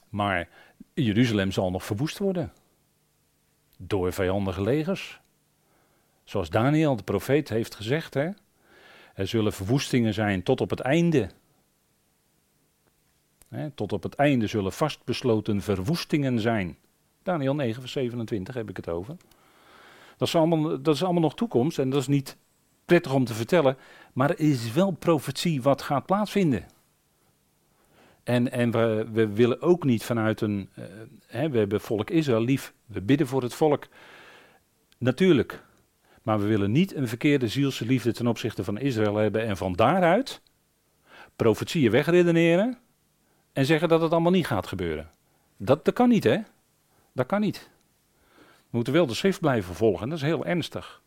Maar 0.10 0.50
Jeruzalem 0.94 1.52
zal 1.52 1.72
nog 1.72 1.84
verwoest 1.84 2.18
worden. 2.18 2.54
Door 3.78 4.14
vijandige 4.14 4.62
legers. 4.62 5.20
Zoals 6.24 6.50
Daniel, 6.50 6.96
de 6.96 7.04
profeet, 7.04 7.50
heeft 7.50 7.76
gezegd. 7.76 8.14
Hè? 8.14 8.30
Er 9.14 9.28
zullen 9.28 9.54
verwoestingen 9.54 10.14
zijn 10.14 10.44
tot 10.44 10.62
op 10.62 10.70
het 10.70 10.80
einde. 10.80 11.30
Hè, 13.48 13.70
tot 13.70 13.94
op 13.94 14.04
het 14.04 14.16
einde 14.16 14.48
zullen 14.48 14.74
vastbesloten 14.74 15.62
verwoestingen 15.62 16.40
zijn. 16.40 16.78
Daniel 17.24 17.56
9, 17.56 17.80
vers 17.80 17.92
27 17.92 18.54
heb 18.54 18.70
ik 18.70 18.78
het 18.78 18.90
over. 18.90 19.16
Dat 20.18 20.36
allemaal, 20.36 20.82
dat 20.82 20.96
is 20.96 21.04
allemaal 21.04 21.22
nog 21.22 21.36
toekomst 21.36 21.80
en 21.80 21.90
dat 21.90 22.02
is 22.02 22.08
niet 22.08 22.38
prettig 22.86 23.14
om 23.14 23.26
te 23.26 23.34
vertellen. 23.34 23.78
Maar 24.14 24.30
er 24.30 24.40
is 24.40 24.74
wel 24.74 24.92
profetie 24.92 25.62
wat 25.62 25.82
gaat 25.82 26.06
plaatsvinden. 26.06 26.66
En, 28.24 28.52
en 28.52 28.72
we, 28.72 29.08
we 29.12 29.28
willen 29.28 29.62
ook 29.62 29.84
niet 29.84 30.04
vanuit 30.04 30.42
een. 30.42 30.70
Uh, 30.80 30.86
hè, 31.28 31.50
we 31.50 31.58
hebben 31.58 31.82
volk 31.82 32.10
Israël 32.10 32.42
lief. 32.42 32.74
We 32.86 33.02
bidden 33.02 33.28
voor 33.28 33.42
het 33.42 33.54
volk. 33.54 33.88
Natuurlijk. 34.98 35.64
Maar 36.22 36.40
we 36.40 36.46
willen 36.46 36.72
niet 36.72 36.96
een 36.96 37.08
verkeerde 37.08 37.48
zielse 37.48 37.86
liefde 37.86 38.14
ten 38.14 38.28
opzichte 38.28 38.64
van 38.64 38.78
Israël 38.78 39.16
hebben. 39.16 39.46
En 39.46 39.58
van 39.58 39.74
daaruit 39.74 40.42
profetieën 41.36 41.92
wegredeneren. 41.92 42.78
En 43.54 43.66
zeggen 43.66 43.90
dat 43.90 44.02
het 44.02 44.12
allemaal 44.12 44.32
niet 44.32 44.48
gaat 44.48 44.68
gebeuren. 44.68 45.10
Dat, 45.58 45.86
dat 45.86 45.94
kan 45.94 46.10
niet, 46.10 46.24
hè? 46.24 46.38
Dat 47.14 47.26
kan 47.26 47.42
niet. 47.42 47.70
We 48.56 48.70
moeten 48.70 48.94
wel 48.94 49.06
de 49.06 49.14
schrift 49.14 49.40
blijven 49.40 49.76
volgen. 49.76 50.10
Dat 50.10 50.18
is 50.18 50.24
heel 50.24 50.46
ernstig. 50.46 51.02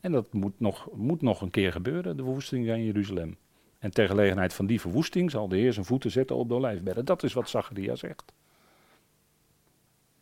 En 0.00 0.12
dat 0.12 0.32
moet 0.32 0.60
nog, 0.60 0.88
moet 0.94 1.22
nog 1.22 1.40
een 1.40 1.50
keer 1.50 1.72
gebeuren, 1.72 2.16
de 2.16 2.22
verwoesting 2.22 2.68
in 2.68 2.84
Jeruzalem. 2.84 3.36
En 3.78 3.90
ter 3.90 4.08
gelegenheid 4.08 4.52
van 4.52 4.66
die 4.66 4.80
verwoesting 4.80 5.30
zal 5.30 5.48
de 5.48 5.56
Heer 5.56 5.72
zijn 5.72 5.86
voeten 5.86 6.10
zetten 6.10 6.36
op 6.36 6.48
de 6.48 6.54
olijfberg. 6.54 7.04
Dat 7.04 7.22
is 7.22 7.32
wat 7.32 7.48
Zacharia 7.48 7.94
zegt. 7.94 8.32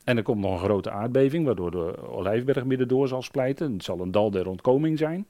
En 0.04 0.16
er 0.16 0.22
komt 0.22 0.40
nog 0.40 0.52
een 0.52 0.58
grote 0.58 0.90
aardbeving, 0.90 1.44
waardoor 1.44 1.70
de 1.70 2.08
olijfberg 2.08 2.64
midden 2.64 2.88
door 2.88 3.08
zal 3.08 3.22
splijten. 3.22 3.72
Het 3.72 3.84
zal 3.84 4.00
een 4.00 4.10
dal 4.10 4.30
der 4.30 4.48
ontkoming 4.48 4.98
zijn. 4.98 5.26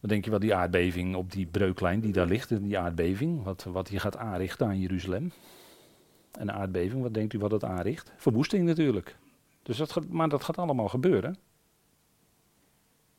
Wat 0.00 0.10
denk 0.10 0.24
je 0.24 0.30
wat 0.30 0.40
die 0.40 0.54
aardbeving 0.54 1.14
op 1.14 1.32
die 1.32 1.46
breuklijn 1.46 2.00
die 2.00 2.12
daar 2.12 2.26
ligt, 2.26 2.62
die 2.62 2.78
aardbeving, 2.78 3.42
wat, 3.42 3.64
wat 3.64 3.86
die 3.86 3.98
gaat 3.98 4.16
aanrichten 4.16 4.66
aan 4.66 4.80
Jeruzalem? 4.80 5.32
Een 6.32 6.52
aardbeving, 6.52 7.02
wat 7.02 7.14
denkt 7.14 7.32
u 7.32 7.38
wat 7.38 7.50
dat 7.50 7.64
aanricht? 7.64 8.12
Verwoesting 8.16 8.64
natuurlijk. 8.64 9.16
Dus 9.62 9.76
dat 9.76 10.08
maar 10.08 10.28
dat 10.28 10.44
gaat 10.44 10.58
allemaal 10.58 10.88
gebeuren. 10.88 11.36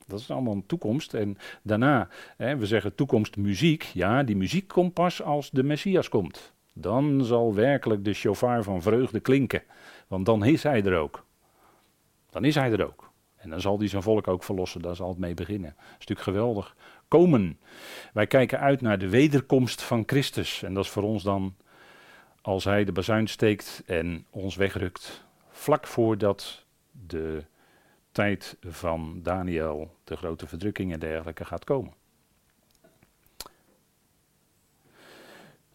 Dat 0.08 0.20
is 0.20 0.32
allemaal 0.32 0.54
een 0.54 0.66
toekomst. 0.66 1.14
En 1.14 1.38
daarna, 1.62 2.08
hè, 2.38 2.58
we 2.58 2.66
zeggen 2.66 2.96
toekomst 2.96 3.38
muziek. 3.38 3.84
Ja, 3.84 4.24
die 4.24 4.36
muziek 4.36 4.68
komt 4.68 4.94
pas 4.94 5.22
als 5.22 5.50
de 5.50 5.64
Messias 5.64 6.10
komt. 6.10 6.54
Dan 6.74 7.26
zal 7.26 7.54
werkelijk 7.54 8.06
de 8.06 8.14
chauffeur 8.14 8.64
van 8.64 8.82
vreugde 8.82 9.20
klinken. 9.20 9.64
Want 10.08 10.26
dan 10.26 10.46
is 10.46 10.64
hij 10.64 10.84
er 10.84 10.98
ook. 10.98 11.26
Dan 12.30 12.46
is 12.46 12.56
hij 12.56 12.72
er 12.72 12.86
ook. 12.86 13.12
En 13.36 13.50
dan 13.50 13.62
zal 13.62 13.78
hij 13.78 13.88
zijn 13.88 14.02
volk 14.04 14.28
ook 14.28 14.44
verlossen. 14.44 14.82
Daar 14.82 14.96
zal 14.96 15.10
het 15.10 15.18
mee 15.18 15.34
beginnen. 15.34 15.74
Dat 15.76 15.86
is 15.86 16.08
natuurlijk 16.08 16.28
geweldig. 16.28 16.76
Komen. 17.08 17.60
Wij 18.14 18.28
kijken 18.28 18.60
uit 18.60 18.82
naar 18.82 18.98
de 18.98 19.10
wederkomst 19.10 19.82
van 19.82 20.04
Christus. 20.06 20.64
En 20.64 20.74
dat 20.74 20.84
is 20.84 20.90
voor 20.90 21.04
ons 21.04 21.24
dan 21.24 21.56
als 22.42 22.64
hij 22.64 22.84
de 22.84 22.92
bazuin 22.92 23.28
steekt 23.28 23.84
en 23.86 24.26
ons 24.30 24.56
wegrukt. 24.56 25.26
Vlak 25.50 25.88
voordat 25.88 26.66
de 26.92 27.44
tijd 28.14 28.58
van 28.62 29.20
Daniel, 29.24 29.96
de 30.04 30.16
grote 30.16 30.48
verdrukking 30.48 30.94
en 30.94 31.00
dergelijke, 31.00 31.46
gaat 31.46 31.64
komen. 31.64 31.94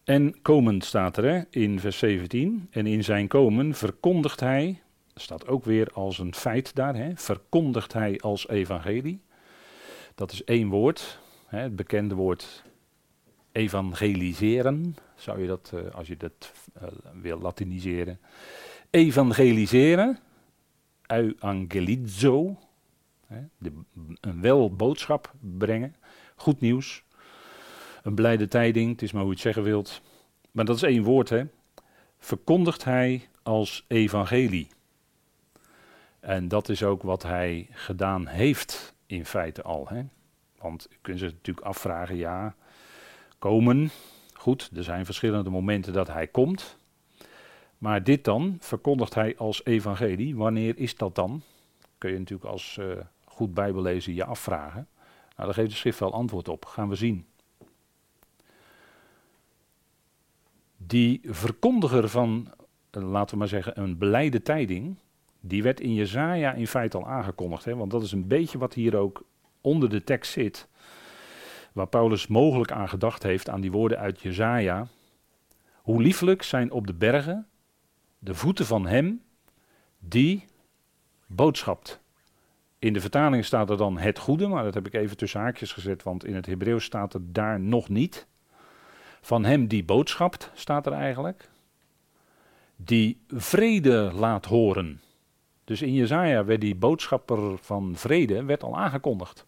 En 0.03 0.41
komen 0.41 0.81
staat 0.81 1.17
er 1.17 1.23
hè, 1.23 1.41
in 1.49 1.79
vers 1.79 1.97
17. 1.97 2.67
En 2.71 2.87
in 2.87 3.03
zijn 3.03 3.27
komen 3.27 3.73
verkondigt 3.73 4.39
hij, 4.39 4.81
staat 5.15 5.47
ook 5.47 5.65
weer 5.65 5.87
als 5.93 6.19
een 6.19 6.33
feit 6.33 6.75
daar, 6.75 6.95
hè, 6.95 7.11
verkondigt 7.15 7.93
hij 7.93 8.19
als 8.19 8.47
evangelie. 8.47 9.21
Dat 10.15 10.31
is 10.31 10.43
één 10.43 10.69
woord, 10.69 11.19
hè, 11.45 11.59
het 11.59 11.75
bekende 11.75 12.15
woord 12.15 12.63
evangeliseren, 13.51 14.95
zou 15.15 15.41
je 15.41 15.47
dat, 15.47 15.71
uh, 15.73 15.95
als 15.95 16.07
je 16.07 16.17
dat 16.17 16.51
uh, 16.81 16.87
wil 17.21 17.39
latiniseren. 17.39 18.19
Evangeliseren, 18.89 20.19
euangelizo, 21.11 22.59
hè, 23.27 23.41
een 24.21 24.41
wel 24.41 24.75
boodschap 24.75 25.33
brengen, 25.39 25.95
goed 26.35 26.59
nieuws, 26.59 27.03
een 28.03 28.15
blijde 28.15 28.47
tijding, 28.47 28.91
het 28.91 29.01
is 29.01 29.11
maar 29.11 29.21
hoe 29.21 29.29
je 29.29 29.35
het 29.35 29.45
zeggen 29.45 29.63
wilt. 29.63 30.01
Maar 30.51 30.65
dat 30.65 30.75
is 30.75 30.83
één 30.83 31.03
woord, 31.03 31.29
hè. 31.29 31.43
Verkondigt 32.19 32.83
hij 32.83 33.27
als 33.43 33.85
evangelie. 33.87 34.67
En 36.19 36.47
dat 36.47 36.69
is 36.69 36.83
ook 36.83 37.03
wat 37.03 37.23
hij 37.23 37.67
gedaan 37.71 38.27
heeft 38.27 38.93
in 39.05 39.25
feite 39.25 39.61
al. 39.61 39.87
Hè? 39.87 40.03
Want 40.57 40.87
je 40.89 40.97
kunt 41.01 41.19
zich 41.19 41.31
natuurlijk 41.31 41.65
afvragen, 41.65 42.15
ja, 42.15 42.55
komen, 43.39 43.89
goed, 44.33 44.69
er 44.75 44.83
zijn 44.83 45.05
verschillende 45.05 45.49
momenten 45.49 45.93
dat 45.93 46.07
hij 46.07 46.27
komt. 46.27 46.77
Maar 47.79 48.03
dit 48.03 48.23
dan 48.23 48.57
verkondigt 48.59 49.13
hij 49.13 49.37
als 49.37 49.65
evangelie. 49.65 50.35
Wanneer 50.35 50.77
is 50.77 50.95
dat 50.95 51.15
dan? 51.15 51.41
Kun 51.97 52.11
je 52.11 52.17
natuurlijk 52.17 52.49
als 52.49 52.77
uh, 52.79 52.85
goed 53.25 53.53
bijbellezer 53.53 54.13
je 54.13 54.25
afvragen. 54.25 54.87
Nou, 55.35 55.45
daar 55.45 55.53
geeft 55.53 55.69
de 55.69 55.75
schrift 55.75 55.99
wel 55.99 56.13
antwoord 56.13 56.47
op. 56.47 56.65
Gaan 56.65 56.89
we 56.89 56.95
zien. 56.95 57.25
Die 60.77 61.21
verkondiger 61.23 62.09
van, 62.09 62.53
eh, 62.89 63.03
laten 63.03 63.31
we 63.31 63.37
maar 63.37 63.47
zeggen, 63.47 63.81
een 63.81 63.97
blijde 63.97 64.41
tijding, 64.41 64.95
die 65.39 65.63
werd 65.63 65.79
in 65.79 65.93
Jezaja 65.93 66.53
in 66.53 66.67
feite 66.67 66.97
al 66.97 67.07
aangekondigd. 67.07 67.65
Hè? 67.65 67.75
Want 67.75 67.91
dat 67.91 68.03
is 68.03 68.11
een 68.11 68.27
beetje 68.27 68.57
wat 68.57 68.73
hier 68.73 68.95
ook 68.95 69.23
onder 69.61 69.89
de 69.89 70.03
tekst 70.03 70.31
zit. 70.31 70.67
Waar 71.71 71.87
Paulus 71.87 72.27
mogelijk 72.27 72.71
aan 72.71 72.89
gedacht 72.89 73.23
heeft, 73.23 73.49
aan 73.49 73.61
die 73.61 73.71
woorden 73.71 73.97
uit 73.97 74.21
Jezaja. 74.21 74.87
Hoe 75.75 76.01
lieflijk 76.01 76.43
zijn 76.43 76.71
op 76.71 76.87
de 76.87 76.93
bergen 76.93 77.47
de 78.19 78.35
voeten 78.35 78.65
van 78.65 78.87
hem 78.87 79.21
die 79.99 80.45
boodschapt. 81.27 81.99
In 82.79 82.93
de 82.93 83.01
vertaling 83.01 83.45
staat 83.45 83.69
er 83.69 83.77
dan 83.77 83.97
het 83.97 84.19
goede, 84.19 84.47
maar 84.47 84.63
dat 84.63 84.73
heb 84.73 84.87
ik 84.87 84.93
even 84.93 85.17
tussen 85.17 85.39
haakjes 85.39 85.73
gezet, 85.73 86.03
want 86.03 86.25
in 86.25 86.35
het 86.35 86.45
Hebreeuws 86.45 86.83
staat 86.83 87.13
het 87.13 87.35
daar 87.35 87.59
nog 87.59 87.89
niet. 87.89 88.27
Van 89.21 89.45
hem 89.45 89.67
die 89.67 89.83
boodschapt, 89.83 90.51
staat 90.53 90.85
er 90.85 90.93
eigenlijk. 90.93 91.49
Die 92.75 93.21
vrede 93.27 94.11
laat 94.13 94.45
horen. 94.45 95.01
Dus 95.63 95.81
in 95.81 95.93
Jezaja 95.93 96.45
werd 96.45 96.61
die 96.61 96.75
boodschapper 96.75 97.57
van 97.57 97.95
vrede 97.95 98.43
werd 98.43 98.63
al 98.63 98.77
aangekondigd. 98.77 99.45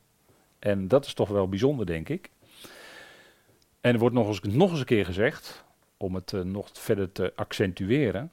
En 0.60 0.88
dat 0.88 1.06
is 1.06 1.14
toch 1.14 1.30
wel 1.30 1.50
bijzonder, 1.50 1.86
denk 1.86 2.10
ik. 2.10 2.30
En 3.82 3.94
er 3.94 4.00
wordt 4.00 4.16
nog 4.16 4.28
eens, 4.28 4.40
nog 4.42 4.70
eens 4.70 4.80
een 4.80 4.86
keer 4.86 5.06
gezegd, 5.06 5.66
om 5.98 6.16
het 6.16 6.32
uh, 6.32 6.42
nog 6.42 6.70
verder 6.74 7.12
te 7.12 7.34
accentueren, 7.36 8.32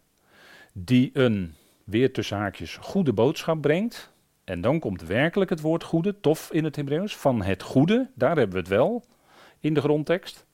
die 0.85 1.11
een, 1.12 1.55
weer 1.85 2.12
tussen 2.12 2.37
haakjes, 2.37 2.76
goede 2.76 3.12
boodschap 3.12 3.61
brengt. 3.61 4.12
En 4.45 4.61
dan 4.61 4.79
komt 4.79 5.03
werkelijk 5.03 5.51
het 5.51 5.61
woord 5.61 5.85
goede, 5.85 6.20
tof 6.20 6.53
in 6.53 6.64
het 6.64 6.76
Hebreeuws, 6.76 7.16
van 7.16 7.43
het 7.43 7.62
goede, 7.62 8.11
daar 8.14 8.37
hebben 8.37 8.55
we 8.55 8.59
het 8.59 8.68
wel 8.68 9.05
in 9.61 9.74
de 9.74 9.81
grondtekst. 9.81 10.47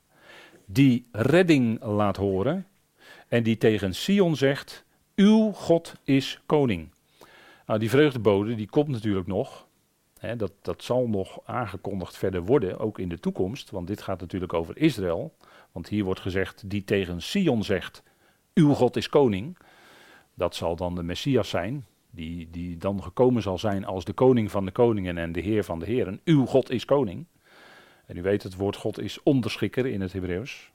Die 0.67 1.09
redding 1.13 1.83
laat 1.83 2.17
horen 2.17 2.67
en 3.29 3.43
die 3.43 3.59
tegen 3.59 3.95
Sion 3.95 4.37
zegt, 4.37 4.85
uw 5.15 5.53
God 5.53 5.95
is 6.05 6.41
koning. 6.47 6.89
Nou, 7.67 7.79
die 7.79 7.91
vreugdebode 7.91 8.55
die 8.55 8.69
komt 8.69 8.89
natuurlijk 8.89 9.27
nog. 9.27 9.67
Dat, 10.37 10.53
dat 10.63 10.83
zal 10.83 11.09
nog 11.09 11.41
aangekondigd 11.45 12.17
verder 12.17 12.45
worden, 12.45 12.79
ook 12.79 12.99
in 12.99 13.09
de 13.09 13.21
toekomst. 13.21 13.71
Want 13.71 13.87
dit 13.87 14.03
gaat 14.03 14.21
natuurlijk 14.21 14.53
over 14.53 14.77
Israël. 14.79 15.35
Want 15.73 15.89
hier 15.89 16.05
wordt 16.05 16.21
gezegd, 16.21 16.71
die 16.71 16.85
tegen 16.85 17.23
Sion 17.23 17.65
zegt, 17.65 18.03
uw 18.55 18.75
God 18.75 18.97
is 18.97 19.09
koning. 19.09 19.57
Dat 20.35 20.55
zal 20.55 20.77
dan 20.77 20.95
de 20.95 21.03
Messias 21.03 21.49
zijn, 21.49 21.87
die, 22.11 22.49
die 22.51 22.77
dan 22.77 23.03
gekomen 23.03 23.43
zal 23.43 23.59
zijn 23.59 23.85
als 23.85 24.05
de 24.05 24.13
koning 24.13 24.51
van 24.51 24.65
de 24.65 24.71
koningen 24.71 25.19
en 25.19 25.33
de 25.33 25.41
heer 25.41 25.65
van 25.65 25.79
de 25.79 25.87
heren. 25.87 26.21
Uw 26.25 26.47
God 26.47 26.71
is 26.71 26.85
koning. 26.85 27.27
En 28.07 28.17
u 28.17 28.23
weet, 28.23 28.43
het 28.43 28.57
woord 28.57 28.77
God 28.77 28.99
is 28.99 29.23
onderschikker 29.23 29.87
in 29.87 30.01
het 30.01 30.13
Hebreeuws. 30.13 30.73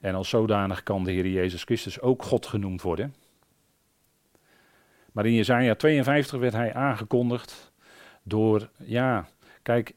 En 0.00 0.14
als 0.14 0.28
zodanig 0.28 0.82
kan 0.82 1.04
de 1.04 1.10
Heer 1.10 1.26
Jezus 1.26 1.62
Christus 1.62 2.00
ook 2.00 2.22
God 2.22 2.46
genoemd 2.46 2.82
worden. 2.82 3.14
Maar 5.12 5.26
in 5.26 5.34
Jezaja 5.34 5.74
52 5.74 6.40
werd 6.40 6.52
hij 6.52 6.74
aangekondigd 6.74 7.72
door, 8.22 8.70
ja, 8.76 9.28
kijk, 9.62 9.94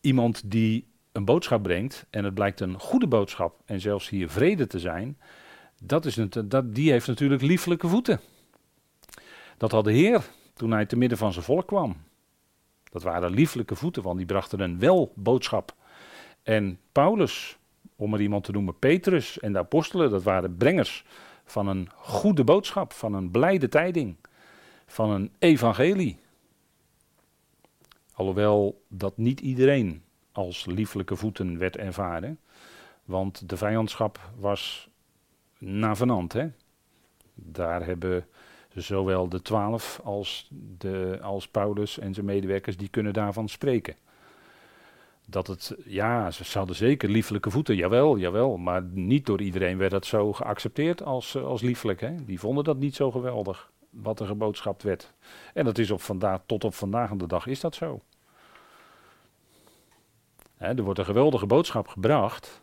iemand 0.00 0.50
die 0.50 0.86
een 1.12 1.24
boodschap 1.24 1.62
brengt 1.62 2.06
en 2.10 2.24
het 2.24 2.34
blijkt 2.34 2.60
een 2.60 2.78
goede 2.78 3.06
boodschap 3.06 3.60
en 3.64 3.80
zelfs 3.80 4.08
hier 4.08 4.30
vrede 4.30 4.66
te 4.66 4.78
zijn, 4.78 5.18
dat 5.82 6.04
is 6.04 6.14
dat, 6.44 6.74
die 6.74 6.90
heeft 6.90 7.06
natuurlijk 7.06 7.42
lieflijke 7.42 7.88
voeten. 7.88 8.20
Dat 9.56 9.70
had 9.70 9.84
de 9.84 9.92
Heer 9.92 10.30
toen 10.54 10.70
hij 10.70 10.86
te 10.86 10.96
midden 10.96 11.18
van 11.18 11.32
zijn 11.32 11.44
volk 11.44 11.66
kwam. 11.66 11.96
Dat 12.90 13.02
waren 13.02 13.30
lieflijke 13.30 13.74
voeten, 13.76 14.02
want 14.02 14.16
die 14.16 14.26
brachten 14.26 14.60
een 14.60 14.78
wel 14.78 15.12
boodschap. 15.14 15.74
En 16.42 16.78
Paulus, 16.92 17.56
om 17.96 18.14
er 18.14 18.20
iemand 18.20 18.44
te 18.44 18.52
noemen, 18.52 18.78
Petrus 18.78 19.38
en 19.38 19.52
de 19.52 19.58
apostelen, 19.58 20.10
dat 20.10 20.22
waren 20.22 20.56
brengers 20.56 21.04
van 21.44 21.66
een 21.66 21.88
goede 21.96 22.44
boodschap, 22.44 22.92
van 22.92 23.14
een 23.14 23.30
blijde 23.30 23.68
tijding, 23.68 24.16
van 24.86 25.10
een 25.10 25.32
evangelie. 25.38 26.18
Alhoewel 28.12 28.82
dat 28.88 29.16
niet 29.16 29.40
iedereen 29.40 30.02
als 30.32 30.66
lieflijke 30.66 31.16
voeten 31.16 31.58
werd 31.58 31.76
ervaren, 31.76 32.38
want 33.04 33.48
de 33.48 33.56
vijandschap 33.56 34.30
was 34.38 34.89
navenant. 35.60 36.32
Hè? 36.32 36.48
Daar 37.34 37.86
hebben 37.86 38.26
zowel 38.74 39.28
de 39.28 39.42
twaalf 39.42 40.00
als, 40.04 40.48
de, 40.78 41.18
als 41.22 41.48
Paulus 41.48 41.98
en 41.98 42.14
zijn 42.14 42.26
medewerkers, 42.26 42.76
die 42.76 42.88
kunnen 42.88 43.12
daarvan 43.12 43.48
spreken. 43.48 43.94
Dat 45.26 45.46
het, 45.46 45.76
ja, 45.84 46.30
ze 46.30 46.58
hadden 46.58 46.76
zeker 46.76 47.08
lieflijke 47.08 47.50
voeten, 47.50 47.76
jawel, 47.76 48.18
jawel, 48.18 48.56
maar 48.56 48.82
niet 48.82 49.26
door 49.26 49.40
iedereen 49.40 49.78
werd 49.78 49.90
dat 49.90 50.06
zo 50.06 50.32
geaccepteerd 50.32 51.02
als, 51.02 51.36
als 51.36 51.62
lieflijk. 51.62 52.00
Hè? 52.00 52.24
Die 52.24 52.40
vonden 52.40 52.64
dat 52.64 52.78
niet 52.78 52.94
zo 52.94 53.10
geweldig, 53.10 53.70
wat 53.90 54.20
er 54.20 54.26
geboodschapt 54.26 54.82
werd. 54.82 55.12
En 55.54 55.64
dat 55.64 55.78
is 55.78 55.90
op 55.90 56.00
vandaag, 56.00 56.40
tot 56.46 56.64
op 56.64 56.74
vandaag 56.74 57.10
de 57.10 57.26
dag 57.26 57.46
is 57.46 57.60
dat 57.60 57.74
zo. 57.74 58.00
Hè, 60.56 60.74
er 60.74 60.82
wordt 60.82 60.98
een 60.98 61.04
geweldige 61.04 61.46
boodschap 61.46 61.88
gebracht, 61.88 62.62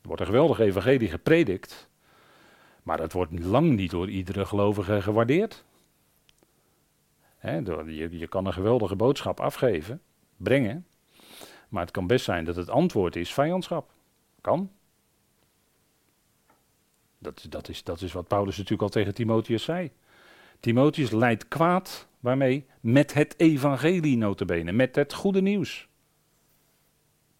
er 0.00 0.06
wordt 0.06 0.20
een 0.20 0.26
geweldige 0.26 0.64
evangelie 0.64 1.08
gepredikt, 1.08 1.89
maar 2.90 2.98
dat 2.98 3.12
wordt 3.12 3.44
lang 3.44 3.76
niet 3.76 3.90
door 3.90 4.08
iedere 4.08 4.46
gelovige 4.46 5.02
gewaardeerd. 5.02 5.64
je, 7.40 8.08
je 8.10 8.26
kan 8.28 8.46
een 8.46 8.52
geweldige 8.52 8.96
boodschap 8.96 9.40
afgeven, 9.40 10.02
brengen. 10.36 10.86
Maar 11.68 11.82
het 11.82 11.90
kan 11.90 12.06
best 12.06 12.24
zijn 12.24 12.44
dat 12.44 12.56
het 12.56 12.70
antwoord 12.70 13.16
is 13.16 13.32
vijandschap. 13.32 13.90
Kan. 14.40 14.70
Dat, 17.18 17.46
dat, 17.48 17.68
is, 17.68 17.84
dat 17.84 18.00
is 18.00 18.12
wat 18.12 18.28
Paulus 18.28 18.56
natuurlijk 18.56 18.82
al 18.82 18.88
tegen 18.88 19.14
Timotheus 19.14 19.62
zei. 19.62 19.90
Timotheus 20.60 21.10
leidt 21.10 21.48
kwaad, 21.48 22.08
waarmee? 22.20 22.66
Met 22.80 23.14
het 23.14 23.34
evangelie 23.36 24.16
notabene, 24.16 24.72
met 24.72 24.94
het 24.94 25.12
goede 25.12 25.42
nieuws. 25.42 25.88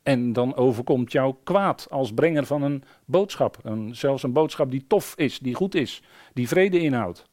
En 0.02 0.32
dan 0.32 0.54
overkomt 0.54 1.12
jou 1.12 1.34
kwaad 1.44 1.86
als 1.90 2.12
brenger 2.12 2.46
van 2.46 2.62
een 2.62 2.84
boodschap. 3.04 3.58
Een, 3.62 3.96
zelfs 3.96 4.22
een 4.22 4.32
boodschap 4.32 4.70
die 4.70 4.84
tof 4.86 5.14
is, 5.16 5.38
die 5.38 5.54
goed 5.54 5.74
is, 5.74 6.02
die 6.32 6.48
vrede 6.48 6.78
inhoudt. 6.78 7.28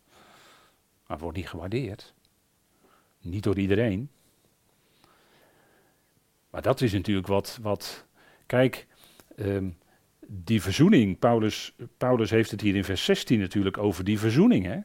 Maar 1.08 1.18
wordt 1.18 1.38
niet 1.38 1.50
gewaardeerd. 1.50 2.14
Niet 3.22 3.44
door 3.44 3.58
iedereen. 3.58 4.10
Maar 6.50 6.62
dat 6.62 6.82
is 6.82 6.94
natuurlijk 6.94 7.28
wat. 7.28 7.60
wat 7.62 8.06
kijk, 8.46 8.88
um, 9.36 9.78
die 10.28 10.62
verzoening. 10.62 11.20
Paulus, 11.20 11.76
Paulus 11.98 12.30
heeft 12.30 12.52
het 12.52 12.62
hier 12.62 12.76
in 12.76 12.84
vers 12.84 13.04
16 13.04 13.40
natuurlijk 13.40 13.78
over 13.78 14.04
die 14.04 14.20
verzoening. 14.20 14.66
Hè? 14.66 14.80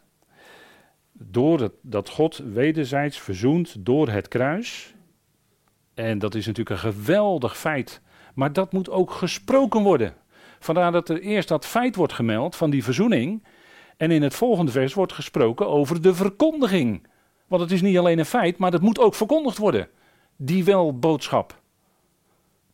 Door 1.13 1.61
het, 1.61 1.73
dat 1.81 2.09
God 2.09 2.37
wederzijds 2.37 3.21
verzoent 3.21 3.87
door 3.87 4.09
het 4.09 4.29
kruis. 4.29 4.95
En 5.95 6.19
dat 6.19 6.35
is 6.35 6.47
natuurlijk 6.47 6.83
een 6.83 6.93
geweldig 6.93 7.59
feit. 7.59 8.01
Maar 8.35 8.53
dat 8.53 8.73
moet 8.73 8.91
ook 8.91 9.11
gesproken 9.11 9.83
worden. 9.83 10.15
Vandaar 10.59 10.93
dat 10.93 11.09
er 11.09 11.21
eerst 11.21 11.49
dat 11.49 11.67
feit 11.67 11.97
wordt 11.97 12.13
gemeld 12.13 12.57
van 12.57 12.71
die 12.71 12.85
verzoening. 12.85 13.45
En 13.97 14.11
in 14.11 14.23
het 14.23 14.35
volgende 14.35 14.73
vers 14.73 14.95
wordt 14.95 15.13
gesproken 15.13 15.69
over 15.69 16.03
de 16.03 16.15
verkondiging. 16.15 17.07
Want 17.47 17.63
het 17.63 17.71
is 17.71 17.83
niet 17.83 17.99
alleen 17.99 18.19
een 18.19 18.25
feit, 18.25 18.59
maar 18.59 18.73
het 18.73 18.83
moet 18.83 18.99
ook 18.99 19.15
verkondigd 19.15 19.59
worden. 19.59 19.89
Die 20.37 20.65
wel 20.65 20.99
boodschap. 20.99 21.61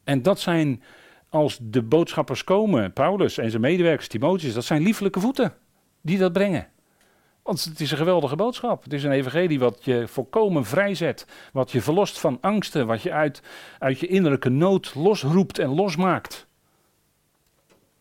En 0.05 0.23
dat 0.23 0.41
zijn, 0.41 0.83
als 1.29 1.59
de 1.63 1.83
boodschappers 1.83 2.45
komen, 2.45 2.93
Paulus 2.93 3.39
en 3.39 3.51
zijn 3.51 3.63
medewerkers 3.63 4.09
Timotheus, 4.09 4.55
dat 4.55 4.65
zijn 4.65 4.83
lieflijke 4.83 5.21
voeten 5.21 5.55
die 6.01 6.19
dat 6.19 6.33
brengen. 6.33 6.69
Want 7.43 7.65
het 7.65 7.81
is 7.81 7.91
een 7.91 7.97
geweldige 7.97 8.37
boodschap. 8.37 8.85
Het 8.85 8.93
is 8.93 9.05
een 9.05 9.13
evangelie 9.13 9.59
wat 9.59 9.85
je 9.85 10.09
volkomen 10.09 10.65
vrijzet. 10.65 11.27
Wat 11.53 11.73
je 11.73 11.83
verlost 11.83 12.19
van 12.19 12.39
angsten. 12.41 12.87
Wat 12.87 13.03
je 13.03 13.13
uit, 13.13 13.43
uit 13.79 14.01
je 14.01 14.07
innerlijke 14.07 14.49
nood 14.49 14.95
losroept 14.95 15.59
en 15.59 15.75
losmaakt. 15.75 16.47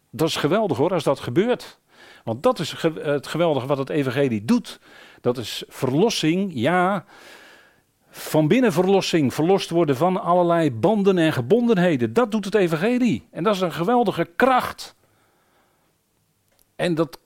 Dat 0.09 0.27
is 0.27 0.35
geweldig 0.35 0.77
hoor, 0.77 0.93
als 0.93 1.03
dat 1.03 1.19
gebeurt. 1.19 1.79
Want 2.23 2.43
dat 2.43 2.59
is 2.59 2.71
het 3.01 3.27
geweldige 3.27 3.67
wat 3.67 3.77
het 3.77 3.89
evangelie 3.89 4.45
doet. 4.45 4.79
Dat 5.21 5.37
is 5.37 5.63
verlossing, 5.67 6.51
ja. 6.53 7.05
Van 8.09 8.47
binnen 8.47 8.73
verlossing, 8.73 9.33
verlost 9.33 9.69
worden 9.69 9.97
van 9.97 10.21
allerlei 10.21 10.71
banden 10.71 11.17
en 11.17 11.33
gebondenheden. 11.33 12.13
Dat 12.13 12.31
doet 12.31 12.45
het 12.45 12.55
evangelie. 12.55 13.27
En 13.31 13.43
dat 13.43 13.55
is 13.55 13.61
een 13.61 13.71
geweldige 13.71 14.29
kracht. 14.35 14.95
En 16.75 16.95
dat 16.95 17.19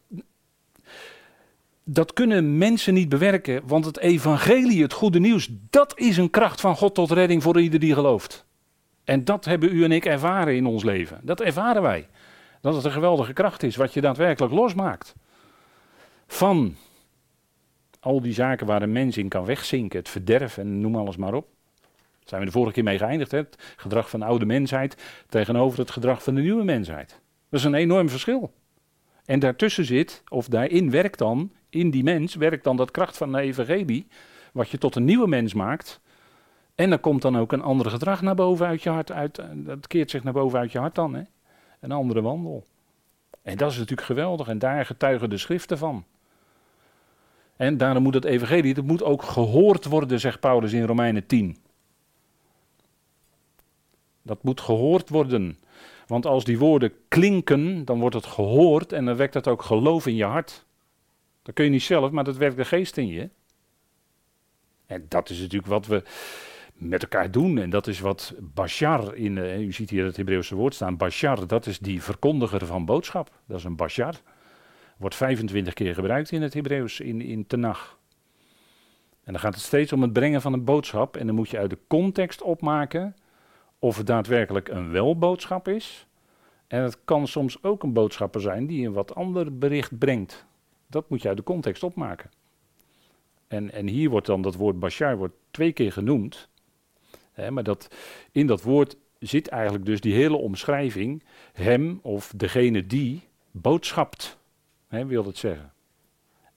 dat 1.84 2.14
kunnen 2.14 2.58
mensen 2.58 2.94
niet 2.94 3.10
bewerken, 3.10 3.62
want 3.66 3.86
het 3.86 3.98
evangelie, 3.98 4.82
het 4.82 4.94
goede 4.94 5.20
nieuws, 5.20 5.50
dat 5.70 6.00
is 6.00 6.18
een 6.18 6.30
kracht 6.30 6.62
van 6.62 6.76
God 6.76 6.96
tot 6.96 7.12
redding 7.12 7.44
voor 7.44 7.62
ieder 7.62 7.80
die 7.80 7.94
gelooft. 7.94 8.46
En 9.04 9.26
dat 9.26 9.46
hebben 9.46 9.76
u 9.76 9.84
en 9.84 9.92
ik 9.92 10.06
ervaren 10.06 10.56
in 10.56 10.66
ons 10.66 10.84
leven. 10.84 11.20
Dat 11.24 11.42
ervaren 11.42 11.82
wij. 11.82 12.08
Dat 12.62 12.76
het 12.76 12.84
een 12.84 12.92
geweldige 12.92 13.34
kracht 13.34 13.64
is, 13.64 13.76
wat 13.76 13.94
je 13.94 14.02
daadwerkelijk 14.02 14.54
losmaakt. 14.54 15.16
Van 16.28 16.76
al 18.00 18.22
die 18.22 18.34
zaken 18.34 18.68
waar 18.68 18.82
een 18.82 18.92
mens 18.92 19.18
in 19.18 19.30
kan 19.30 19.46
wegzinken, 19.46 20.00
het 20.00 20.10
verderf 20.10 20.58
en 20.58 20.82
noem 20.82 20.96
alles 20.96 21.18
maar 21.18 21.34
op. 21.34 21.48
Daar 21.82 22.30
zijn 22.30 22.40
we 22.40 22.46
de 22.46 22.52
vorige 22.52 22.74
keer 22.74 22.84
mee 22.84 22.98
geëindigd, 22.98 23.32
hè? 23.32 23.38
het 23.38 23.74
gedrag 23.76 24.10
van 24.10 24.20
de 24.20 24.26
oude 24.26 24.46
mensheid 24.46 25.24
tegenover 25.30 25.80
het 25.80 25.92
gedrag 25.92 26.24
van 26.24 26.36
de 26.36 26.42
nieuwe 26.42 26.64
mensheid. 26.64 27.20
Dat 27.50 27.60
is 27.60 27.66
een 27.66 27.74
enorm 27.74 28.10
verschil. 28.10 28.54
En 29.26 29.40
daartussen 29.40 29.86
zit, 29.86 30.24
of 30.28 30.48
daarin 30.48 30.92
werkt 30.92 31.18
dan 31.18 31.52
in 31.72 31.92
die 31.92 32.04
mens 32.04 32.36
werkt 32.36 32.64
dan 32.64 32.78
dat 32.78 32.92
kracht 32.92 33.18
van 33.18 33.32
de 33.32 33.40
evangelie, 33.40 34.08
wat 34.54 34.70
je 34.70 34.78
tot 34.78 34.96
een 34.96 35.06
nieuwe 35.06 35.28
mens 35.28 35.54
maakt. 35.54 36.02
En 36.76 36.92
er 36.92 37.00
komt 37.00 37.22
dan 37.22 37.38
ook 37.38 37.52
een 37.52 37.62
ander 37.62 37.92
gedrag 37.92 38.22
naar 38.22 38.36
boven 38.36 38.68
uit 38.68 38.84
je 38.84 38.90
hart. 38.90 39.12
Uit, 39.12 39.42
dat 39.54 39.88
keert 39.88 40.10
zich 40.10 40.24
naar 40.24 40.34
boven 40.34 40.60
uit 40.60 40.72
je 40.72 40.80
hart 40.80 40.96
dan. 40.96 41.14
Hè? 41.14 41.22
Een 41.80 41.92
andere 41.92 42.22
wandel. 42.22 42.66
En 43.42 43.58
dat 43.58 43.72
is 43.72 43.78
natuurlijk 43.78 44.08
geweldig. 44.08 44.48
En 44.48 44.60
daar 44.60 44.86
getuigen 44.86 45.30
de 45.30 45.38
schriften 45.38 45.78
van. 45.78 46.06
En 47.56 47.78
daarom 47.78 48.04
moet 48.04 48.14
het 48.14 48.26
evangelie, 48.26 48.74
het 48.74 48.86
moet 48.86 49.04
ook 49.04 49.24
gehoord 49.24 49.86
worden, 49.86 50.20
zegt 50.20 50.40
Paulus 50.40 50.74
in 50.74 50.86
Romeinen 50.86 51.26
10. 51.26 51.58
Dat 54.22 54.44
moet 54.44 54.62
gehoord 54.62 55.10
worden. 55.10 55.60
Want 56.08 56.26
als 56.26 56.44
die 56.44 56.60
woorden 56.60 56.94
klinken, 57.08 57.86
dan 57.86 58.00
wordt 58.00 58.16
het 58.16 58.26
gehoord 58.26 58.94
en 58.94 59.06
dan 59.06 59.16
wekt 59.16 59.34
het 59.34 59.48
ook 59.48 59.62
geloof 59.62 60.08
in 60.08 60.16
je 60.16 60.24
hart. 60.24 60.66
Dat 61.42 61.56
kun 61.56 61.66
je 61.66 61.72
niet 61.72 61.82
zelf, 61.82 62.12
maar 62.12 62.24
dat 62.24 62.38
werkt 62.38 62.58
de 62.58 62.66
geest 62.66 62.98
in 62.98 63.08
je. 63.08 63.30
En 64.86 65.06
dat 65.08 65.30
is 65.30 65.40
natuurlijk 65.40 65.72
wat 65.72 65.88
we 65.88 66.04
met 66.74 67.02
elkaar 67.02 67.32
doen. 67.32 67.58
En 67.58 67.70
dat 67.70 67.88
is 67.88 68.00
wat 68.00 68.34
Bashar, 68.40 69.16
in, 69.16 69.36
uh, 69.36 69.60
u 69.60 69.72
ziet 69.72 69.90
hier 69.90 70.06
het 70.06 70.18
Hebreeuwse 70.18 70.56
woord 70.56 70.74
staan, 70.74 70.98
Bashar, 70.98 71.48
dat 71.48 71.66
is 71.66 71.80
die 71.80 72.04
verkondiger 72.04 72.66
van 72.66 72.86
boodschap. 72.86 73.32
Dat 73.46 73.58
is 73.58 73.64
een 73.64 73.76
Bashar. 73.76 74.16
Wordt 74.98 75.16
25 75.16 75.74
keer 75.74 75.94
gebruikt 75.94 76.32
in 76.32 76.42
het 76.42 76.54
Hebreeuws, 76.54 77.00
in, 77.00 77.22
in 77.22 77.48
Tenach. 77.48 78.00
En 79.24 79.32
dan 79.34 79.42
gaat 79.42 79.54
het 79.54 79.64
steeds 79.64 79.94
om 79.94 80.02
het 80.02 80.14
brengen 80.14 80.42
van 80.42 80.54
een 80.54 80.64
boodschap. 80.64 81.18
En 81.18 81.26
dan 81.26 81.36
moet 81.36 81.50
je 81.50 81.58
uit 81.58 81.70
de 81.70 81.78
context 81.88 82.42
opmaken 82.42 83.16
of 83.80 83.98
het 83.98 84.08
daadwerkelijk 84.08 84.68
een 84.68 84.92
welboodschap 84.92 85.68
is. 85.68 86.08
En 86.68 86.82
het 86.82 86.98
kan 87.06 87.28
soms 87.28 87.64
ook 87.64 87.84
een 87.84 87.94
boodschapper 87.94 88.42
zijn 88.42 88.68
die 88.68 88.88
een 88.88 88.94
wat 88.94 89.16
ander 89.16 89.58
bericht 89.58 89.98
brengt. 89.98 90.46
Dat 90.92 91.10
moet 91.10 91.22
je 91.22 91.28
uit 91.28 91.38
de 91.38 91.44
context 91.44 91.84
opmaken. 91.84 92.30
En, 93.48 93.72
en 93.72 93.88
hier 93.88 94.10
wordt 94.10 94.28
dan 94.28 94.42
dat 94.42 94.56
woord 94.56 94.80
Bashar 94.80 95.18
wordt 95.18 95.36
twee 95.52 95.72
keer 95.72 95.92
genoemd. 95.92 96.50
Hè, 97.32 97.52
maar 97.52 97.64
dat, 97.64 97.96
in 98.32 98.48
dat 98.48 98.62
woord 98.62 98.98
zit 99.20 99.48
eigenlijk 99.48 99.86
dus 99.86 100.02
die 100.02 100.14
hele 100.14 100.38
omschrijving. 100.38 101.24
Hem 101.54 102.00
of 102.02 102.34
degene 102.36 102.86
die 102.86 103.22
boodschapt, 103.52 104.38
hè, 104.88 105.06
wil 105.06 105.26
het 105.26 105.38
zeggen. 105.38 105.74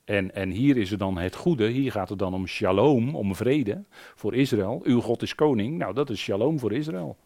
En, 0.03 0.35
en 0.35 0.49
hier 0.49 0.77
is 0.77 0.91
er 0.91 0.97
dan 0.97 1.17
het 1.17 1.35
goede, 1.35 1.67
hier 1.67 1.91
gaat 1.91 2.09
het 2.09 2.19
dan 2.19 2.33
om 2.33 2.47
shalom, 2.47 3.15
om 3.15 3.35
vrede 3.35 3.83
voor 4.15 4.35
Israël. 4.35 4.81
Uw 4.83 5.01
God 5.01 5.21
is 5.21 5.35
koning, 5.35 5.77
nou 5.77 5.93
dat 5.93 6.09
is 6.09 6.19
shalom 6.19 6.59
voor 6.59 6.73
Israël. 6.73 7.17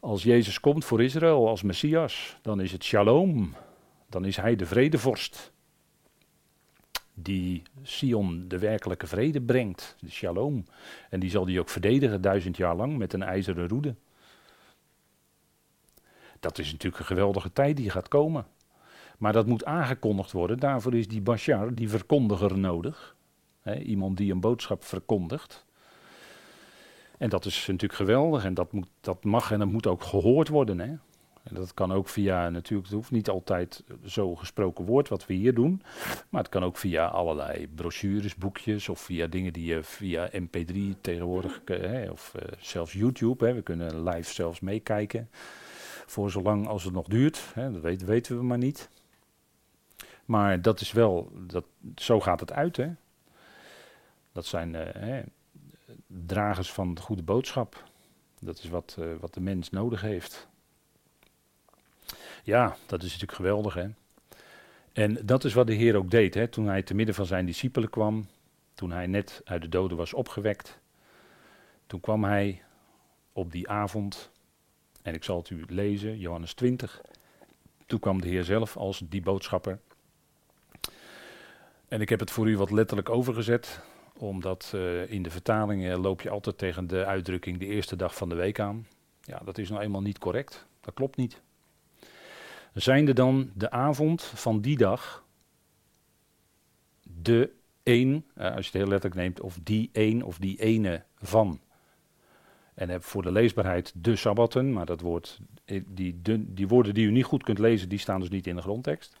Als 0.00 0.22
Jezus 0.22 0.60
komt 0.60 0.84
voor 0.84 1.02
Israël 1.02 1.48
als 1.48 1.62
Messias, 1.62 2.38
dan 2.42 2.60
is 2.60 2.72
het 2.72 2.84
shalom. 2.84 3.54
Dan 4.08 4.24
is 4.24 4.36
hij 4.36 4.56
de 4.56 4.66
vredevorst. 4.66 5.52
Die 7.18 7.62
Sion 7.82 8.48
de 8.48 8.58
werkelijke 8.58 9.06
vrede 9.06 9.40
brengt, 9.40 9.96
de 10.00 10.10
shalom. 10.10 10.64
En 11.10 11.20
die 11.20 11.30
zal 11.30 11.44
die 11.44 11.60
ook 11.60 11.68
verdedigen 11.68 12.20
duizend 12.20 12.56
jaar 12.56 12.76
lang 12.76 12.96
met 12.96 13.12
een 13.12 13.22
ijzeren 13.22 13.68
roede. 13.68 13.94
Dat 16.40 16.58
is 16.58 16.72
natuurlijk 16.72 17.00
een 17.00 17.06
geweldige 17.06 17.52
tijd 17.52 17.76
die 17.76 17.90
gaat 17.90 18.08
komen. 18.08 18.46
Maar 19.18 19.32
dat 19.32 19.46
moet 19.46 19.64
aangekondigd 19.64 20.32
worden. 20.32 20.58
Daarvoor 20.58 20.94
is 20.94 21.08
die 21.08 21.20
Bashar, 21.20 21.74
die 21.74 21.88
verkondiger, 21.88 22.58
nodig. 22.58 23.16
iemand 23.84 24.16
die 24.16 24.32
een 24.32 24.40
boodschap 24.40 24.84
verkondigt. 24.84 25.64
En 27.18 27.28
dat 27.28 27.44
is 27.44 27.66
natuurlijk 27.66 28.00
geweldig 28.00 28.44
en 28.44 28.54
dat, 28.54 28.72
moet, 28.72 28.88
dat 29.00 29.24
mag 29.24 29.50
en 29.50 29.58
dat 29.58 29.68
moet 29.68 29.86
ook 29.86 30.02
gehoord 30.02 30.48
worden. 30.48 30.80
Hè? 30.80 30.94
En 31.48 31.54
dat 31.54 31.74
kan 31.74 31.92
ook 31.92 32.08
via, 32.08 32.48
natuurlijk, 32.50 32.88
het 32.88 32.96
hoeft 32.96 33.10
niet 33.10 33.28
altijd 33.28 33.84
zo 34.04 34.34
gesproken 34.34 34.84
woord 34.84 35.08
wat 35.08 35.26
we 35.26 35.34
hier 35.34 35.54
doen. 35.54 35.82
Maar 36.28 36.42
het 36.42 36.50
kan 36.50 36.64
ook 36.64 36.76
via 36.76 37.06
allerlei 37.06 37.68
brochures, 37.68 38.34
boekjes 38.34 38.88
of 38.88 39.00
via 39.00 39.26
dingen 39.26 39.52
die 39.52 39.64
je 39.64 39.82
via 39.82 40.30
MP3 40.32 41.00
tegenwoordig, 41.00 41.60
hè, 41.64 42.10
of 42.10 42.32
uh, 42.36 42.42
zelfs 42.58 42.92
YouTube. 42.92 43.46
Hè, 43.46 43.54
we 43.54 43.62
kunnen 43.62 44.08
live 44.08 44.34
zelfs 44.34 44.60
meekijken. 44.60 45.30
Voor 46.06 46.30
zolang 46.30 46.66
als 46.66 46.84
het 46.84 46.92
nog 46.92 47.06
duurt, 47.06 47.42
hè, 47.54 47.72
dat 47.72 47.82
weten, 47.82 48.06
weten 48.06 48.36
we 48.36 48.44
maar 48.44 48.58
niet. 48.58 48.90
Maar 50.24 50.62
dat 50.62 50.80
is 50.80 50.92
wel, 50.92 51.32
dat, 51.46 51.64
zo 51.94 52.20
gaat 52.20 52.40
het 52.40 52.52
uit. 52.52 52.76
Hè? 52.76 52.90
Dat 54.32 54.46
zijn 54.46 54.74
uh, 54.74 54.82
hè, 54.92 55.22
dragers 56.06 56.72
van 56.72 56.94
de 56.94 57.00
goede 57.00 57.22
boodschap. 57.22 57.84
Dat 58.40 58.58
is 58.58 58.68
wat, 58.68 58.98
wat 59.20 59.34
de 59.34 59.40
mens 59.40 59.70
nodig 59.70 60.00
heeft. 60.00 60.48
Ja, 62.46 62.76
dat 62.86 62.98
is 62.98 63.04
natuurlijk 63.04 63.32
geweldig. 63.32 63.74
Hè? 63.74 63.88
En 64.92 65.18
dat 65.26 65.44
is 65.44 65.54
wat 65.54 65.66
de 65.66 65.74
Heer 65.74 65.96
ook 65.96 66.10
deed. 66.10 66.34
Hè? 66.34 66.48
Toen 66.48 66.66
hij 66.66 66.82
te 66.82 66.94
midden 66.94 67.14
van 67.14 67.26
zijn 67.26 67.46
discipelen 67.46 67.90
kwam. 67.90 68.26
Toen 68.74 68.90
hij 68.90 69.06
net 69.06 69.40
uit 69.44 69.62
de 69.62 69.68
doden 69.68 69.96
was 69.96 70.14
opgewekt. 70.14 70.78
Toen 71.86 72.00
kwam 72.00 72.24
hij 72.24 72.62
op 73.32 73.52
die 73.52 73.68
avond. 73.68 74.30
En 75.02 75.14
ik 75.14 75.24
zal 75.24 75.36
het 75.36 75.50
u 75.50 75.64
lezen, 75.68 76.18
Johannes 76.18 76.54
20. 76.54 77.00
Toen 77.86 77.98
kwam 77.98 78.20
de 78.20 78.28
Heer 78.28 78.44
zelf 78.44 78.76
als 78.76 79.02
die 79.08 79.22
boodschapper. 79.22 79.78
En 81.88 82.00
ik 82.00 82.08
heb 82.08 82.20
het 82.20 82.30
voor 82.30 82.48
u 82.48 82.56
wat 82.56 82.70
letterlijk 82.70 83.08
overgezet, 83.08 83.80
omdat 84.16 84.72
uh, 84.74 85.10
in 85.10 85.22
de 85.22 85.30
vertalingen 85.30 85.98
loop 85.98 86.20
je 86.20 86.30
altijd 86.30 86.58
tegen 86.58 86.86
de 86.86 87.04
uitdrukking 87.04 87.58
de 87.58 87.66
eerste 87.66 87.96
dag 87.96 88.16
van 88.16 88.28
de 88.28 88.34
week 88.34 88.60
aan. 88.60 88.86
Ja, 89.20 89.40
dat 89.44 89.58
is 89.58 89.68
nou 89.68 89.82
eenmaal 89.82 90.02
niet 90.02 90.18
correct. 90.18 90.66
Dat 90.80 90.94
klopt 90.94 91.16
niet. 91.16 91.44
Zijnde 92.76 93.12
dan 93.12 93.50
de 93.54 93.70
avond 93.70 94.22
van 94.22 94.60
die 94.60 94.76
dag 94.76 95.24
de 97.02 97.50
een, 97.82 98.24
uh, 98.38 98.44
als 98.44 98.66
je 98.66 98.70
het 98.72 98.80
heel 98.80 98.88
letterlijk 98.88 99.20
neemt, 99.20 99.40
of 99.40 99.58
die 99.62 99.90
een 99.92 100.24
of 100.24 100.38
die 100.38 100.60
ene 100.60 101.02
van. 101.18 101.60
En 102.74 102.88
heb 102.88 103.04
voor 103.04 103.22
de 103.22 103.32
leesbaarheid 103.32 103.92
de 103.94 104.16
sabbatten, 104.16 104.72
maar 104.72 104.86
dat 104.86 105.00
woord, 105.00 105.38
eh, 105.64 105.82
die, 105.86 106.20
die 106.54 106.68
woorden 106.68 106.94
die 106.94 107.06
u 107.06 107.10
niet 107.10 107.24
goed 107.24 107.42
kunt 107.42 107.58
lezen, 107.58 107.88
die 107.88 107.98
staan 107.98 108.20
dus 108.20 108.28
niet 108.28 108.46
in 108.46 108.56
de 108.56 108.62
grondtekst. 108.62 109.16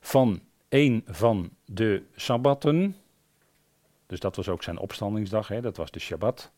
Van 0.00 0.40
een 0.68 1.02
van 1.06 1.50
de 1.64 2.02
sabbatten. 2.16 2.96
Dus 4.06 4.20
dat 4.20 4.36
was 4.36 4.48
ook 4.48 4.62
zijn 4.62 4.78
opstandingsdag, 4.78 5.48
hè, 5.48 5.60
dat 5.60 5.76
was 5.76 5.90
de 5.90 6.00
Shabbat. 6.00 6.50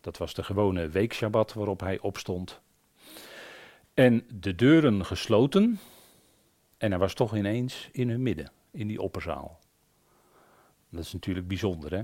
Dat 0.00 0.18
was 0.18 0.34
de 0.34 0.42
gewone 0.42 0.88
weekshabbat 0.88 1.52
waarop 1.52 1.80
hij 1.80 2.00
opstond. 2.00 2.60
En 3.94 4.24
de 4.34 4.54
deuren 4.54 5.06
gesloten. 5.06 5.78
En 6.78 6.90
hij 6.90 6.98
was 7.00 7.14
toch 7.14 7.36
ineens 7.36 7.88
in 7.92 8.10
hun 8.10 8.22
midden, 8.22 8.52
in 8.70 8.86
die 8.86 9.00
opperzaal. 9.00 9.60
Dat 10.88 11.04
is 11.04 11.12
natuurlijk 11.12 11.48
bijzonder, 11.48 11.94
hè? 11.94 12.02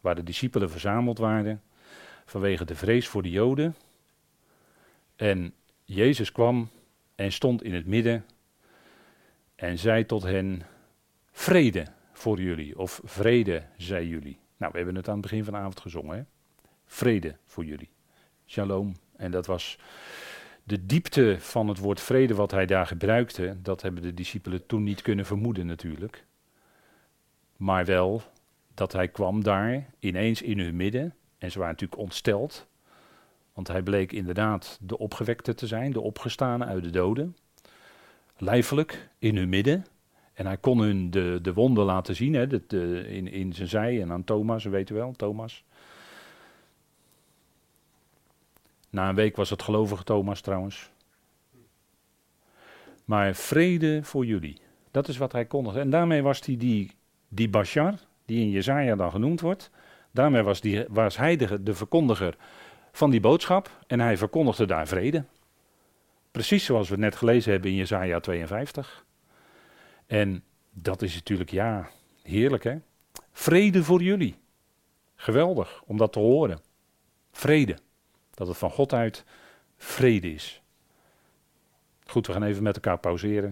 Waar 0.00 0.14
de 0.14 0.22
discipelen 0.22 0.70
verzameld 0.70 1.18
waren 1.18 1.62
vanwege 2.24 2.64
de 2.64 2.74
vrees 2.74 3.08
voor 3.08 3.22
de 3.22 3.30
Joden. 3.30 3.76
En 5.16 5.54
Jezus 5.84 6.32
kwam 6.32 6.70
en 7.14 7.32
stond 7.32 7.62
in 7.62 7.74
het 7.74 7.86
midden 7.86 8.24
en 9.54 9.78
zei 9.78 10.06
tot 10.06 10.22
hen: 10.22 10.62
Vrede 11.32 11.86
voor 12.12 12.40
jullie, 12.40 12.78
of 12.78 13.00
vrede 13.04 13.62
zij 13.76 14.06
jullie. 14.06 14.38
Nou, 14.56 14.72
we 14.72 14.78
hebben 14.78 14.96
het 14.96 15.08
aan 15.08 15.12
het 15.12 15.22
begin 15.22 15.44
van 15.44 15.52
de 15.52 15.58
avond 15.58 15.80
gezongen. 15.80 16.16
Hè? 16.16 16.22
Vrede 16.86 17.36
voor 17.46 17.64
jullie. 17.64 17.90
Shalom. 18.46 18.94
En 19.16 19.30
dat 19.30 19.46
was 19.46 19.78
de 20.64 20.86
diepte 20.86 21.36
van 21.38 21.68
het 21.68 21.78
woord 21.78 22.00
vrede 22.00 22.34
wat 22.34 22.50
hij 22.50 22.66
daar 22.66 22.86
gebruikte. 22.86 23.56
Dat 23.62 23.82
hebben 23.82 24.02
de 24.02 24.14
discipelen 24.14 24.66
toen 24.66 24.82
niet 24.82 25.02
kunnen 25.02 25.26
vermoeden 25.26 25.66
natuurlijk. 25.66 26.24
Maar 27.56 27.84
wel 27.84 28.22
dat 28.74 28.92
hij 28.92 29.08
kwam 29.08 29.42
daar 29.42 29.90
ineens 29.98 30.42
in 30.42 30.58
hun 30.58 30.76
midden. 30.76 31.14
En 31.38 31.50
ze 31.50 31.58
waren 31.58 31.72
natuurlijk 31.72 32.00
ontsteld. 32.00 32.66
Want 33.52 33.68
hij 33.68 33.82
bleek 33.82 34.12
inderdaad 34.12 34.78
de 34.80 34.98
opgewekte 34.98 35.54
te 35.54 35.66
zijn, 35.66 35.92
de 35.92 36.00
opgestane 36.00 36.64
uit 36.64 36.84
de 36.84 36.90
doden. 36.90 37.36
Lijfelijk 38.36 39.08
in 39.18 39.36
hun 39.36 39.48
midden. 39.48 39.86
En 40.32 40.46
hij 40.46 40.56
kon 40.56 40.78
hun 40.78 41.10
de, 41.10 41.38
de 41.42 41.52
wonden 41.52 41.84
laten 41.84 42.16
zien, 42.16 42.34
hè, 42.34 42.46
in, 43.06 43.28
in 43.28 43.52
zijn 43.52 43.68
zij 43.68 44.02
en 44.02 44.12
aan 44.12 44.24
Thomas, 44.24 44.64
u 44.64 44.84
wel, 44.86 45.12
Thomas. 45.12 45.64
Na 48.92 49.08
een 49.08 49.14
week 49.14 49.36
was 49.36 49.50
het 49.50 49.62
gelovige 49.62 50.04
Thomas 50.04 50.40
trouwens. 50.40 50.90
Maar 53.04 53.34
vrede 53.34 54.00
voor 54.02 54.26
jullie. 54.26 54.60
Dat 54.90 55.08
is 55.08 55.16
wat 55.16 55.32
hij 55.32 55.44
kondigde. 55.44 55.80
En 55.80 55.90
daarmee 55.90 56.22
was 56.22 56.40
hij 56.46 56.56
die, 56.56 56.90
die 57.28 57.48
Bashar, 57.48 57.94
die 58.24 58.40
in 58.40 58.50
Jezaja 58.50 58.96
dan 58.96 59.10
genoemd 59.10 59.40
wordt. 59.40 59.70
Daarmee 60.10 60.42
was, 60.42 60.60
die, 60.60 60.84
was 60.88 61.16
hij 61.16 61.36
de, 61.36 61.62
de 61.62 61.74
verkondiger 61.74 62.36
van 62.92 63.10
die 63.10 63.20
boodschap. 63.20 63.70
En 63.86 64.00
hij 64.00 64.16
verkondigde 64.16 64.66
daar 64.66 64.86
vrede. 64.86 65.24
Precies 66.30 66.64
zoals 66.64 66.88
we 66.88 66.96
net 66.96 67.16
gelezen 67.16 67.52
hebben 67.52 67.70
in 67.70 67.76
Jezaja 67.76 68.20
52. 68.20 69.04
En 70.06 70.44
dat 70.70 71.02
is 71.02 71.14
natuurlijk, 71.14 71.50
ja, 71.50 71.88
heerlijk 72.22 72.64
hè. 72.64 72.76
Vrede 73.32 73.84
voor 73.84 74.02
jullie. 74.02 74.36
Geweldig 75.14 75.82
om 75.86 75.96
dat 75.96 76.12
te 76.12 76.18
horen. 76.18 76.60
Vrede. 77.30 77.76
Dat 78.42 78.50
het 78.50 78.60
van 78.60 78.70
God 78.70 78.92
uit 78.92 79.24
vrede 79.76 80.32
is. 80.32 80.62
Goed, 82.06 82.26
we 82.26 82.32
gaan 82.32 82.42
even 82.42 82.62
met 82.62 82.74
elkaar 82.74 82.98
pauzeren. 82.98 83.50